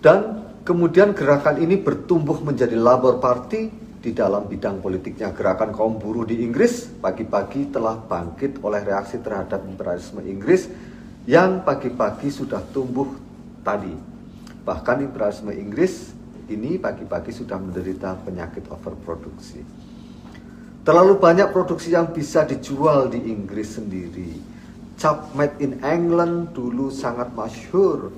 dan 0.05 0.45
kemudian 0.69 1.17
gerakan 1.17 1.61
ini 1.61 1.81
bertumbuh 1.81 2.41
menjadi 2.45 2.77
Labour 2.77 3.21
Party 3.21 3.85
di 4.05 4.13
dalam 4.13 4.45
bidang 4.45 4.85
politiknya 4.85 5.33
gerakan 5.33 5.73
kaum 5.73 5.97
buruh 5.97 6.29
di 6.29 6.45
Inggris 6.45 6.93
pagi-pagi 7.01 7.73
telah 7.73 7.97
bangkit 7.97 8.61
oleh 8.61 8.85
reaksi 8.85 9.17
terhadap 9.17 9.65
imperialisme 9.65 10.21
Inggris 10.21 10.69
yang 11.25 11.65
pagi-pagi 11.65 12.29
sudah 12.29 12.61
tumbuh 12.69 13.09
tadi. 13.65 13.97
Bahkan 14.61 15.09
imperialisme 15.09 15.57
Inggris 15.57 16.13
ini 16.53 16.77
pagi-pagi 16.77 17.33
sudah 17.33 17.57
menderita 17.57 18.13
penyakit 18.21 18.69
overproduksi. 18.69 19.65
Terlalu 20.85 21.17
banyak 21.17 21.49
produksi 21.49 21.97
yang 21.97 22.13
bisa 22.13 22.45
dijual 22.45 23.09
di 23.09 23.33
Inggris 23.33 23.81
sendiri. 23.81 24.37
Cap 24.95 25.35
made 25.35 25.59
in 25.59 25.83
England 25.83 26.55
dulu 26.55 26.89
sangat 26.89 27.35
masyhur. 27.35 28.15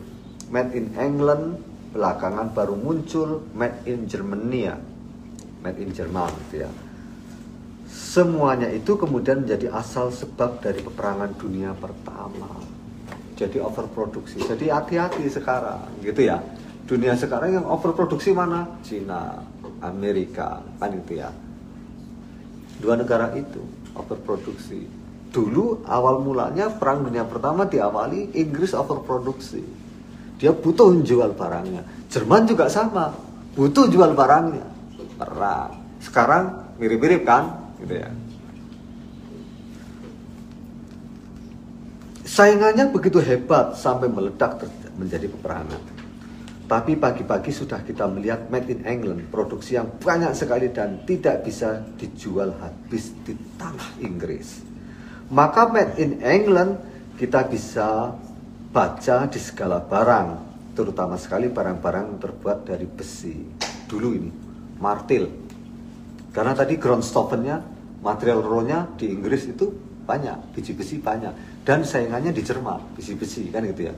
Made 0.53 0.77
in 0.77 0.95
England 0.95 1.59
belakangan 1.91 2.53
baru 2.53 2.77
muncul 2.77 3.43
made 3.57 3.83
in 3.89 4.05
Germany 4.07 4.69
ya 4.69 4.77
made 5.67 5.83
in 5.83 5.91
Jerman 5.91 6.31
gitu 6.47 6.63
ya. 6.63 6.71
Semuanya 7.91 8.71
itu 8.71 8.95
kemudian 8.95 9.43
menjadi 9.43 9.75
asal 9.75 10.15
sebab 10.15 10.63
dari 10.63 10.79
peperangan 10.79 11.35
dunia 11.35 11.75
pertama. 11.75 12.63
Jadi 13.35 13.59
overproduksi. 13.59 14.47
Jadi 14.47 14.71
hati-hati 14.71 15.27
sekarang 15.27 15.83
gitu 16.01 16.31
ya. 16.31 16.39
Dunia 16.87 17.19
sekarang 17.19 17.59
yang 17.59 17.67
overproduksi 17.67 18.31
mana? 18.31 18.79
Cina, 18.87 19.43
Amerika, 19.83 20.63
kan 20.79 20.95
itu 20.95 21.19
ya. 21.19 21.35
Dua 22.79 22.95
negara 22.95 23.35
itu 23.35 23.61
overproduksi. 23.99 25.06
Dulu 25.33 25.85
awal 25.85 26.23
mulanya 26.23 26.73
perang 26.73 27.05
dunia 27.05 27.27
pertama 27.27 27.69
diawali 27.69 28.37
Inggris 28.37 28.73
overproduksi. 28.73 29.63
Dia 30.37 30.53
butuh 30.53 30.93
jual 31.01 31.33
barangnya. 31.33 32.09
Jerman 32.13 32.45
juga 32.45 32.69
sama, 32.69 33.13
butuh 33.57 33.89
jual 33.89 34.13
barangnya 34.13 34.67
perang. 35.17 35.73
Sekarang 36.01 36.77
mirip-mirip 36.77 37.25
kan, 37.25 37.73
gitu 37.81 37.95
ya. 38.05 38.11
Saingannya 42.27 42.93
begitu 42.93 43.17
hebat 43.25 43.81
sampai 43.81 44.13
meledak 44.13 44.61
menjadi 45.01 45.25
peperangan. 45.25 45.81
Tapi 46.67 46.99
pagi-pagi 46.99 47.55
sudah 47.55 47.81
kita 47.81 48.11
melihat 48.11 48.51
made 48.51 48.69
in 48.69 48.83
England, 48.85 49.31
produksi 49.31 49.79
yang 49.79 49.87
banyak 50.03 50.35
sekali 50.35 50.69
dan 50.75 51.01
tidak 51.07 51.47
bisa 51.47 51.81
dijual 51.97 52.53
habis 52.59 53.15
di 53.23 53.39
tanah 53.55 54.03
Inggris. 54.03 54.76
Maka 55.27 55.67
made 55.67 55.99
in 55.99 56.23
England 56.23 56.79
kita 57.19 57.51
bisa 57.51 58.15
baca 58.71 59.17
di 59.27 59.41
segala 59.43 59.83
barang, 59.83 60.29
terutama 60.79 61.19
sekali 61.19 61.51
barang-barang 61.51 62.23
terbuat 62.23 62.69
dari 62.69 62.87
besi. 62.87 63.35
Dulu 63.91 64.09
ini, 64.15 64.31
martil. 64.79 65.27
Karena 66.31 66.53
tadi 66.53 66.79
ground 66.79 67.03
stoppernya, 67.03 67.59
material 68.05 68.45
rohnya 68.45 68.87
di 68.95 69.11
Inggris 69.11 69.51
itu 69.51 69.67
banyak, 70.07 70.55
biji-besi 70.55 71.03
banyak. 71.03 71.65
Dan 71.67 71.83
saingannya 71.83 72.31
di 72.31 72.47
Jerman, 72.47 72.95
besi-besi 72.95 73.51
kan 73.51 73.67
gitu 73.67 73.91
ya. 73.91 73.95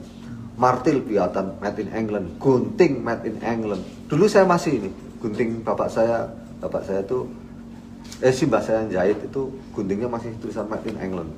Martil 0.57 1.05
buatan 1.05 1.61
made 1.61 1.77
in 1.83 1.93
England, 1.93 2.41
gunting 2.41 3.05
made 3.05 3.27
in 3.29 3.37
England. 3.45 3.85
Dulu 4.09 4.25
saya 4.25 4.49
masih 4.49 4.81
ini, 4.81 4.89
gunting 5.21 5.61
bapak 5.61 5.93
saya, 5.93 6.25
bapak 6.57 6.83
saya 6.89 7.05
tuh, 7.05 7.29
eh 8.19 8.33
si 8.33 8.49
mbak 8.49 8.61
saya 8.65 8.83
jahit 8.89 9.21
itu 9.21 9.53
guntingnya 9.71 10.09
masih 10.09 10.33
tulisan 10.41 10.65
made 10.65 10.85
in 10.89 10.97
England. 10.97 11.31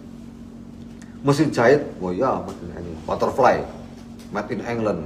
Mesin 1.22 1.54
jahit, 1.54 1.86
oh 2.02 2.10
ya 2.10 2.42
made 2.42 2.62
in 2.66 2.72
England. 2.74 3.00
Butterfly, 3.06 3.62
made 4.34 4.50
in 4.50 4.62
England. 4.66 5.02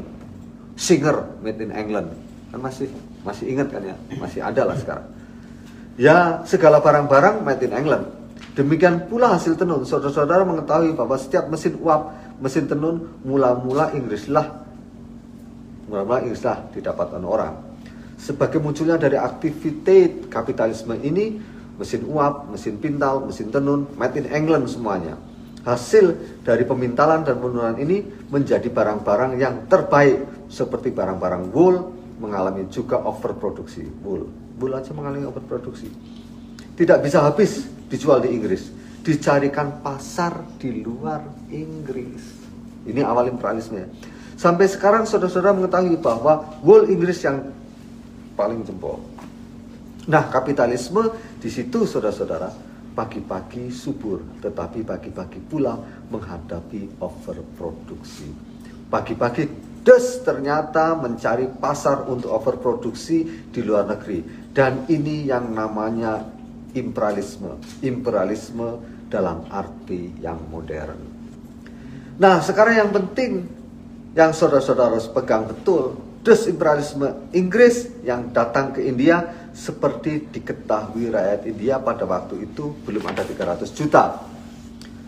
Singer, 0.80 1.28
made 1.43 1.59
in 1.59 1.76
England. 1.76 2.13
Kan 2.53 2.59
masih 2.63 2.88
masih 3.28 3.51
ingat 3.51 3.68
kan 3.74 3.84
ya? 3.84 3.95
Masih 4.16 4.39
ada 4.39 4.63
lah 4.63 4.78
sekarang. 4.80 5.07
Ya, 5.95 6.43
segala 6.47 6.80
barang-barang 6.80 7.43
made 7.43 7.63
in 7.63 7.76
England. 7.76 8.07
Demikian 8.55 9.11
pula 9.11 9.36
hasil 9.36 9.59
tenun. 9.59 9.84
Saudara-saudara 9.84 10.47
mengetahui 10.47 10.95
bahwa 10.95 11.20
setiap 11.20 11.51
mesin 11.51 11.76
uap, 11.84 12.16
mesin 12.39 12.68
tenun 12.68 13.11
mula-mula 13.28 13.91
Inggrislah 13.91 14.66
mula-mula 15.89 16.26
Inggrislah 16.26 16.72
didapatkan 16.74 17.22
orang. 17.22 17.53
Sebagai 18.16 18.57
munculnya 18.57 18.97
dari 18.97 19.20
aktivitas 19.20 20.32
kapitalisme 20.32 20.97
ini, 20.97 21.38
mesin 21.76 22.07
uap, 22.07 22.51
mesin 22.51 22.80
pintal, 22.80 23.23
mesin 23.28 23.51
tenun, 23.51 23.88
made 23.99 24.15
in 24.15 24.28
England 24.32 24.71
semuanya. 24.71 25.19
Hasil 25.65 26.13
dari 26.45 26.61
pemintalan 26.61 27.26
dan 27.26 27.41
penurunan 27.41 27.76
ini 27.82 28.05
menjadi 28.30 28.69
barang-barang 28.69 29.34
yang 29.41 29.65
terbaik 29.65 30.45
seperti 30.45 30.93
barang-barang 30.93 31.49
wool 31.49 31.89
mengalami 32.21 32.69
juga 32.69 33.01
overproduksi 33.01 34.05
wool. 34.05 34.30
Wool 34.61 34.71
aja 34.78 34.93
mengalami 34.93 35.26
overproduksi. 35.26 35.89
Tidak 36.78 36.99
bisa 37.01 37.26
habis 37.26 37.65
dijual 37.89 38.21
di 38.21 38.30
Inggris, 38.36 38.69
dicarikan 39.01 39.82
pasar 39.82 40.45
di 40.61 40.86
luar 40.86 41.26
Inggris. 41.49 42.23
Ini 42.86 43.01
awal 43.01 43.34
imperialisme. 43.34 43.89
Sampai 44.38 44.69
sekarang 44.69 45.09
saudara-saudara 45.09 45.55
mengetahui 45.55 45.97
bahwa 45.97 46.61
wool 46.61 46.86
Inggris 46.91 47.23
yang 47.26 47.49
paling 48.38 48.61
jempol. 48.67 49.01
Nah, 50.05 50.30
kapitalisme 50.30 51.09
di 51.46 51.54
situ 51.54 51.86
saudara-saudara 51.86 52.50
pagi-pagi 52.98 53.70
subur, 53.70 54.41
tetapi 54.41 54.82
pagi-pagi 54.82 55.38
pula 55.46 55.78
menghadapi 56.10 56.98
overproduksi. 56.98 58.34
Pagi-pagi 58.89 59.46
des 59.86 60.26
ternyata 60.26 60.98
mencari 60.98 61.46
pasar 61.62 62.10
untuk 62.10 62.34
overproduksi 62.34 63.46
di 63.54 63.62
luar 63.62 63.86
negeri. 63.86 64.50
Dan 64.50 64.89
ini 64.89 65.30
yang 65.30 65.54
namanya 65.54 66.26
imperialisme. 66.74 67.62
Imperialisme 67.86 68.82
dalam 69.14 69.46
arti 69.54 70.18
yang 70.18 70.41
modern. 70.50 70.98
Nah, 72.18 72.41
sekarang 72.41 72.74
yang 72.74 72.89
penting 72.89 73.46
yang 74.18 74.34
saudara-saudara 74.34 74.98
harus 74.98 75.06
pegang 75.14 75.46
betul, 75.46 75.93
desimperialisme 76.26 77.30
Inggris 77.38 78.02
yang 78.02 78.34
datang 78.34 78.74
ke 78.74 78.82
India 78.82 79.45
seperti 79.56 80.28
diketahui 80.36 81.08
rakyat 81.16 81.47
India 81.47 81.80
pada 81.80 82.03
waktu 82.03 82.43
itu 82.43 82.76
belum 82.84 83.08
ada 83.08 83.24
300 83.24 83.64
juta 83.72 84.36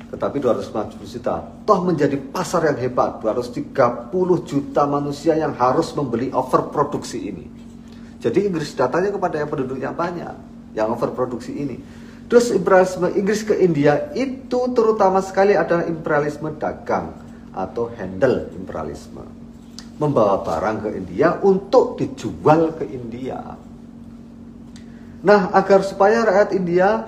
tetapi 0.07 0.39
250 0.39 1.03
juta. 1.03 1.43
Toh 1.67 1.79
menjadi 1.83 2.15
pasar 2.15 2.71
yang 2.71 2.79
hebat 2.79 3.19
230 3.19 4.07
juta 4.47 4.87
manusia 4.87 5.35
yang 5.35 5.51
harus 5.51 5.91
membeli 5.91 6.31
overproduksi 6.31 7.27
ini. 7.27 7.45
Jadi 8.23 8.47
Inggris 8.47 8.71
datanya 8.71 9.11
kepada 9.11 9.35
yang 9.35 9.51
penduduknya 9.51 9.91
banyak 9.91 10.35
yang 10.79 10.95
overproduksi 10.95 11.51
ini. 11.51 11.77
Terus 12.31 12.55
imperialisme 12.55 13.07
Inggris 13.19 13.43
ke 13.43 13.55
India 13.59 14.11
itu 14.15 14.71
terutama 14.71 15.19
sekali 15.19 15.59
adalah 15.59 15.83
imperialisme 15.83 16.55
dagang 16.55 17.11
atau 17.51 17.91
handle 17.91 18.47
imperialisme. 18.55 19.23
Membawa 19.99 20.39
barang 20.39 20.87
ke 20.87 20.89
India 20.95 21.35
untuk 21.43 21.99
dijual 21.99 22.79
ke 22.79 22.85
India 22.87 23.66
Nah, 25.25 25.49
agar 25.49 25.81
supaya 25.81 26.21
rakyat 26.21 26.53
India 26.53 27.05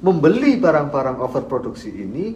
membeli 0.00 0.56
barang-barang 0.56 1.20
overproduksi 1.20 1.92
ini 1.92 2.32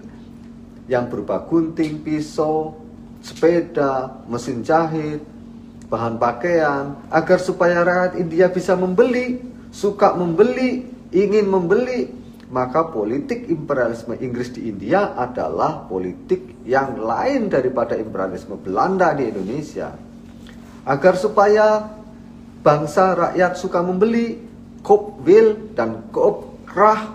yang 0.86 1.08
berupa 1.08 1.42
gunting, 1.48 2.04
pisau, 2.04 2.76
sepeda, 3.24 4.22
mesin 4.28 4.62
jahit, 4.62 5.24
bahan 5.88 6.20
pakaian, 6.20 7.00
agar 7.10 7.38
supaya 7.42 7.82
rakyat 7.82 8.12
India 8.20 8.46
bisa 8.52 8.78
membeli, 8.78 9.42
suka 9.72 10.14
membeli, 10.14 10.86
ingin 11.10 11.46
membeli, 11.48 12.12
maka 12.46 12.86
politik 12.86 13.50
imperialisme 13.50 14.14
Inggris 14.22 14.54
di 14.54 14.70
India 14.70 15.18
adalah 15.18 15.82
politik 15.90 16.62
yang 16.62 16.94
lain 17.02 17.50
daripada 17.50 17.98
imperialisme 17.98 18.54
Belanda 18.62 19.10
di 19.16 19.26
Indonesia. 19.26 19.90
Agar 20.86 21.18
supaya 21.18 21.82
bangsa 22.62 23.18
rakyat 23.18 23.58
suka 23.58 23.82
membeli, 23.82 24.45
Koop 24.86 25.26
Will 25.26 25.74
dan 25.74 26.14
Koop 26.14 26.62
Krah 26.62 27.10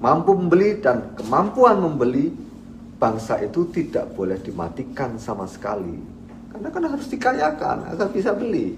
mampu 0.00 0.32
membeli 0.32 0.80
dan 0.80 1.12
kemampuan 1.12 1.84
membeli 1.84 2.32
bangsa 2.96 3.44
itu 3.44 3.68
tidak 3.68 4.16
boleh 4.16 4.40
dimatikan 4.40 5.20
sama 5.20 5.44
sekali. 5.44 6.00
Karena 6.48 6.72
kan 6.72 6.88
harus 6.88 7.12
dikayakan 7.12 7.92
agar 7.92 8.08
bisa 8.08 8.32
beli. 8.32 8.72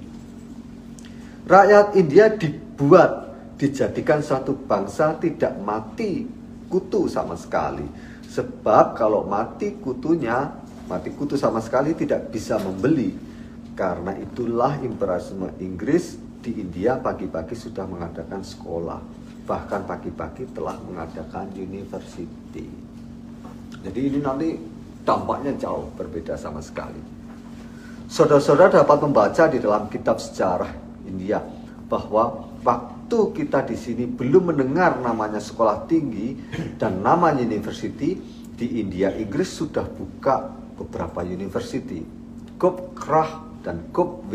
Rakyat 1.47 1.95
India 1.95 2.27
dibuat 2.35 3.31
dijadikan 3.55 4.27
satu 4.27 4.59
bangsa 4.59 5.15
tidak 5.23 5.55
mati 5.63 6.27
kutu 6.67 7.07
sama 7.07 7.39
sekali. 7.39 7.87
Sebab 8.27 8.99
kalau 8.99 9.23
mati 9.23 9.79
kutunya, 9.79 10.51
mati 10.91 11.15
kutu 11.15 11.39
sama 11.39 11.63
sekali 11.63 11.95
tidak 11.95 12.35
bisa 12.35 12.59
membeli. 12.59 13.15
Karena 13.79 14.19
itulah 14.19 14.75
imperialisme 14.83 15.55
Inggris 15.63 16.28
di 16.39 16.63
India 16.63 16.97
pagi-pagi 16.97 17.59
sudah 17.59 17.85
mengadakan 17.85 18.43
sekolah, 18.43 19.01
bahkan 19.45 19.83
pagi-pagi 19.83 20.49
telah 20.55 20.79
mengadakan 20.87 21.51
university. 21.55 22.67
Jadi 23.83 24.01
ini 24.01 24.19
nanti 24.23 24.55
dampaknya 25.03 25.57
jauh 25.59 25.91
berbeda 25.95 26.39
sama 26.39 26.63
sekali. 26.63 27.01
Saudara-saudara 28.09 28.85
dapat 28.85 28.99
membaca 29.05 29.45
di 29.53 29.61
dalam 29.61 29.91
kitab 29.93 30.17
sejarah 30.17 30.73
India 31.05 31.45
bahwa 31.89 32.49
waktu 32.65 33.19
kita 33.37 33.65
di 33.65 33.77
sini 33.77 34.05
belum 34.09 34.53
mendengar 34.53 35.01
namanya 35.01 35.41
sekolah 35.41 35.85
tinggi 35.89 36.37
dan 36.81 37.05
nama 37.05 37.33
university 37.37 38.17
di 38.59 38.81
India 38.81 39.13
Inggris 39.13 39.53
sudah 39.53 39.85
buka 39.85 40.49
beberapa 40.77 41.21
university. 41.25 42.05
Gop 42.59 42.97
dan 43.63 43.93
Gop 43.95 44.27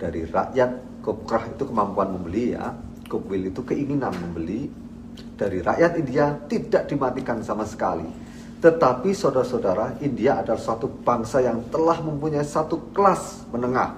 dari 0.00 0.22
rakyat 0.24 0.89
Koprah 1.00 1.48
itu 1.48 1.64
kemampuan 1.64 2.12
membeli 2.12 2.52
ya. 2.52 2.76
Goodwill 3.10 3.50
itu 3.50 3.64
keinginan 3.66 4.14
membeli 4.14 4.70
dari 5.34 5.58
rakyat 5.64 5.98
India 5.98 6.36
tidak 6.46 6.86
dimatikan 6.86 7.42
sama 7.42 7.66
sekali. 7.66 8.06
Tetapi 8.60 9.16
saudara-saudara, 9.16 9.98
India 10.04 10.44
adalah 10.44 10.60
suatu 10.60 10.86
bangsa 10.86 11.40
yang 11.40 11.64
telah 11.72 11.96
mempunyai 12.04 12.44
satu 12.44 12.92
kelas 12.92 13.48
menengah 13.48 13.96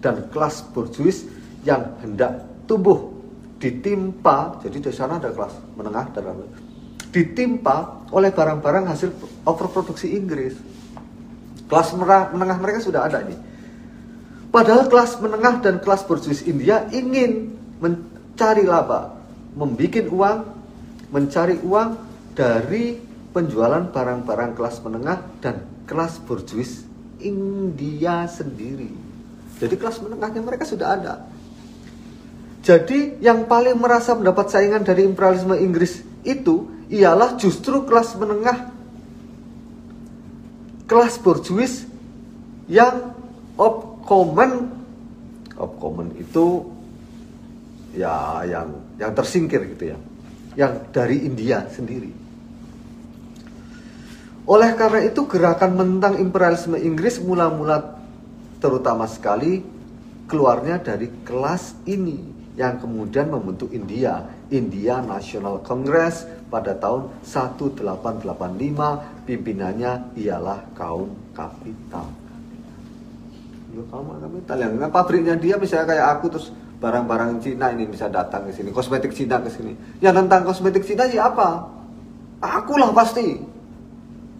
dan 0.00 0.32
kelas 0.32 0.64
borjuis 0.72 1.28
yang 1.62 1.92
hendak 2.00 2.40
tumbuh 2.64 3.12
ditimpa. 3.60 4.56
Jadi 4.64 4.88
di 4.88 4.92
sana 4.96 5.20
ada 5.20 5.28
kelas 5.28 5.52
menengah 5.76 6.08
dan 6.16 6.40
ditimpa 7.12 8.08
oleh 8.08 8.32
barang-barang 8.32 8.88
hasil 8.88 9.12
overproduksi 9.44 10.16
Inggris. 10.16 10.56
Kelas 11.68 11.92
menengah 12.32 12.58
mereka 12.64 12.80
sudah 12.80 13.04
ada 13.04 13.20
nih 13.20 13.47
Padahal 14.48 14.88
kelas 14.88 15.20
menengah 15.20 15.60
dan 15.60 15.76
kelas 15.84 16.08
borjuis 16.08 16.40
India 16.48 16.88
ingin 16.88 17.52
mencari 17.84 18.64
laba, 18.64 19.12
membuat 19.52 20.08
uang, 20.08 20.38
mencari 21.12 21.60
uang 21.60 21.88
dari 22.32 22.96
penjualan 23.32 23.84
barang-barang 23.92 24.56
kelas 24.56 24.80
menengah 24.80 25.18
dan 25.44 25.68
kelas 25.84 26.20
borjuis 26.24 26.88
India 27.20 28.24
sendiri. 28.24 28.88
Jadi 29.58 29.74
kelas 29.74 30.00
menengahnya 30.00 30.40
mereka 30.40 30.64
sudah 30.64 30.96
ada. 30.96 31.14
Jadi 32.64 33.20
yang 33.24 33.48
paling 33.48 33.80
merasa 33.80 34.12
mendapat 34.12 34.52
saingan 34.52 34.84
dari 34.84 35.04
imperialisme 35.04 35.56
Inggris 35.56 36.04
itu 36.20 36.68
ialah 36.92 37.36
justru 37.40 37.84
kelas 37.88 38.12
menengah, 38.16 38.68
kelas 40.84 41.16
borjuis 41.20 41.88
yang 42.68 43.16
op 43.56 43.87
common. 44.08 44.72
Of 45.60 45.76
common 45.76 46.16
itu 46.16 46.64
ya 47.92 48.40
yang 48.48 48.72
yang 48.96 49.12
tersingkir 49.12 49.68
gitu 49.76 49.92
ya. 49.92 49.98
Yang 50.56 50.72
dari 50.96 51.28
India 51.28 51.68
sendiri. 51.68 52.08
Oleh 54.48 54.72
karena 54.80 55.04
itu 55.04 55.28
gerakan 55.28 55.76
mentang 55.76 56.16
imperialisme 56.16 56.80
Inggris 56.80 57.20
mula-mula 57.20 58.00
terutama 58.64 59.04
sekali 59.04 59.60
keluarnya 60.24 60.80
dari 60.80 61.12
kelas 61.20 61.76
ini 61.84 62.16
yang 62.56 62.80
kemudian 62.80 63.28
membentuk 63.28 63.68
India 63.76 64.24
India 64.48 65.04
National 65.04 65.60
Congress 65.60 66.24
pada 66.48 66.72
tahun 66.74 67.12
1885 67.22 69.28
pimpinannya 69.28 70.16
ialah 70.16 70.64
kaum 70.74 71.12
kapital 71.36 72.27
ya 73.68 73.82
kamu 73.92 74.10
kapital 74.24 74.58
yang 74.64 74.72
nah, 74.80 74.88
pabriknya 74.88 75.34
dia 75.36 75.54
misalnya 75.60 75.92
kayak 75.92 76.06
aku 76.18 76.26
terus 76.32 76.48
barang-barang 76.78 77.42
Cina 77.42 77.74
ini 77.74 77.84
bisa 77.90 78.06
datang 78.06 78.46
ke 78.48 78.52
sini 78.54 78.70
kosmetik 78.70 79.12
Cina 79.12 79.42
ke 79.42 79.50
sini. 79.50 79.74
Yang 79.98 80.24
tentang 80.24 80.40
kosmetik 80.46 80.86
Cina 80.86 81.04
ya 81.10 81.28
apa? 81.28 81.66
Aku 82.38 82.78
lah 82.78 82.94
pasti. 82.94 83.34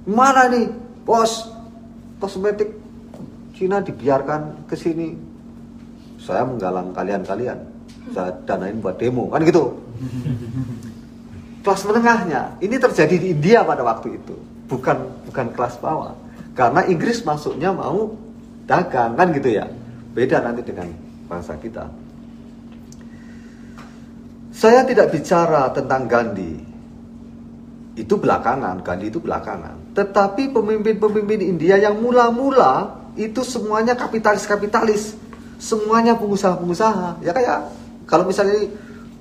Mana 0.07 0.49
nih 0.49 0.71
bos? 1.03 1.51
Kosmetik 2.23 2.71
Cina 3.59 3.83
dibiarkan 3.83 4.71
ke 4.71 4.79
sini. 4.79 5.19
Saya 6.23 6.47
menggalang 6.47 6.95
kalian-kalian. 6.95 7.59
Saya 8.15 8.33
danain 8.47 8.79
buat 8.79 8.97
demo 8.97 9.27
kan 9.29 9.43
gitu. 9.43 9.75
Kelas 11.67 11.83
menengahnya. 11.85 12.55
Ini 12.63 12.79
terjadi 12.79 13.19
di 13.19 13.35
India 13.35 13.67
pada 13.67 13.83
waktu 13.83 14.17
itu. 14.17 14.35
Bukan 14.71 15.27
bukan 15.27 15.47
kelas 15.53 15.77
bawah. 15.83 16.15
Karena 16.55 16.87
Inggris 16.87 17.27
masuknya 17.27 17.75
mau 17.75 18.15
dagang 18.69 19.17
kan 19.17 19.33
gitu 19.33 19.57
ya 19.57 19.65
beda 20.13 20.45
nanti 20.45 20.61
dengan 20.61 20.93
bangsa 21.27 21.57
kita 21.57 21.89
Saya 24.59 24.83
tidak 24.83 25.15
bicara 25.15 25.71
tentang 25.71 26.11
Gandhi. 26.11 26.59
Itu 27.95 28.19
belakangan, 28.19 28.83
Gandhi 28.83 29.07
itu 29.07 29.23
belakangan. 29.23 29.95
Tetapi 29.95 30.51
pemimpin-pemimpin 30.51 31.47
India 31.47 31.79
yang 31.79 32.03
mula-mula 32.03 32.99
itu 33.15 33.47
semuanya 33.47 33.95
kapitalis-kapitalis. 33.95 35.15
Semuanya 35.63 36.19
pengusaha-pengusaha. 36.19 37.23
Ya 37.23 37.31
kayak 37.31 37.71
kalau 38.11 38.27
misalnya 38.27 38.67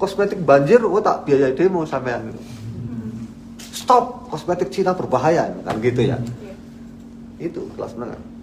kosmetik 0.01 0.41
banjir, 0.41 0.81
oh 0.81 1.05
tak 1.05 1.29
biaya 1.29 1.53
demo 1.53 1.85
sampean. 1.85 2.33
Stop, 3.61 4.33
kosmetik 4.33 4.73
Cina 4.73 4.97
berbahaya, 4.97 5.53
kan 5.61 5.77
gitu 5.85 6.01
ya. 6.01 6.17
Iya. 6.17 6.53
Itu 7.45 7.69
kelas 7.77 7.93
menengah. 7.93 8.36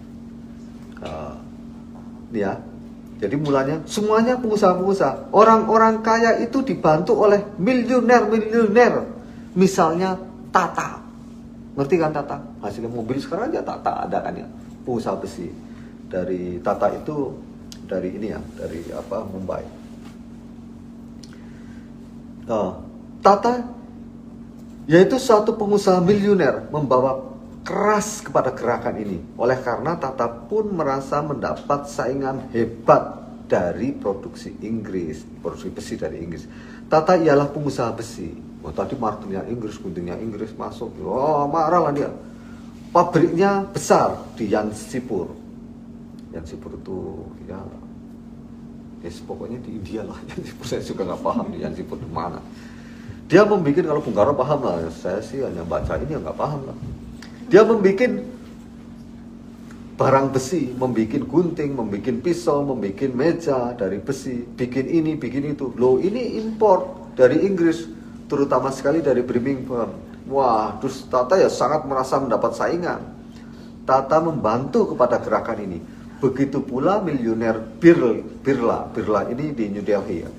Uh, 1.03 1.35
ya, 2.31 2.59
jadi 3.19 3.35
mulanya 3.39 3.79
semuanya 3.87 4.35
pengusaha-pengusaha. 4.39 5.31
Orang-orang 5.31 6.03
kaya 6.03 6.39
itu 6.43 6.59
dibantu 6.61 7.15
oleh 7.15 7.43
miliuner-miliuner. 7.55 9.07
Misalnya 9.55 10.19
Tata. 10.51 10.99
Ngerti 11.75 11.95
kan 11.95 12.11
Tata? 12.11 12.39
Hasilnya 12.59 12.91
mobil 12.91 13.19
sekarang 13.19 13.51
aja 13.51 13.63
Tata 13.63 14.07
ada 14.07 14.19
kan 14.19 14.35
ya. 14.35 14.47
Pengusaha 14.83 15.15
besi. 15.19 15.47
Dari 16.11 16.59
Tata 16.59 16.91
itu 16.91 17.31
dari 17.87 18.19
ini 18.19 18.35
ya, 18.35 18.39
dari 18.59 18.83
apa 18.91 19.23
Mumbai. 19.23 19.63
Uh, 22.45 22.71
Tata 23.23 23.63
yaitu 24.85 25.17
satu 25.17 25.57
pengusaha 25.57 25.97
miliuner 25.97 26.69
membawa 26.69 27.34
keras 27.65 28.21
kepada 28.21 28.53
gerakan 28.53 29.01
ini. 29.01 29.17
Oleh 29.41 29.57
karena 29.59 29.97
Tata 29.97 30.29
pun 30.29 30.69
merasa 30.69 31.19
mendapat 31.25 31.89
saingan 31.89 32.53
hebat 32.53 33.25
dari 33.49 33.89
produksi 33.91 34.53
Inggris, 34.61 35.25
produksi 35.41 35.73
besi 35.73 35.93
dari 35.97 36.21
Inggris. 36.21 36.45
Tata 36.85 37.17
ialah 37.17 37.49
pengusaha 37.49 37.89
besi. 37.97 38.29
Oh, 38.61 38.73
tadi 38.73 38.93
martilnya 38.97 39.45
Inggris, 39.49 39.81
guntingnya 39.81 40.17
Inggris 40.21 40.53
masuk. 40.53 40.93
Oh, 41.01 41.49
marah 41.49 41.89
lah 41.89 41.93
dia. 41.93 42.09
Pabriknya 42.93 43.65
besar 43.65 44.13
di 44.37 44.49
Yansipur. 44.49 45.33
Yansipur 46.33 46.73
itu 46.77 46.97
ya, 47.45 47.59
yes, 49.05 49.21
pokoknya 49.25 49.61
di 49.61 49.77
India 49.81 50.01
lah. 50.05 50.17
Yansipur 50.33 50.65
saya 50.65 50.81
juga 50.85 51.01
nggak 51.13 51.21
paham 51.21 51.45
di 51.53 51.61
Yansipur 51.61 51.97
di 51.97 52.09
mana. 52.09 52.41
Dia 53.25 53.41
membuat 53.41 53.81
kalau 53.81 54.01
Bung 54.05 54.13
Karno 54.13 54.33
paham 54.37 54.59
lah, 54.61 54.77
saya 54.93 55.17
sih 55.17 55.41
hanya 55.41 55.65
baca 55.65 55.97
ini 55.97 56.13
nggak 56.13 56.37
paham 56.37 56.61
lah. 56.69 56.77
Dia 57.45 57.61
membuat 57.61 58.25
barang 59.95 60.27
besi, 60.33 60.73
membuat 60.75 61.23
gunting, 61.29 61.71
membuat 61.71 62.19
pisau, 62.25 62.65
membuat 62.65 63.11
meja 63.15 63.71
dari 63.77 64.01
besi, 64.01 64.43
bikin 64.43 64.91
ini, 64.91 65.11
bikin 65.15 65.55
itu. 65.55 65.71
Loh, 65.79 66.01
ini 66.01 66.41
import 66.41 67.15
dari 67.15 67.45
Inggris, 67.45 67.87
terutama 68.27 68.73
sekali 68.73 68.99
dari 68.99 69.23
Birmingham. 69.23 69.93
Wah, 70.25 70.75
terus 70.81 71.05
Tata 71.05 71.37
ya 71.37 71.47
sangat 71.47 71.85
merasa 71.85 72.17
mendapat 72.17 72.57
saingan. 72.57 73.01
Tata 73.85 74.17
membantu 74.17 74.97
kepada 74.97 75.21
gerakan 75.21 75.61
ini. 75.61 75.79
Begitu 76.17 76.65
pula 76.65 76.97
miliuner 76.97 77.61
Birla, 77.77 78.89
Birla 78.89 79.21
ini 79.29 79.53
di 79.53 79.69
New 79.69 79.85
Delhi 79.85 80.17
ya. 80.25 80.31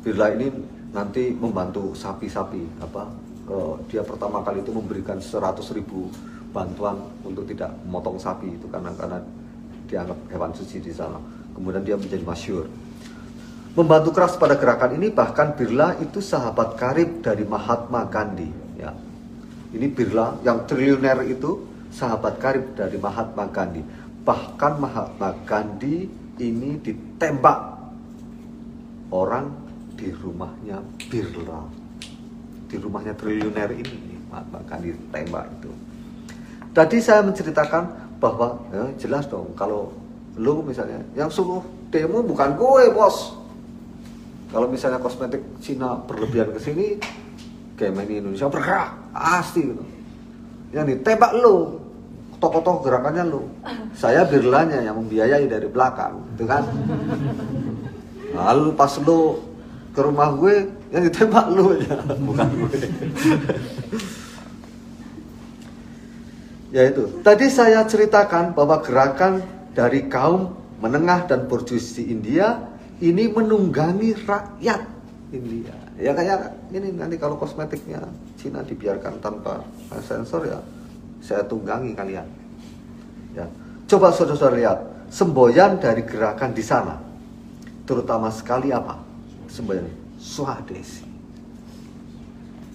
Birla 0.00 0.26
ini 0.32 0.48
nanti 0.96 1.36
membantu 1.36 1.92
sapi-sapi 1.92 2.80
apa 2.80 3.21
uh, 3.48 3.74
dia 3.90 4.02
pertama 4.04 4.44
kali 4.44 4.62
itu 4.62 4.70
memberikan 4.70 5.18
100 5.18 5.58
ribu 5.74 6.10
bantuan 6.52 7.00
untuk 7.24 7.48
tidak 7.48 7.72
memotong 7.88 8.20
sapi 8.20 8.52
itu 8.52 8.68
karena 8.68 8.92
karena 8.94 9.18
dianggap 9.88 10.18
hewan 10.30 10.52
suci 10.52 10.78
di 10.78 10.92
sana. 10.92 11.18
Kemudian 11.56 11.82
dia 11.82 11.96
menjadi 11.96 12.22
masyur. 12.22 12.68
Membantu 13.72 14.12
keras 14.12 14.36
pada 14.36 14.60
gerakan 14.60 15.00
ini 15.00 15.08
bahkan 15.08 15.56
Birla 15.56 15.96
itu 16.04 16.20
sahabat 16.20 16.76
karib 16.76 17.24
dari 17.24 17.44
Mahatma 17.48 18.04
Gandhi. 18.04 18.48
Ya. 18.76 18.92
Ini 19.72 19.88
Birla 19.88 20.44
yang 20.44 20.68
triliuner 20.68 21.24
itu 21.24 21.64
sahabat 21.88 22.36
karib 22.36 22.76
dari 22.76 23.00
Mahatma 23.00 23.48
Gandhi. 23.48 23.80
Bahkan 24.24 24.72
Mahatma 24.76 25.32
Gandhi 25.48 26.04
ini 26.36 26.76
ditembak 26.84 27.58
orang 29.08 29.48
di 29.96 30.08
rumahnya 30.12 30.84
Birla 31.08 31.81
di 32.72 32.80
rumahnya 32.80 33.12
triliuner 33.12 33.68
ini 33.76 34.16
bahkan 34.32 34.80
ditembak 34.80 35.44
itu. 35.60 35.68
Tadi 36.72 36.96
saya 37.04 37.20
menceritakan 37.20 38.16
bahwa 38.16 38.56
ya, 38.72 38.88
jelas 38.96 39.28
dong 39.28 39.52
kalau 39.52 39.92
lu 40.40 40.64
misalnya 40.64 41.04
yang 41.12 41.28
suruh 41.28 41.60
demo 41.92 42.24
bukan 42.24 42.56
gue 42.56 42.88
bos. 42.96 43.36
Kalau 44.48 44.68
misalnya 44.72 44.96
kosmetik 45.00 45.44
Cina 45.60 46.00
berlebihan 46.08 46.48
ke 46.56 46.60
sini 46.60 46.96
kayak 47.76 47.92
main 47.92 48.08
di 48.08 48.16
Indonesia 48.24 48.48
bergerak 48.48 48.96
pasti 49.12 49.68
gitu. 49.68 49.84
Yang 50.72 50.96
ditembak 50.96 51.32
lu 51.36 51.76
tokoh-tokoh 52.40 52.88
gerakannya 52.88 53.24
lu. 53.28 53.44
Saya 53.92 54.24
birlanya 54.24 54.80
yang 54.80 54.96
membiayai 54.96 55.44
dari 55.44 55.68
belakang 55.68 56.24
itu 56.32 56.48
kan. 56.48 56.64
Lalu 58.32 58.72
pas 58.72 58.92
lu 59.04 59.44
ke 59.92 60.00
rumah 60.00 60.32
gue 60.40 60.72
yang 60.92 61.02
ditembak 61.08 61.46
lu 61.56 61.80
ya 61.80 61.96
bukan 62.20 62.48
gue. 62.52 62.78
Ya 66.72 66.88
itu. 66.88 67.04
Tadi 67.20 67.52
saya 67.52 67.84
ceritakan 67.84 68.56
bahwa 68.56 68.80
gerakan 68.80 69.44
dari 69.76 70.08
kaum 70.08 70.56
menengah 70.80 71.28
dan 71.28 71.44
borjuis 71.48 71.96
di 71.96 72.08
India 72.12 72.64
ini 73.00 73.28
menunggangi 73.28 74.16
rakyat 74.24 74.80
India. 75.32 75.76
Ya 76.00 76.16
kayak 76.16 76.72
ini 76.72 76.92
nanti 76.96 77.20
kalau 77.20 77.36
kosmetiknya 77.36 78.00
Cina 78.40 78.64
dibiarkan 78.64 79.20
tanpa 79.20 79.64
sensor 80.04 80.48
ya 80.48 80.60
saya 81.20 81.44
tunggangi 81.44 81.92
kalian. 81.92 82.24
Ya. 83.36 83.48
Coba 83.88 84.12
saudara-saudara 84.12 84.56
lihat 84.56 84.78
semboyan 85.12 85.76
dari 85.76 86.04
gerakan 86.04 86.56
di 86.56 86.64
sana 86.64 86.96
terutama 87.84 88.32
sekali 88.32 88.72
apa 88.72 88.96
semboyan 89.52 90.01
Swadesi. 90.22 91.02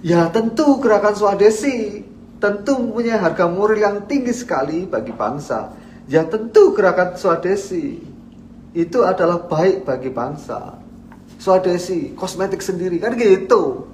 Ya 0.04 0.28
tentu 0.28 0.84
gerakan 0.84 1.16
Swadesi 1.16 2.04
tentu 2.38 2.78
mempunyai 2.78 3.18
harga 3.18 3.48
moral 3.48 3.80
yang 3.80 3.98
tinggi 4.06 4.36
sekali 4.36 4.84
bagi 4.84 5.16
bangsa. 5.16 5.72
Ya 6.12 6.28
tentu 6.28 6.76
gerakan 6.76 7.16
Swadesi 7.16 8.04
itu 8.76 9.00
adalah 9.02 9.48
baik 9.48 9.88
bagi 9.88 10.12
bangsa. 10.12 10.76
Swadesi, 11.40 12.14
kosmetik 12.14 12.60
sendiri 12.60 13.00
kan 13.00 13.16
gitu. 13.16 13.88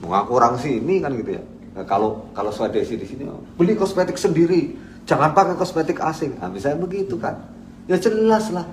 Mengaku 0.00 0.30
orang 0.38 0.56
sini 0.62 1.02
kan 1.02 1.12
gitu 1.18 1.34
ya. 1.36 1.42
Nah, 1.74 1.84
kalau 1.84 2.30
kalau 2.32 2.54
Swadesi 2.54 2.94
di 2.94 3.04
sini 3.04 3.26
beli 3.58 3.74
kosmetik 3.74 4.16
sendiri, 4.16 4.78
jangan 5.04 5.34
pakai 5.34 5.58
kosmetik 5.58 5.98
asing. 5.98 6.38
Nah, 6.38 6.48
misalnya 6.48 6.86
begitu 6.86 7.18
kan. 7.18 7.42
Ya 7.90 7.98
jelas 7.98 8.48
lah. 8.54 8.64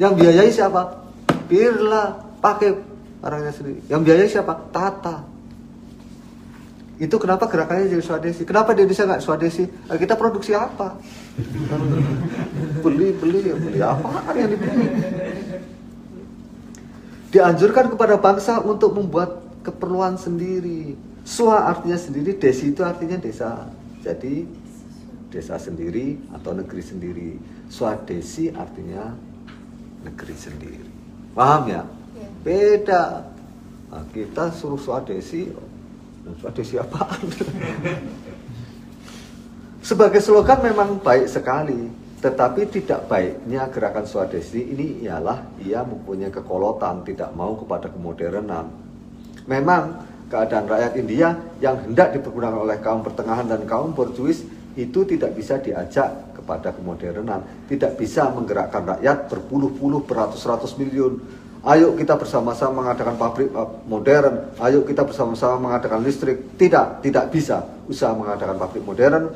Yang 0.00 0.12
biayai 0.24 0.50
siapa? 0.50 1.06
Birla 1.50 2.18
pakai 2.40 2.89
orangnya 3.20 3.52
sendiri. 3.52 3.80
Yang 3.88 4.00
biaya 4.04 4.24
siapa? 4.28 4.52
Tata. 4.72 5.24
Itu 7.00 7.16
kenapa 7.16 7.48
gerakannya 7.48 7.88
jadi 7.88 8.04
swadesi? 8.04 8.44
Kenapa 8.44 8.76
di 8.76 8.84
Indonesia 8.84 9.08
nggak 9.08 9.24
swadesi? 9.24 9.64
Nah, 9.88 9.96
kita 9.96 10.20
produksi 10.20 10.52
apa? 10.52 11.00
beli, 12.84 13.16
beli, 13.16 13.40
beli 13.56 13.80
apa 13.80 14.36
yang 14.36 14.52
dibeli? 14.52 14.86
Dianjurkan 17.32 17.88
kepada 17.96 18.20
bangsa 18.20 18.60
untuk 18.60 18.92
membuat 18.92 19.40
keperluan 19.64 20.20
sendiri. 20.20 20.92
Swa 21.24 21.72
artinya 21.72 21.96
sendiri, 21.96 22.36
desi 22.36 22.68
itu 22.68 22.84
artinya 22.84 23.16
desa. 23.16 23.64
Jadi 24.04 24.44
desa 25.32 25.56
sendiri 25.56 26.20
atau 26.36 26.52
negeri 26.52 26.82
sendiri. 26.84 27.30
Swadesi 27.72 28.52
artinya 28.52 29.14
negeri 30.04 30.36
sendiri. 30.36 30.88
Paham 31.32 31.62
ya? 31.70 31.82
Beda. 32.40 33.28
Nah, 33.90 34.04
kita 34.14 34.54
suruh 34.54 34.80
swadesi, 34.80 35.50
swadesi 36.40 36.80
apaan? 36.80 37.26
Sebagai 39.88 40.22
slogan 40.22 40.62
memang 40.62 41.02
baik 41.02 41.26
sekali, 41.26 41.90
tetapi 42.22 42.68
tidak 42.68 43.10
baiknya 43.10 43.66
gerakan 43.72 44.06
swadesi 44.06 44.60
ini 44.60 45.02
ialah 45.04 45.58
ia 45.64 45.82
mempunyai 45.82 46.30
kekolotan, 46.30 47.02
tidak 47.02 47.34
mau 47.34 47.58
kepada 47.58 47.90
kemodernan. 47.90 48.70
Memang 49.48 50.06
keadaan 50.30 50.70
rakyat 50.70 50.92
India 50.94 51.34
yang 51.58 51.82
hendak 51.82 52.14
dipergunakan 52.14 52.62
oleh 52.62 52.78
kaum 52.78 53.02
pertengahan 53.02 53.50
dan 53.50 53.66
kaum 53.66 53.90
borjuis 53.90 54.46
itu 54.78 55.02
tidak 55.02 55.34
bisa 55.34 55.58
diajak 55.58 56.38
kepada 56.38 56.70
kemodernan, 56.70 57.42
tidak 57.66 57.98
bisa 57.98 58.30
menggerakkan 58.30 58.86
rakyat 58.86 59.26
berpuluh-puluh, 59.26 60.06
beratus-ratus 60.06 60.78
miliun 60.78 61.18
Ayo 61.60 61.92
kita 61.92 62.16
bersama-sama 62.16 62.80
mengadakan 62.80 63.20
pabrik 63.20 63.52
uh, 63.52 63.68
modern. 63.84 64.56
Ayo 64.56 64.80
kita 64.80 65.04
bersama-sama 65.04 65.60
mengadakan 65.60 66.00
listrik. 66.00 66.56
Tidak, 66.56 67.04
tidak 67.04 67.28
bisa 67.28 67.68
usaha 67.84 68.16
mengadakan 68.16 68.56
pabrik 68.56 68.80
modern, 68.80 69.28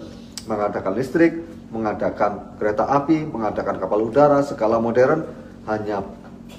mengadakan 0.48 0.96
listrik, 0.96 1.36
mengadakan 1.68 2.56
kereta 2.56 2.88
api, 2.88 3.28
mengadakan 3.28 3.76
kapal 3.76 4.08
udara, 4.08 4.40
segala 4.40 4.80
modern 4.80 5.20
hanya 5.68 6.00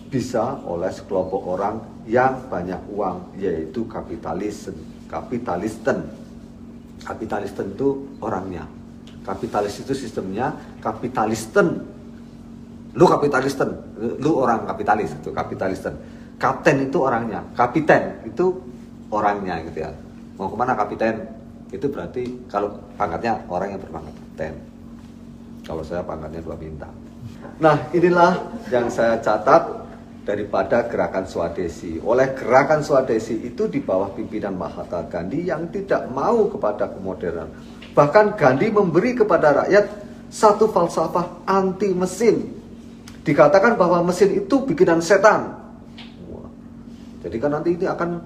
bisa 0.09 0.61
oleh 0.69 0.93
sekelompok 0.93 1.41
orang 1.49 1.81
yang 2.05 2.45
banyak 2.45 2.81
uang 2.93 3.37
yaitu 3.41 3.85
kapitalisme 3.89 4.77
kapitalisten 5.09 6.05
kapitalisten 7.01 7.73
itu 7.73 8.17
orangnya 8.21 8.69
kapitalis 9.25 9.81
itu 9.81 9.93
sistemnya 9.93 10.53
kapitalisten 10.81 11.94
lu 12.95 13.05
kapitalisten. 13.05 13.69
Lu 14.23 14.41
orang 14.41 14.65
kapitalis 14.65 15.13
itu 15.13 15.29
kapitalisten. 15.35 15.93
Kapten 16.39 16.89
itu 16.89 16.97
orangnya. 17.03 17.43
Kapiten 17.53 18.23
itu 18.25 18.55
orangnya 19.11 19.61
gitu 19.67 19.85
ya. 19.85 19.91
Mau 20.39 20.51
ke 20.51 20.55
mana 20.55 20.73
kapiten? 20.75 21.27
Itu 21.71 21.91
berarti 21.91 22.47
kalau 22.47 22.79
pangkatnya 22.95 23.43
orang 23.51 23.75
yang 23.75 23.81
berpangkat 23.83 24.15
kapten 24.15 24.53
kalau 25.65 25.81
saya 25.81 26.05
pangkatnya 26.05 26.39
dua 26.45 26.55
bintang. 26.55 26.93
Nah 27.57 27.89
inilah 27.91 28.37
yang 28.69 28.87
saya 28.87 29.17
catat 29.17 29.65
daripada 30.25 30.85
gerakan 30.85 31.25
Swadesi. 31.25 31.97
Oleh 32.01 32.37
gerakan 32.37 32.85
Swadesi 32.85 33.41
itu 33.45 33.65
di 33.69 33.81
bawah 33.81 34.13
pimpinan 34.13 34.53
Mahatma 34.57 35.05
Gandhi 35.09 35.49
yang 35.49 35.69
tidak 35.73 36.09
mau 36.13 36.45
kepada 36.49 36.89
kemodernan. 36.89 37.49
Bahkan 37.97 38.37
Gandhi 38.37 38.69
memberi 38.69 39.17
kepada 39.17 39.65
rakyat 39.65 39.85
satu 40.29 40.69
falsafah 40.69 41.45
anti 41.49 41.93
mesin. 41.93 42.54
Dikatakan 43.25 43.73
bahwa 43.73 44.05
mesin 44.05 44.37
itu 44.37 44.55
bikinan 44.69 45.01
setan. 45.01 45.57
Jadi 47.25 47.41
kan 47.41 47.57
nanti 47.57 47.73
ini 47.73 47.89
akan 47.89 48.21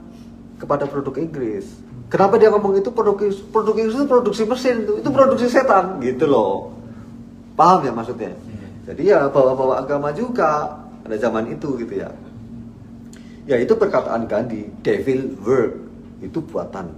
kepada 0.60 0.84
produk 0.84 1.16
Inggris. 1.24 1.72
Kenapa 2.12 2.36
dia 2.36 2.52
ngomong 2.52 2.76
itu 2.76 2.92
produk 2.92 3.16
produk 3.48 3.76
Inggris 3.80 3.96
itu 3.96 4.08
produksi 4.12 4.44
mesin 4.44 4.84
itu, 4.84 5.00
itu 5.00 5.10
produksi 5.14 5.48
setan 5.48 6.04
gitu 6.04 6.28
loh. 6.28 6.76
Paham 7.56 7.88
ya 7.88 7.96
maksudnya? 7.96 8.36
Iya. 8.36 8.68
Jadi 8.92 9.02
ya 9.08 9.20
bawa-bawa 9.32 9.80
agama 9.80 10.12
juga 10.12 10.84
pada 11.00 11.16
zaman 11.16 11.48
itu 11.48 11.80
gitu 11.80 11.96
ya. 11.96 12.12
Ya 13.48 13.56
itu 13.56 13.72
perkataan 13.72 14.28
Gandhi, 14.28 14.68
devil 14.84 15.40
work 15.48 15.74
itu 16.20 16.44
buatan 16.44 16.92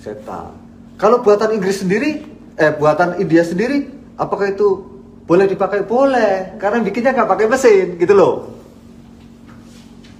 setan. 0.00 0.56
Kalau 0.96 1.20
buatan 1.20 1.52
Inggris 1.60 1.84
sendiri, 1.84 2.24
eh 2.56 2.72
buatan 2.72 3.20
India 3.20 3.44
sendiri, 3.44 3.90
apakah 4.16 4.48
itu 4.48 4.91
boleh 5.24 5.46
dipakai? 5.46 5.86
Boleh, 5.86 6.56
karena 6.58 6.82
bikinnya 6.82 7.12
nggak 7.14 7.30
pakai 7.30 7.46
mesin 7.46 7.86
gitu 7.98 8.14
loh. 8.14 8.34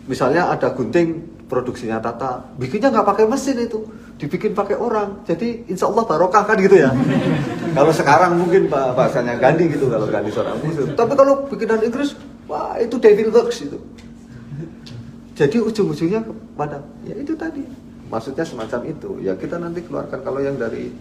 Misalnya 0.07 0.50
ada 0.50 0.74
gunting 0.74 1.22
produksinya 1.46 2.03
Tata, 2.03 2.53
bikinnya 2.59 2.90
nggak 2.90 3.07
pakai 3.07 3.24
mesin 3.28 3.57
itu, 3.61 3.86
dibikin 4.16 4.57
pakai 4.57 4.74
orang. 4.78 5.22
Jadi 5.28 5.68
insya 5.68 5.86
Allah 5.90 6.05
barokah 6.07 6.42
kan 6.48 6.57
gitu 6.59 6.80
ya. 6.80 6.90
kalau 7.76 7.92
sekarang 7.92 8.38
mungkin 8.40 8.66
bahasanya 8.72 9.38
Gandhi 9.38 9.72
gitu 9.72 9.88
kalau 9.88 10.09
Gandhi 10.09 10.30
seorang 10.32 10.59
muslim. 10.61 10.92
Tapi 10.96 11.12
kalau 11.14 11.46
bikinan 11.48 11.80
Inggris 11.84 12.16
Wah 12.53 12.76
itu 12.76 12.98
devil 12.98 13.32
works 13.32 13.64
itu. 13.64 13.78
Jadi 15.32 15.57
ujung-ujungnya 15.57 16.20
kepada 16.20 16.84
ya 17.09 17.16
itu 17.16 17.32
tadi. 17.32 17.64
Maksudnya 18.12 18.44
semacam 18.44 18.80
itu. 18.84 19.24
Ya 19.24 19.32
kita 19.38 19.57
nanti 19.57 19.80
keluarkan 19.80 20.20
kalau 20.20 20.44
yang 20.44 20.61
dari 20.61 20.92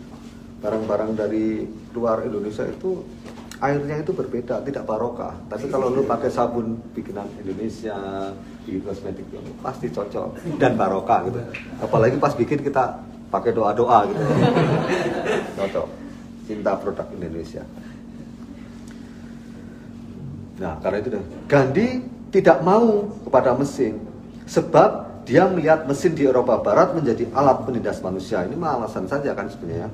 barang-barang 0.63 1.11
dari 1.17 1.67
luar 1.91 2.23
Indonesia 2.23 2.63
itu 2.63 3.03
airnya 3.61 4.01
itu 4.01 4.11
berbeda, 4.11 4.65
tidak 4.65 4.83
barokah. 4.89 5.37
Tapi 5.45 5.69
kalau 5.69 5.93
lu 5.93 6.01
pakai 6.09 6.33
sabun 6.33 6.81
bikinan 6.97 7.29
Indonesia, 7.37 7.93
bikin 8.65 8.81
kosmetik 8.81 9.25
pasti 9.61 9.87
cocok 9.93 10.41
dan 10.61 10.73
barokah 10.73 11.29
gitu. 11.29 11.39
Apalagi 11.77 12.17
pas 12.17 12.33
bikin 12.33 12.65
kita 12.65 12.97
pakai 13.29 13.53
doa-doa 13.53 14.09
gitu. 14.09 14.23
cocok. 15.61 15.87
Cinta 16.49 16.73
produk 16.75 17.07
Indonesia. 17.13 17.63
Nah, 20.57 20.77
karena 20.81 20.97
itu 21.01 21.09
Gandhi 21.45 21.89
tidak 22.33 22.61
mau 22.65 23.09
kepada 23.25 23.53
mesin 23.55 24.01
sebab 24.49 25.23
dia 25.23 25.45
melihat 25.47 25.85
mesin 25.85 26.17
di 26.17 26.25
Eropa 26.25 26.57
Barat 26.59 26.97
menjadi 26.97 27.29
alat 27.33 27.61
penindas 27.63 28.01
manusia. 28.01 28.41
Ini 28.41 28.57
mah 28.57 28.81
alasan 28.81 29.05
saja 29.05 29.37
kan 29.37 29.47
sebenarnya. 29.47 29.89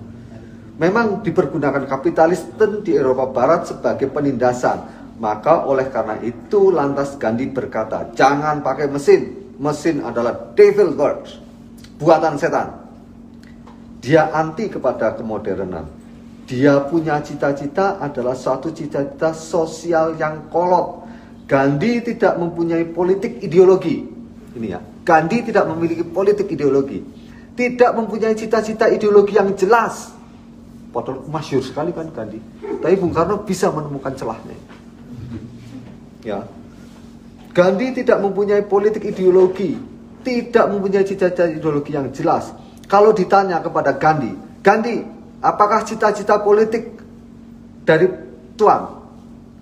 Memang 0.77 1.25
dipergunakan 1.25 1.89
kapitalisten 1.89 2.85
di 2.85 2.93
Eropa 2.93 3.25
Barat 3.25 3.65
sebagai 3.65 4.13
penindasan. 4.13 4.97
Maka 5.17 5.65
oleh 5.65 5.89
karena 5.89 6.21
itu 6.21 6.69
lantas 6.69 7.17
Gandhi 7.17 7.49
berkata, 7.49 8.13
jangan 8.13 8.61
pakai 8.61 8.85
mesin. 8.85 9.49
Mesin 9.57 10.05
adalah 10.05 10.53
devil 10.53 10.93
works, 10.93 11.41
buatan 11.97 12.37
setan. 12.37 12.77
Dia 13.97 14.29
anti 14.29 14.69
kepada 14.69 15.17
kemodernan. 15.17 15.89
Dia 16.45 16.85
punya 16.85 17.17
cita-cita 17.25 17.97
adalah 17.97 18.37
suatu 18.37 18.69
cita-cita 18.69 19.33
sosial 19.33 20.13
yang 20.21 20.45
kolot. 20.53 21.09
Gandhi 21.49 22.05
tidak 22.05 22.37
mempunyai 22.37 22.85
politik 22.85 23.41
ideologi. 23.41 24.05
Ini 24.53 24.67
ya, 24.69 24.79
Gandhi 25.01 25.49
tidak 25.49 25.65
memiliki 25.73 26.05
politik 26.05 26.45
ideologi. 26.53 27.01
Tidak 27.57 27.91
mempunyai 27.97 28.37
cita-cita 28.37 28.85
ideologi 28.93 29.33
yang 29.33 29.57
jelas. 29.57 30.16
Padahal 30.97 31.21
masyur 31.29 31.61
sekali 31.61 31.93
kan 31.93 32.09
Gandhi. 32.09 32.41
Tapi 32.81 32.97
Bung 32.97 33.13
Karno 33.13 33.45
bisa 33.45 33.69
menemukan 33.69 34.17
celahnya. 34.17 34.57
Ya. 36.25 36.41
Gandhi 37.53 38.01
tidak 38.01 38.17
mempunyai 38.17 38.65
politik 38.65 39.05
ideologi, 39.05 39.77
tidak 40.25 40.65
mempunyai 40.73 41.05
cita-cita 41.05 41.45
ideologi 41.45 41.93
yang 41.93 42.09
jelas. 42.09 42.49
Kalau 42.89 43.13
ditanya 43.13 43.61
kepada 43.61 43.93
Gandhi, 43.93 44.33
Gandhi, 44.65 45.17
Apakah 45.37 45.85
cita-cita 45.85 46.41
politik 46.41 46.97
dari 47.85 48.09
Tuan? 48.57 49.05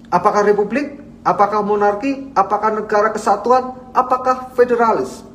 Apakah 0.08 0.48
republik? 0.48 1.04
Apakah 1.26 1.66
monarki? 1.66 2.32
Apakah 2.32 2.72
negara 2.72 3.12
kesatuan? 3.12 3.76
Apakah 3.92 4.56
federalis? 4.56 5.26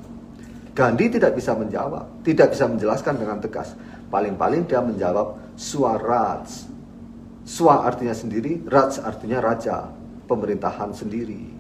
Gandhi 0.73 1.13
tidak 1.13 1.37
bisa 1.37 1.53
menjawab, 1.53 2.09
tidak 2.25 2.57
bisa 2.57 2.65
menjelaskan 2.65 3.21
dengan 3.21 3.37
tegas. 3.43 3.77
Paling-paling 4.09 4.65
dia 4.65 4.81
menjawab 4.81 5.37
swaraj. 5.61 6.73
Swa 7.45 7.85
artinya 7.85 8.17
sendiri, 8.17 8.65
raj 8.65 8.97
artinya 9.05 9.45
raja, 9.45 9.93
pemerintahan 10.25 10.97
sendiri. 10.97 11.53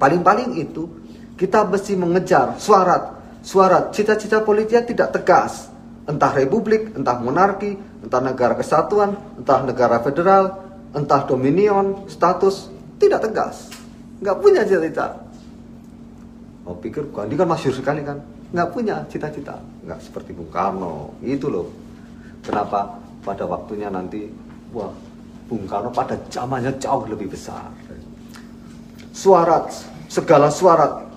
Paling-paling 0.00 0.56
itu 0.56 0.88
kita 1.36 1.68
mesti 1.68 1.98
mengejar 1.98 2.56
suarat. 2.56 3.20
Suarat, 3.44 3.92
cita-cita 3.92 4.40
politiknya 4.40 4.86
tidak 4.86 5.08
tegas 5.18 5.68
entah 6.08 6.32
republik, 6.32 6.96
entah 6.96 7.20
monarki, 7.20 7.76
entah 8.00 8.24
negara 8.24 8.56
kesatuan, 8.56 9.12
entah 9.36 9.60
negara 9.60 10.00
federal, 10.00 10.56
entah 10.96 11.28
dominion, 11.28 12.08
status, 12.08 12.72
tidak 12.96 13.28
tegas. 13.28 13.68
Nggak 14.24 14.36
punya 14.40 14.64
cita-cita. 14.64 15.20
Oh 16.64 16.74
pikir 16.80 17.12
Gandhi 17.12 17.36
kan 17.36 17.48
masyur 17.48 17.76
sekali 17.76 18.00
kan. 18.02 18.18
Nggak 18.50 18.68
punya 18.72 19.04
cita-cita. 19.12 19.60
Nggak 19.84 20.00
seperti 20.00 20.32
Bung 20.32 20.48
Karno. 20.48 21.16
Itu 21.20 21.52
loh. 21.52 21.87
Kenapa 22.42 22.98
pada 23.22 23.44
waktunya 23.44 23.90
nanti, 23.92 24.28
wah 24.72 24.92
Bung 25.48 25.64
Karno 25.64 25.88
pada 25.88 26.16
zamannya 26.28 26.76
jauh 26.76 27.08
lebih 27.08 27.32
besar. 27.32 27.72
Suarat, 29.12 29.72
segala 30.06 30.52
suarat 30.52 31.08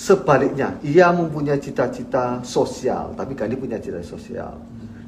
Sebaliknya, 0.00 0.80
ia 0.80 1.12
mempunyai 1.12 1.60
cita-cita 1.60 2.40
sosial, 2.40 3.12
tapi 3.12 3.36
Gandhi 3.36 3.52
punya 3.52 3.76
cita 3.76 4.00
sosial. 4.00 4.56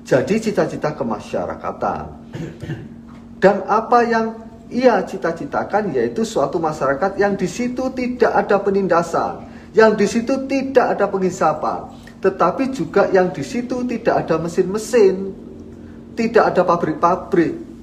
Jadi 0.04 0.36
cita-cita 0.36 0.92
kemasyarakatan. 0.92 2.12
Dan 3.40 3.64
apa 3.64 4.04
yang 4.04 4.36
ia 4.68 5.00
cita-citakan 5.00 5.96
yaitu 5.96 6.28
suatu 6.28 6.60
masyarakat 6.60 7.16
yang 7.16 7.40
di 7.40 7.48
situ 7.48 7.88
tidak 7.96 8.36
ada 8.36 8.60
penindasan, 8.60 9.48
yang 9.72 9.96
di 9.96 10.04
situ 10.04 10.44
tidak 10.44 11.00
ada 11.00 11.08
penghisapan, 11.08 11.88
tetapi 12.22 12.70
juga 12.70 13.10
yang 13.10 13.34
di 13.34 13.42
situ 13.42 13.82
tidak 13.82 14.24
ada 14.24 14.38
mesin-mesin, 14.38 15.34
tidak 16.14 16.54
ada 16.54 16.62
pabrik-pabrik. 16.62 17.74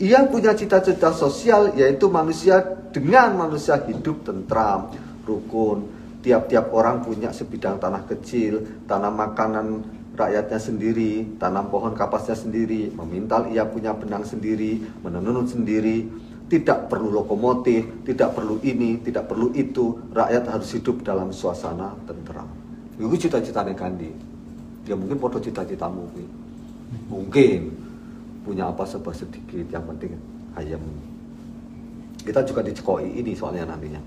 Ia 0.00 0.24
punya 0.26 0.56
cita-cita 0.56 1.12
sosial 1.12 1.76
yaitu 1.76 2.08
manusia 2.08 2.64
dengan 2.88 3.36
manusia 3.36 3.76
hidup 3.84 4.24
tentram, 4.24 4.96
rukun, 5.28 5.86
tiap-tiap 6.24 6.72
orang 6.72 7.04
punya 7.04 7.36
sebidang 7.36 7.76
tanah 7.76 8.08
kecil, 8.08 8.64
tanam 8.88 9.12
makanan 9.12 9.84
rakyatnya 10.16 10.58
sendiri, 10.58 11.36
tanam 11.36 11.68
pohon 11.68 11.92
kapasnya 11.92 12.34
sendiri, 12.34 12.88
memintal 12.96 13.52
ia 13.52 13.68
punya 13.68 13.92
benang 13.92 14.24
sendiri, 14.24 14.80
menenun 15.04 15.44
sendiri, 15.44 16.08
tidak 16.48 16.88
perlu 16.88 17.12
lokomotif, 17.12 18.08
tidak 18.08 18.32
perlu 18.40 18.56
ini, 18.64 19.04
tidak 19.04 19.28
perlu 19.28 19.52
itu, 19.52 20.12
rakyat 20.16 20.44
harus 20.48 20.68
hidup 20.72 21.04
dalam 21.04 21.28
suasana 21.28 21.92
tentram. 22.08 22.61
Itu 22.96 23.16
cita-citanya 23.16 23.72
Gandhi. 23.72 24.12
Ya 24.88 24.98
mungkin 24.98 25.16
foto 25.16 25.38
cita-citamu 25.38 26.10
mungkin 27.08 27.72
punya 28.42 28.68
apa 28.68 28.82
sebab 28.84 29.14
sedikit, 29.14 29.64
yang 29.70 29.84
penting 29.86 30.18
ayam. 30.58 30.82
Kita 32.22 32.42
juga 32.46 32.62
dicekoi 32.62 33.18
ini 33.18 33.34
soalnya 33.34 33.70
nantinya. 33.70 34.02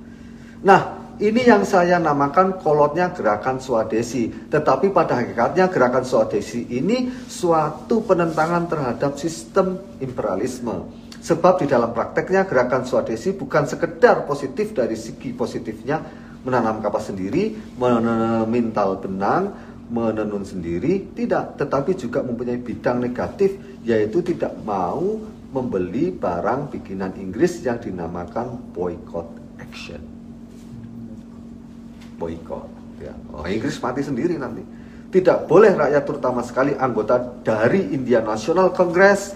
Nah, 0.66 0.82
ini 1.20 1.48
yang 1.48 1.64
saya 1.68 2.00
namakan 2.00 2.60
kolotnya 2.60 3.12
gerakan 3.12 3.60
swadesi. 3.60 4.32
Tetapi 4.32 4.92
pada 4.92 5.20
hakikatnya 5.20 5.68
gerakan 5.68 6.04
swadesi 6.04 6.68
ini 6.72 7.12
suatu 7.28 8.04
penentangan 8.04 8.68
terhadap 8.72 9.20
sistem 9.20 9.80
imperialisme. 10.00 11.06
Sebab 11.20 11.64
di 11.64 11.66
dalam 11.68 11.92
prakteknya 11.92 12.46
gerakan 12.46 12.86
swadesi 12.88 13.36
bukan 13.36 13.66
sekedar 13.68 14.24
positif 14.30 14.72
dari 14.78 14.94
segi 14.96 15.34
positifnya 15.34 16.25
menanam 16.46 16.80
kapas 16.80 17.10
sendiri, 17.10 17.58
memintal 17.76 19.02
benang, 19.02 19.52
menenun 19.90 20.46
sendiri, 20.46 21.10
tidak, 21.18 21.58
tetapi 21.58 21.98
juga 21.98 22.22
mempunyai 22.22 22.62
bidang 22.62 23.02
negatif 23.02 23.58
yaitu 23.82 24.22
tidak 24.22 24.54
mau 24.62 25.22
membeli 25.54 26.14
barang 26.14 26.74
bikinan 26.74 27.18
Inggris 27.18 27.62
yang 27.66 27.82
dinamakan 27.82 28.62
boycott 28.74 29.30
action. 29.58 30.02
Boycott, 32.18 32.70
ya. 33.02 33.14
Oh, 33.34 33.46
Inggris 33.46 33.78
mati 33.82 34.02
sendiri 34.02 34.38
nanti. 34.38 34.62
Tidak 35.14 35.48
boleh 35.48 35.72
rakyat 35.72 36.04
terutama 36.04 36.44
sekali 36.44 36.76
anggota 36.76 37.22
dari 37.46 37.94
Indian 37.96 38.28
National 38.28 38.74
Congress 38.76 39.32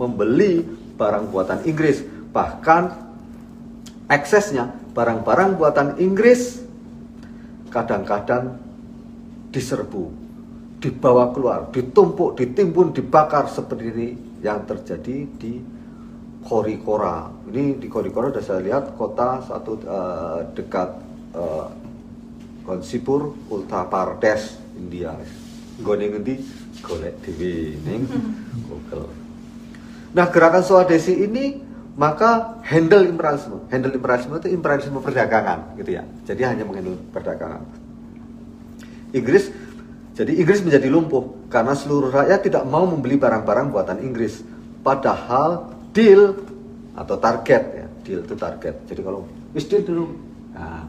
membeli 0.00 0.64
barang 0.96 1.28
buatan 1.28 1.68
Inggris. 1.68 2.00
Bahkan 2.32 2.82
eksesnya 4.08 4.72
barang-barang 4.98 5.50
buatan 5.54 5.88
Inggris 6.02 6.58
kadang-kadang 7.70 8.58
diserbu, 9.54 10.10
dibawa 10.82 11.30
keluar, 11.30 11.70
ditumpuk, 11.70 12.34
ditimbun, 12.34 12.90
dibakar 12.90 13.46
seperti 13.46 13.94
ini 13.94 14.08
yang 14.42 14.66
terjadi 14.66 15.16
di 15.38 15.62
Korikora. 16.42 17.30
Ini 17.46 17.78
di 17.78 17.86
Korikora 17.86 18.34
sudah 18.34 18.42
saya 18.42 18.58
lihat 18.58 18.98
kota 18.98 19.38
satu 19.46 19.72
uh, 19.86 20.40
dekat 20.58 20.90
uh, 21.38 21.70
Gonsipur, 22.66 23.38
Uttar 23.54 23.86
Pradesh, 23.86 24.58
India. 24.74 25.14
Gone 25.78 26.10
ngendi 26.10 26.42
golek 26.82 27.22
dhewe 27.22 27.78
ning 27.86 28.02
Google. 28.66 29.06
Nah, 30.10 30.26
gerakan 30.26 30.66
swadesi 30.66 31.22
ini 31.22 31.67
maka 31.98 32.62
handle 32.62 33.02
imperialisme. 33.02 33.66
Handle 33.68 33.92
imperialisme 33.98 34.38
itu 34.38 34.48
imperialisme 34.54 35.02
perdagangan 35.02 35.74
gitu 35.74 35.98
ya. 35.98 36.06
Jadi 36.22 36.42
hanya 36.46 36.62
menghandle 36.62 36.94
perdagangan. 37.10 37.66
Inggris 39.10 39.50
jadi 40.14 40.34
Inggris 40.34 40.62
menjadi 40.66 40.90
lumpuh 40.90 41.46
karena 41.46 41.78
seluruh 41.78 42.10
rakyat 42.10 42.42
tidak 42.42 42.66
mau 42.66 42.82
membeli 42.86 43.18
barang-barang 43.18 43.70
buatan 43.70 43.98
Inggris. 44.02 44.42
Padahal 44.82 45.74
deal 45.94 46.34
atau 46.98 47.14
target 47.18 47.62
ya, 47.74 47.86
deal 48.02 48.26
itu 48.26 48.34
target. 48.34 48.82
Jadi 48.90 49.00
kalau 49.02 49.26
wis 49.54 49.70
deal 49.70 49.86
dulu, 49.86 50.10
nah 50.54 50.86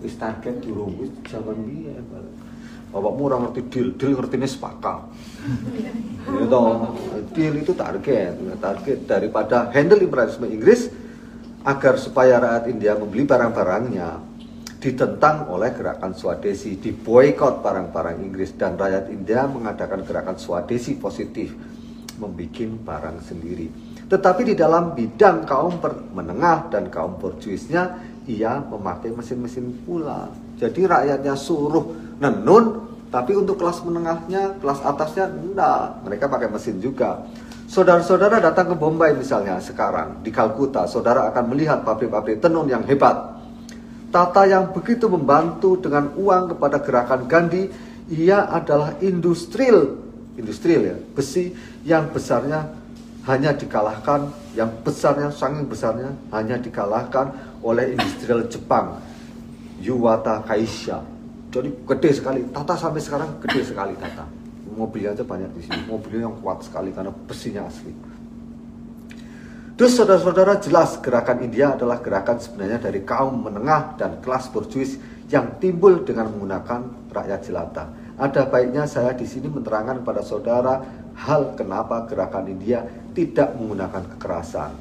wis 0.00 0.16
target 0.16 0.64
dulu, 0.64 0.92
wis 0.96 1.12
zaman 1.28 1.60
biyen 1.60 2.04
bapakmu 2.88 3.22
orang 3.28 3.40
ngerti 3.50 3.60
deal, 3.68 3.88
deal 4.00 4.16
ngertinya 4.16 4.48
sepakat. 4.48 5.12
Gitu, 6.24 6.62
deal 7.36 7.54
itu 7.60 7.72
target, 7.76 8.32
target 8.58 8.98
daripada 9.04 9.68
handle 9.70 10.00
imperialisme 10.00 10.48
Inggris 10.48 10.88
agar 11.64 11.96
supaya 11.96 12.40
rakyat 12.40 12.64
India 12.68 12.92
membeli 12.96 13.24
barang-barangnya 13.24 14.08
ditentang 14.84 15.48
oleh 15.48 15.72
gerakan 15.72 16.12
Swadesi, 16.12 16.76
diboykot 16.76 17.64
barang-barang 17.64 18.20
Inggris 18.20 18.52
dan 18.52 18.76
rakyat 18.76 19.08
India 19.08 19.48
mengadakan 19.48 20.04
gerakan 20.04 20.36
Swadesi 20.36 21.00
positif, 21.00 21.56
membuat 22.20 22.84
barang 22.84 23.18
sendiri. 23.24 23.72
Tetapi 24.04 24.52
di 24.52 24.54
dalam 24.54 24.92
bidang 24.92 25.48
kaum 25.48 25.80
menengah 26.12 26.68
dan 26.68 26.92
kaum 26.92 27.16
borjuisnya, 27.16 27.96
ia 28.28 28.60
memakai 28.60 29.16
mesin-mesin 29.16 29.84
pula. 29.88 30.28
Jadi 30.60 30.84
rakyatnya 30.84 31.32
suruh 31.32 32.16
nenun 32.20 32.93
tapi 33.14 33.30
untuk 33.38 33.62
kelas 33.62 33.78
menengahnya, 33.86 34.58
kelas 34.58 34.82
atasnya 34.82 35.30
enggak, 35.30 36.02
mereka 36.02 36.26
pakai 36.26 36.50
mesin 36.50 36.82
juga. 36.82 37.22
Saudara-saudara 37.70 38.42
datang 38.42 38.74
ke 38.74 38.76
Bombay 38.76 39.14
misalnya 39.14 39.62
sekarang 39.62 40.18
di 40.26 40.34
Kalkuta, 40.34 40.90
saudara 40.90 41.30
akan 41.30 41.54
melihat 41.54 41.86
pabrik-pabrik 41.86 42.42
tenun 42.42 42.66
yang 42.66 42.82
hebat. 42.82 43.38
Tata 44.10 44.50
yang 44.50 44.74
begitu 44.74 45.06
membantu 45.06 45.78
dengan 45.78 46.10
uang 46.18 46.58
kepada 46.58 46.82
gerakan 46.82 47.30
Gandhi, 47.30 47.70
ia 48.10 48.50
adalah 48.50 48.98
industrial, 48.98 49.94
industrial 50.34 50.82
ya, 50.82 50.96
besi 51.14 51.54
yang 51.86 52.10
besarnya 52.10 52.66
hanya 53.30 53.54
dikalahkan, 53.54 54.26
yang 54.58 54.74
besarnya, 54.82 55.30
sangat 55.30 55.70
besarnya 55.70 56.10
hanya 56.34 56.58
dikalahkan 56.58 57.30
oleh 57.62 57.94
industrial 57.94 58.50
Jepang, 58.50 58.98
Yuwata 59.78 60.42
Kaisha 60.42 61.13
jadi 61.54 61.70
gede 61.70 62.10
sekali. 62.18 62.40
Tata 62.50 62.74
sampai 62.74 62.98
sekarang 62.98 63.38
gede 63.38 63.62
sekali 63.62 63.94
Tata. 63.94 64.26
Mobilnya 64.74 65.14
aja 65.14 65.22
banyak 65.22 65.54
di 65.54 65.62
sini. 65.62 65.86
Mobilnya 65.86 66.26
yang 66.26 66.42
kuat 66.42 66.66
sekali 66.66 66.90
karena 66.90 67.14
besinya 67.14 67.62
asli. 67.70 67.94
Terus 69.74 69.94
saudara-saudara 69.94 70.58
jelas 70.58 70.98
gerakan 70.98 71.46
India 71.46 71.78
adalah 71.78 72.02
gerakan 72.02 72.42
sebenarnya 72.42 72.82
dari 72.82 73.06
kaum 73.06 73.46
menengah 73.46 73.94
dan 73.94 74.18
kelas 74.18 74.50
borjuis 74.50 74.98
yang 75.30 75.58
timbul 75.62 76.02
dengan 76.02 76.30
menggunakan 76.30 77.10
rakyat 77.10 77.40
jelata. 77.46 77.84
Ada 78.18 78.50
baiknya 78.50 78.86
saya 78.86 79.14
di 79.14 79.26
sini 79.26 79.50
menerangkan 79.50 80.02
kepada 80.02 80.22
saudara 80.22 80.82
hal 81.14 81.54
kenapa 81.58 82.06
gerakan 82.06 82.50
India 82.50 82.86
tidak 83.14 83.54
menggunakan 83.58 84.02
kekerasan. 84.14 84.74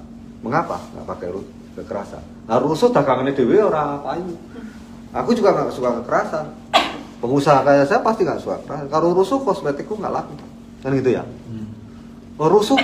Mengapa 0.46 0.82
nggak 0.94 1.06
pakai 1.06 1.30
kekerasan? 1.78 2.22
Nah, 2.50 2.58
rusuh 2.62 2.90
dagangannya 2.94 3.34
dewi 3.34 3.62
orang 3.62 4.02
apa 4.02 4.18
ini? 4.22 4.36
Aku 5.14 5.34
juga 5.38 5.54
nggak 5.54 5.74
suka 5.74 6.02
kekerasan. 6.02 6.63
Pengusaha 7.24 7.64
kayak 7.64 7.88
saya 7.88 8.04
pasti 8.04 8.28
nggak 8.28 8.42
suka. 8.44 8.60
Kalau 8.92 9.16
rusuh 9.16 9.40
kosmetikku 9.40 9.96
nggak 9.96 10.12
laku, 10.12 10.36
kan 10.84 10.92
gitu 10.92 11.16
ya. 11.16 11.24
Hmm. 11.24 11.72
Oh, 12.36 12.52
rusuh, 12.52 12.76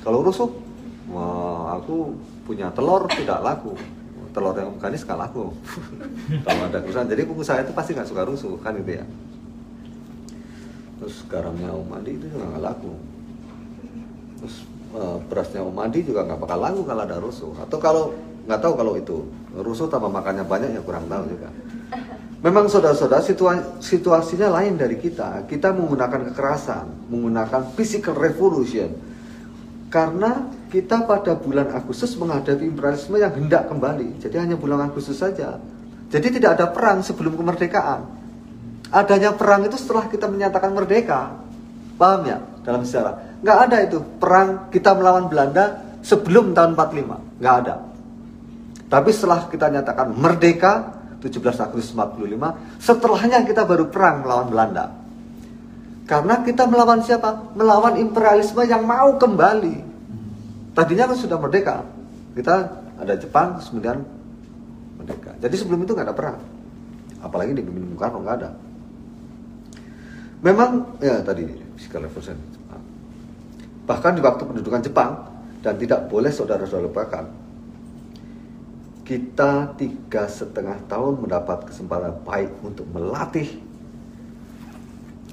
kalau 0.00 0.24
rusuh, 0.24 0.48
wah, 1.12 1.76
aku 1.76 2.16
punya 2.48 2.72
telur 2.72 3.04
tidak 3.12 3.44
laku. 3.44 3.76
Telur 4.32 4.56
yang 4.56 4.72
organis 4.72 5.04
nggak 5.04 5.20
laku. 5.20 5.52
kalau 6.48 6.62
ada 6.64 6.80
kerusakan, 6.80 7.12
jadi 7.12 7.28
pengusaha 7.28 7.60
itu 7.60 7.76
pasti 7.76 7.92
nggak 7.92 8.08
suka 8.08 8.24
rusuh, 8.24 8.56
kan 8.64 8.72
gitu 8.80 9.04
ya. 9.04 9.04
Terus 11.04 11.28
garamnya 11.28 11.68
Om 11.68 11.92
Adi 11.92 12.16
itu 12.16 12.24
juga 12.24 12.48
nggak 12.48 12.64
laku. 12.72 12.92
Terus 14.40 14.56
uh, 14.96 15.20
berasnya 15.28 15.60
Om 15.60 15.76
Adi 15.76 16.08
juga 16.08 16.24
nggak 16.24 16.40
bakal 16.40 16.58
laku 16.64 16.80
kalau 16.88 17.02
ada 17.04 17.20
rusuh. 17.20 17.52
Atau 17.60 17.76
kalau 17.76 18.16
nggak 18.48 18.64
tahu 18.64 18.72
kalau 18.80 18.96
itu 18.96 19.28
rusuh 19.52 19.92
tambah 19.92 20.08
makannya 20.08 20.48
banyak 20.48 20.72
ya 20.72 20.80
kurang 20.80 21.04
tahu 21.04 21.28
juga 21.28 21.52
memang 22.38 22.70
saudara-saudara 22.70 23.22
situasinya 23.82 24.48
lain 24.50 24.78
dari 24.78 24.98
kita. 24.98 25.46
Kita 25.46 25.74
menggunakan 25.74 26.32
kekerasan 26.32 27.10
menggunakan 27.10 27.74
physical 27.74 28.14
revolution. 28.14 28.90
Karena 29.88 30.44
kita 30.68 31.08
pada 31.08 31.32
bulan 31.32 31.72
Agustus 31.72 32.12
menghadapi 32.20 32.68
imperialisme 32.68 33.16
yang 33.16 33.32
hendak 33.32 33.72
kembali. 33.72 34.20
Jadi 34.20 34.36
hanya 34.36 34.56
bulan 34.60 34.84
Agustus 34.92 35.16
saja. 35.16 35.56
Jadi 36.12 36.40
tidak 36.40 36.60
ada 36.60 36.68
perang 36.68 37.00
sebelum 37.00 37.36
kemerdekaan. 37.36 38.04
Adanya 38.92 39.32
perang 39.32 39.64
itu 39.64 39.80
setelah 39.80 40.08
kita 40.08 40.28
menyatakan 40.28 40.72
merdeka. 40.76 41.40
Paham 41.96 42.20
ya? 42.28 42.38
Dalam 42.64 42.84
sejarah. 42.84 43.40
Nggak 43.40 43.58
ada 43.64 43.76
itu 43.80 43.98
perang 44.20 44.68
kita 44.68 44.92
melawan 44.92 45.32
Belanda 45.32 45.80
sebelum 46.04 46.52
tahun 46.52 46.76
45 46.76 47.40
nggak 47.40 47.56
ada. 47.64 47.74
Tapi 48.88 49.10
setelah 49.12 49.48
kita 49.48 49.66
nyatakan 49.72 50.12
merdeka 50.12 50.97
17 51.18 51.42
Agustus 51.42 51.90
45, 51.94 52.78
setelahnya 52.78 53.42
kita 53.42 53.66
baru 53.66 53.90
perang 53.90 54.22
melawan 54.22 54.48
Belanda. 54.50 54.84
Karena 56.08 56.40
kita 56.40 56.64
melawan 56.64 57.02
siapa? 57.04 57.52
Melawan 57.52 57.98
imperialisme 58.00 58.62
yang 58.64 58.86
mau 58.86 59.18
kembali. 59.18 59.76
Tadinya 60.72 61.10
kan 61.10 61.18
sudah 61.18 61.36
merdeka. 61.36 61.84
Kita 62.32 62.54
ada 62.96 63.14
Jepang, 63.18 63.58
kemudian 63.60 64.00
merdeka. 64.96 65.34
Jadi 65.42 65.54
sebelum 65.58 65.84
itu 65.84 65.92
nggak 65.92 66.06
ada 66.08 66.16
perang. 66.16 66.38
Apalagi 67.18 67.58
di 67.58 67.62
Bung 67.66 67.98
Karno 67.98 68.22
nggak 68.22 68.36
ada. 68.40 68.50
Memang 70.38 71.02
ya 71.02 71.18
tadi 71.26 71.50
physical 71.74 72.06
revolution. 72.06 72.38
Bahkan 73.90 74.12
di 74.14 74.22
waktu 74.22 74.42
pendudukan 74.46 74.80
Jepang 74.86 75.12
dan 75.66 75.74
tidak 75.82 76.06
boleh 76.06 76.30
saudara-saudara 76.30 76.86
lupakan 76.86 77.24
kita 79.08 79.72
tiga 79.80 80.28
setengah 80.28 80.84
tahun 80.84 81.24
mendapat 81.24 81.72
kesempatan 81.72 82.20
baik 82.28 82.52
untuk 82.60 82.84
melatih 82.92 83.56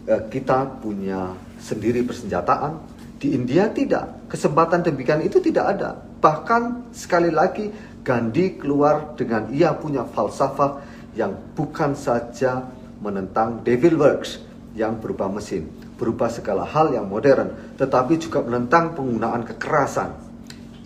eh, 0.08 0.24
kita 0.32 0.80
punya 0.80 1.36
sendiri 1.60 2.08
persenjataan. 2.08 2.96
Di 3.20 3.36
India 3.36 3.68
tidak. 3.68 4.32
Kesempatan 4.32 4.80
demikian 4.80 5.20
itu 5.28 5.44
tidak 5.44 5.76
ada. 5.76 6.00
Bahkan 6.24 6.96
sekali 6.96 7.32
lagi 7.36 7.68
Gandhi 8.06 8.56
keluar 8.56 9.18
dengan 9.20 9.52
ia 9.52 9.76
punya 9.76 10.08
falsafah 10.08 10.80
yang 11.18 11.36
bukan 11.58 11.98
saja 11.98 12.64
menentang 13.04 13.60
devil 13.66 14.00
works 14.00 14.40
yang 14.78 15.00
berupa 15.04 15.28
mesin 15.28 15.68
berupa 15.96 16.28
segala 16.28 16.68
hal 16.68 16.92
yang 16.92 17.08
modern 17.08 17.76
tetapi 17.80 18.20
juga 18.20 18.44
menentang 18.44 18.94
penggunaan 18.94 19.48
kekerasan. 19.48 20.12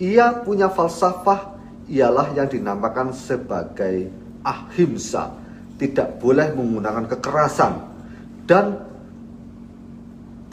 Ia 0.00 0.40
punya 0.46 0.72
falsafah 0.72 1.59
ialah 1.90 2.30
yang 2.38 2.46
dinamakan 2.46 3.10
sebagai 3.10 4.06
ahimsa, 4.46 5.34
tidak 5.76 6.22
boleh 6.22 6.54
menggunakan 6.54 7.10
kekerasan 7.10 7.72
dan 8.46 8.78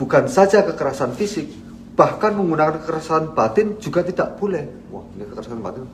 bukan 0.01 0.25
saja 0.25 0.65
kekerasan 0.65 1.13
fisik, 1.13 1.45
bahkan 1.93 2.33
menggunakan 2.33 2.81
kekerasan 2.81 3.37
batin 3.37 3.77
juga 3.77 4.01
tidak 4.01 4.35
boleh. 4.41 4.65
Wah, 4.89 5.05
ini 5.13 5.23
kekerasan 5.29 5.61
batin 5.61 5.85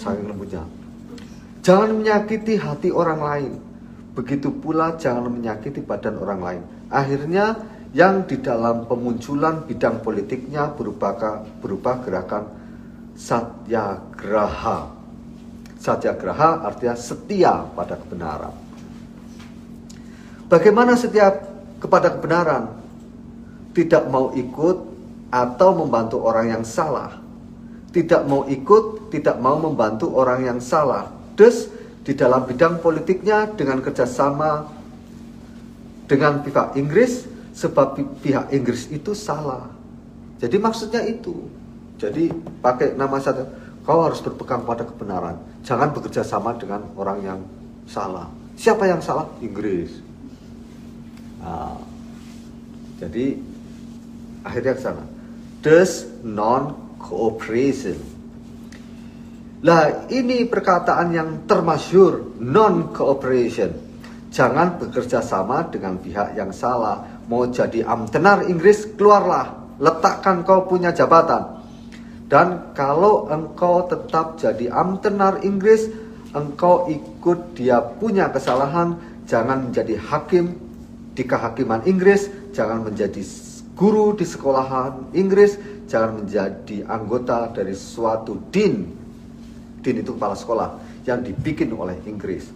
saking 0.00 0.26
lembutnya. 0.32 0.64
Jangan 1.60 1.92
menyakiti 1.92 2.56
hati 2.56 2.88
orang 2.88 3.20
lain. 3.20 3.52
Begitu 4.16 4.48
pula 4.48 4.96
jangan 4.96 5.28
menyakiti 5.28 5.84
badan 5.84 6.16
orang 6.16 6.40
lain. 6.40 6.62
Akhirnya 6.88 7.52
yang 7.92 8.24
di 8.24 8.40
dalam 8.40 8.88
pemunculan 8.88 9.68
bidang 9.68 10.00
politiknya 10.00 10.72
berupa 10.72 11.12
berupa 11.60 12.00
gerakan 12.00 12.59
satyagraha. 13.16 14.90
Satyagraha 15.80 16.66
artinya 16.66 16.96
setia 16.98 17.64
pada 17.72 17.96
kebenaran. 17.96 18.52
Bagaimana 20.50 20.98
setia 20.98 21.40
kepada 21.78 22.12
kebenaran? 22.12 22.74
Tidak 23.70 24.10
mau 24.10 24.34
ikut 24.34 24.76
atau 25.30 25.70
membantu 25.78 26.26
orang 26.26 26.58
yang 26.58 26.64
salah. 26.66 27.22
Tidak 27.94 28.26
mau 28.26 28.46
ikut, 28.50 29.14
tidak 29.14 29.38
mau 29.38 29.58
membantu 29.58 30.10
orang 30.14 30.46
yang 30.46 30.58
salah. 30.58 31.06
Dus 31.38 31.70
di 32.02 32.18
dalam 32.18 32.44
bidang 32.44 32.82
politiknya 32.82 33.50
dengan 33.54 33.78
kerjasama 33.78 34.66
dengan 36.10 36.42
pihak 36.42 36.74
Inggris 36.74 37.30
sebab 37.54 37.94
pihak 38.18 38.50
Inggris 38.50 38.90
itu 38.90 39.14
salah. 39.14 39.70
Jadi 40.42 40.58
maksudnya 40.58 41.06
itu. 41.06 41.46
Jadi 42.00 42.32
pakai 42.64 42.96
nama 42.96 43.20
satu, 43.20 43.44
kau 43.84 44.00
harus 44.00 44.24
berpegang 44.24 44.64
pada 44.64 44.88
kebenaran. 44.88 45.36
Jangan 45.60 45.92
bekerja 45.92 46.24
sama 46.24 46.56
dengan 46.56 46.88
orang 46.96 47.18
yang 47.20 47.40
salah. 47.84 48.32
Siapa 48.56 48.88
yang 48.88 49.04
salah? 49.04 49.28
Inggris. 49.44 49.92
Nah, 51.44 51.76
jadi 52.96 53.36
akhirnya 54.44 54.72
ke 54.76 54.82
sana. 54.82 55.04
Does 55.60 56.08
non 56.24 56.96
cooperation. 56.96 58.00
Lah 59.60 60.08
ini 60.08 60.48
perkataan 60.48 61.12
yang 61.12 61.44
termasyur 61.44 62.40
non 62.40 62.96
cooperation. 62.96 63.76
Jangan 64.32 64.80
bekerja 64.80 65.20
sama 65.20 65.68
dengan 65.68 66.00
pihak 66.00 66.32
yang 66.32 66.48
salah 66.54 67.20
mau 67.28 67.46
jadi 67.46 67.86
amtenar 67.86 68.50
Inggris, 68.50 68.88
keluarlah, 68.98 69.76
letakkan 69.78 70.42
kau 70.42 70.66
punya 70.66 70.90
jabatan. 70.90 71.59
Dan 72.30 72.70
kalau 72.78 73.26
engkau 73.26 73.90
tetap 73.90 74.38
jadi 74.38 74.70
amtenar 74.70 75.42
Inggris, 75.42 75.90
engkau 76.30 76.86
ikut 76.86 77.58
dia 77.58 77.82
punya 77.82 78.30
kesalahan, 78.30 78.94
jangan 79.26 79.66
menjadi 79.66 79.98
hakim 79.98 80.54
di 81.10 81.26
kehakiman 81.26 81.82
Inggris, 81.90 82.30
jangan 82.54 82.86
menjadi 82.86 83.18
guru 83.74 84.14
di 84.14 84.22
sekolahan 84.22 85.10
Inggris, 85.10 85.58
jangan 85.90 86.22
menjadi 86.22 86.86
anggota 86.86 87.50
dari 87.50 87.74
suatu 87.74 88.38
din. 88.54 88.86
Din 89.82 89.96
itu 89.98 90.14
kepala 90.14 90.38
sekolah 90.38 90.68
yang 91.10 91.26
dibikin 91.26 91.74
oleh 91.74 91.98
Inggris. 92.06 92.46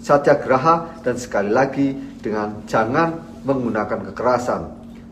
Satyagraha 0.00 1.04
dan 1.04 1.20
sekali 1.20 1.52
lagi 1.52 1.92
dengan 2.24 2.64
jangan 2.64 3.42
menggunakan 3.44 4.08
kekerasan. 4.08 4.62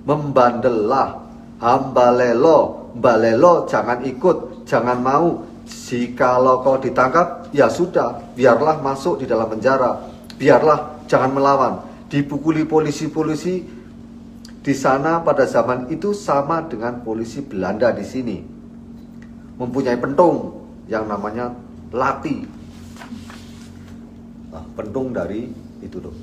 Membandelah, 0.08 1.20
hambalelo, 1.60 2.85
balelo 2.98 3.68
jangan 3.68 4.02
ikut, 4.04 4.66
jangan 4.68 4.98
mau. 5.00 5.28
Jikalau 5.66 6.62
kau 6.62 6.78
ditangkap, 6.78 7.50
ya 7.50 7.66
sudah, 7.66 8.22
biarlah 8.38 8.78
masuk 8.78 9.18
di 9.18 9.26
dalam 9.26 9.50
penjara. 9.50 9.98
Biarlah 10.38 11.02
jangan 11.10 11.30
melawan. 11.34 11.74
Dipukuli 12.06 12.62
polisi-polisi 12.62 13.66
di 14.62 14.74
sana 14.74 15.22
pada 15.26 15.42
zaman 15.46 15.90
itu 15.90 16.14
sama 16.14 16.62
dengan 16.66 17.02
polisi 17.02 17.42
Belanda 17.42 17.90
di 17.90 18.06
sini. 18.06 18.38
Mempunyai 19.58 19.98
pentung 19.98 20.54
yang 20.86 21.10
namanya 21.10 21.50
lati. 21.90 22.46
Nah, 24.54 24.64
pentung 24.78 25.10
dari 25.10 25.50
itu 25.82 25.98
tuh. 25.98 26.14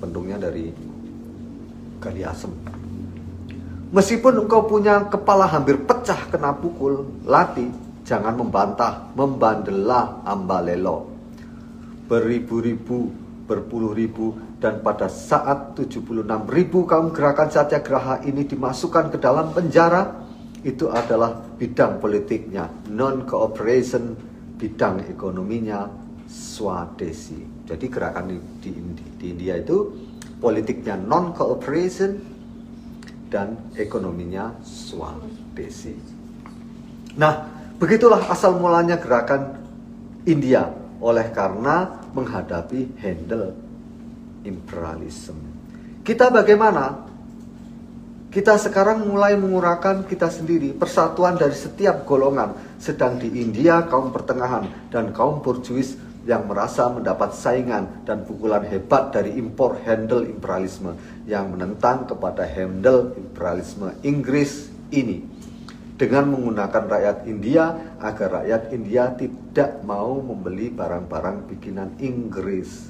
Pentungnya 0.00 0.36
dari 0.36 0.72
gali 2.04 2.24
asem. 2.24 2.79
Meskipun 3.90 4.46
engkau 4.46 4.70
punya 4.70 5.02
kepala 5.10 5.50
hampir 5.50 5.74
pecah 5.82 6.30
kena 6.30 6.54
pukul, 6.54 7.10
latih, 7.26 7.74
jangan 8.06 8.38
membantah, 8.38 9.10
membandelah 9.18 10.22
ambalelo. 10.22 11.10
Beribu-ribu, 12.06 13.10
berpuluh 13.50 13.90
ribu, 13.90 14.38
dan 14.62 14.78
pada 14.78 15.10
saat 15.10 15.74
76 15.74 16.22
ribu 16.54 16.86
kaum 16.86 17.10
gerakan 17.10 17.50
satyagraha 17.50 18.22
ini 18.22 18.46
dimasukkan 18.46 19.10
ke 19.10 19.18
dalam 19.18 19.50
penjara, 19.50 20.22
itu 20.62 20.86
adalah 20.86 21.42
bidang 21.58 21.98
politiknya, 21.98 22.70
non-cooperation, 22.94 24.14
bidang 24.54 25.02
ekonominya, 25.10 25.90
swadesi. 26.30 27.66
Jadi 27.66 27.90
gerakan 27.90 28.30
di, 28.30 28.38
di, 28.62 28.70
di 29.18 29.26
India 29.34 29.58
itu 29.58 29.90
politiknya 30.38 30.94
non 30.94 31.34
cooperation 31.34 32.29
dan 33.30 33.72
ekonominya 33.78 34.58
swadesi. 34.60 35.94
Nah, 37.14 37.46
begitulah 37.78 38.26
asal 38.26 38.58
mulanya 38.58 38.98
gerakan 38.98 39.56
India 40.26 40.68
oleh 41.00 41.30
karena 41.32 42.04
menghadapi 42.12 43.00
handle 43.00 43.54
imperialisme. 44.44 45.40
Kita 46.02 46.28
bagaimana? 46.28 47.08
Kita 48.30 48.54
sekarang 48.62 49.10
mulai 49.10 49.34
mengurangkan 49.34 50.06
kita 50.06 50.30
sendiri, 50.30 50.70
persatuan 50.70 51.34
dari 51.34 51.54
setiap 51.54 52.06
golongan, 52.06 52.78
sedang 52.78 53.18
di 53.18 53.26
India 53.42 53.82
kaum 53.90 54.14
pertengahan 54.14 54.70
dan 54.86 55.10
kaum 55.10 55.42
borjuis 55.42 55.98
yang 56.28 56.44
merasa 56.44 56.84
mendapat 56.92 57.32
saingan 57.32 58.04
dan 58.04 58.28
pukulan 58.28 58.60
hebat 58.68 59.08
dari 59.08 59.40
impor 59.40 59.80
handle 59.84 60.20
imperialisme 60.20 60.92
yang 61.24 61.48
menentang 61.48 62.04
kepada 62.04 62.44
handle 62.44 63.16
imperialisme 63.16 63.88
Inggris 64.04 64.68
ini 64.92 65.40
dengan 66.00 66.32
menggunakan 66.32 66.88
rakyat 66.88 67.28
India 67.28 67.76
agar 68.00 68.40
rakyat 68.40 68.72
India 68.72 69.12
tidak 69.12 69.84
mau 69.84 70.16
membeli 70.24 70.72
barang-barang 70.72 71.52
bikinan 71.52 71.92
Inggris. 72.00 72.88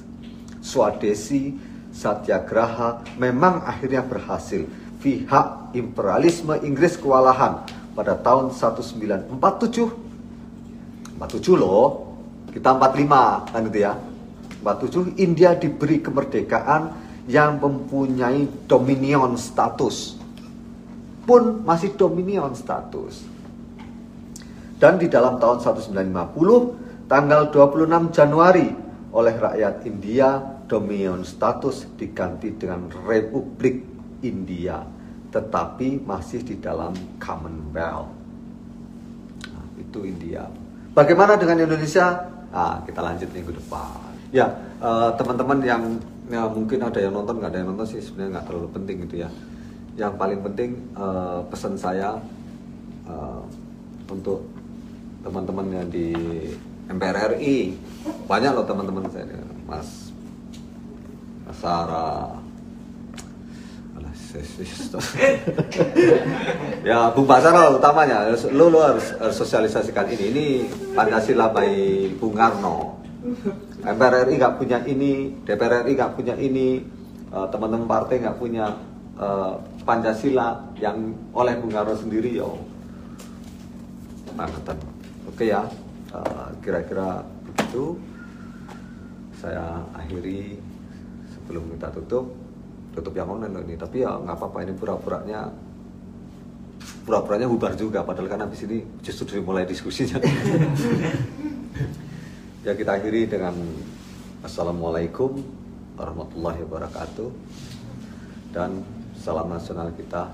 Swadesi 0.63 1.59
Satyagraha 1.91 3.03
memang 3.19 3.67
akhirnya 3.67 3.99
berhasil. 3.99 4.63
Pihak 5.03 5.75
imperialisme 5.75 6.55
Inggris 6.63 6.95
kewalahan 6.95 7.67
pada 7.91 8.15
tahun 8.15 8.55
1947. 8.55 11.19
47 11.19 11.59
loh, 11.59 12.10
kita 12.51 12.75
45 12.75 13.51
kan 13.51 13.61
gitu 13.67 13.79
ya. 13.81 13.93
47 14.61 15.17
India 15.17 15.57
diberi 15.57 16.03
kemerdekaan 16.03 16.93
yang 17.25 17.57
mempunyai 17.57 18.45
dominion 18.69 19.33
status. 19.39 20.19
Pun 21.25 21.65
masih 21.65 21.97
dominion 21.97 22.53
status. 22.53 23.25
Dan 24.77 24.97
di 24.97 25.09
dalam 25.09 25.37
tahun 25.37 25.61
1950 25.61 27.09
tanggal 27.09 27.49
26 27.53 28.17
Januari 28.17 28.69
oleh 29.11 29.35
rakyat 29.37 29.85
India 29.85 30.41
dominion 30.65 31.21
status 31.21 31.85
diganti 31.99 32.55
dengan 32.55 32.89
Republik 33.05 33.83
India 34.25 34.81
tetapi 35.31 36.03
masih 36.03 36.43
di 36.43 36.59
dalam 36.59 36.91
Commonwealth. 37.15 38.11
Nah, 39.47 39.65
itu 39.79 40.03
India. 40.03 40.43
Bagaimana 40.91 41.39
dengan 41.39 41.63
Indonesia? 41.63 42.19
Nah, 42.51 42.83
kita 42.83 42.99
lanjut 42.99 43.29
minggu 43.31 43.51
depan. 43.55 44.11
Ya, 44.31 44.47
uh, 44.83 45.11
teman-teman 45.15 45.59
yang 45.63 45.83
ya, 46.27 46.47
mungkin 46.47 46.79
ada 46.83 46.99
yang 46.99 47.15
nonton, 47.15 47.39
nggak 47.39 47.51
ada 47.51 47.59
yang 47.63 47.69
nonton 47.75 47.87
sih 47.87 47.99
sebenarnya 48.03 48.39
nggak 48.39 48.45
terlalu 48.47 48.69
penting 48.75 48.97
gitu 49.07 49.15
ya. 49.23 49.29
Yang 49.95 50.13
paling 50.19 50.39
penting 50.43 50.69
uh, 50.95 51.43
pesan 51.47 51.75
saya 51.75 52.19
uh, 53.07 53.43
untuk 54.11 54.47
teman-teman 55.23 55.67
yang 55.71 55.87
di 55.87 56.11
MPR 56.91 57.35
RI 57.35 57.75
banyak 58.27 58.51
loh 58.51 58.67
teman-teman 58.67 59.07
saya, 59.07 59.39
Mas, 59.63 60.11
Mas 61.47 61.57
Sarah, 61.59 62.35
ya 66.87 67.11
Bung 67.11 67.27
Basara 67.27 67.75
utamanya 67.75 68.31
lo 68.51 68.71
lo 68.71 68.79
harus, 68.79 69.11
sosialisasikan 69.35 70.07
ini. 70.07 70.25
Ini 70.31 70.45
Pancasila 70.95 71.51
by 71.51 71.71
Bung 72.15 72.35
Karno. 72.35 73.03
MPR 73.81 74.25
RI 74.25 74.41
nggak 74.41 74.55
punya 74.57 74.79
ini 74.87 75.29
DPR 75.45 75.85
RI 75.85 75.93
nggak 75.93 76.13
punya 76.17 76.33
ini 76.39 76.81
uh, 77.29 77.45
teman-teman 77.53 77.85
partai 77.85 78.17
nggak 78.23 78.37
punya 78.41 78.65
uh, 79.19 79.61
Pancasila 79.85 80.73
yang 80.79 81.13
oleh 81.35 81.53
Bung 81.59 81.73
Karno 81.73 81.93
sendiri 81.93 82.39
yo. 82.39 82.57
Mangetan. 84.31 84.79
oke 85.27 85.43
ya 85.43 85.67
uh, 86.15 86.47
kira-kira 86.63 87.21
begitu. 87.45 87.99
Saya 89.37 89.81
akhiri 89.97 90.61
sebelum 91.33 91.65
kita 91.73 91.89
tutup 91.97 92.40
tutup 92.95 93.13
yang 93.15 93.27
online 93.31 93.53
loh 93.55 93.63
ini. 93.63 93.75
Tapi 93.79 94.03
ya 94.03 94.11
nggak 94.15 94.35
apa-apa 94.35 94.57
ini 94.63 94.73
pura-puranya 94.75 95.39
pura-puranya 97.07 97.47
bubar 97.47 97.73
juga. 97.75 98.03
Padahal 98.03 98.27
kan 98.29 98.39
habis 98.45 98.63
ini 98.67 98.83
justru 99.01 99.39
dimulai 99.39 99.67
diskusinya. 99.67 100.19
Ya 102.61 102.77
kita 102.77 102.93
akhiri 102.93 103.25
dengan 103.25 103.57
assalamualaikum 104.45 105.41
warahmatullahi 105.97 106.61
wabarakatuh. 106.61 107.29
Dan 108.53 108.85
salam 109.17 109.49
nasional 109.49 109.89
kita. 109.97 110.29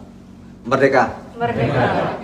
Merdeka! 0.67 1.15
Merdeka. 1.39 2.19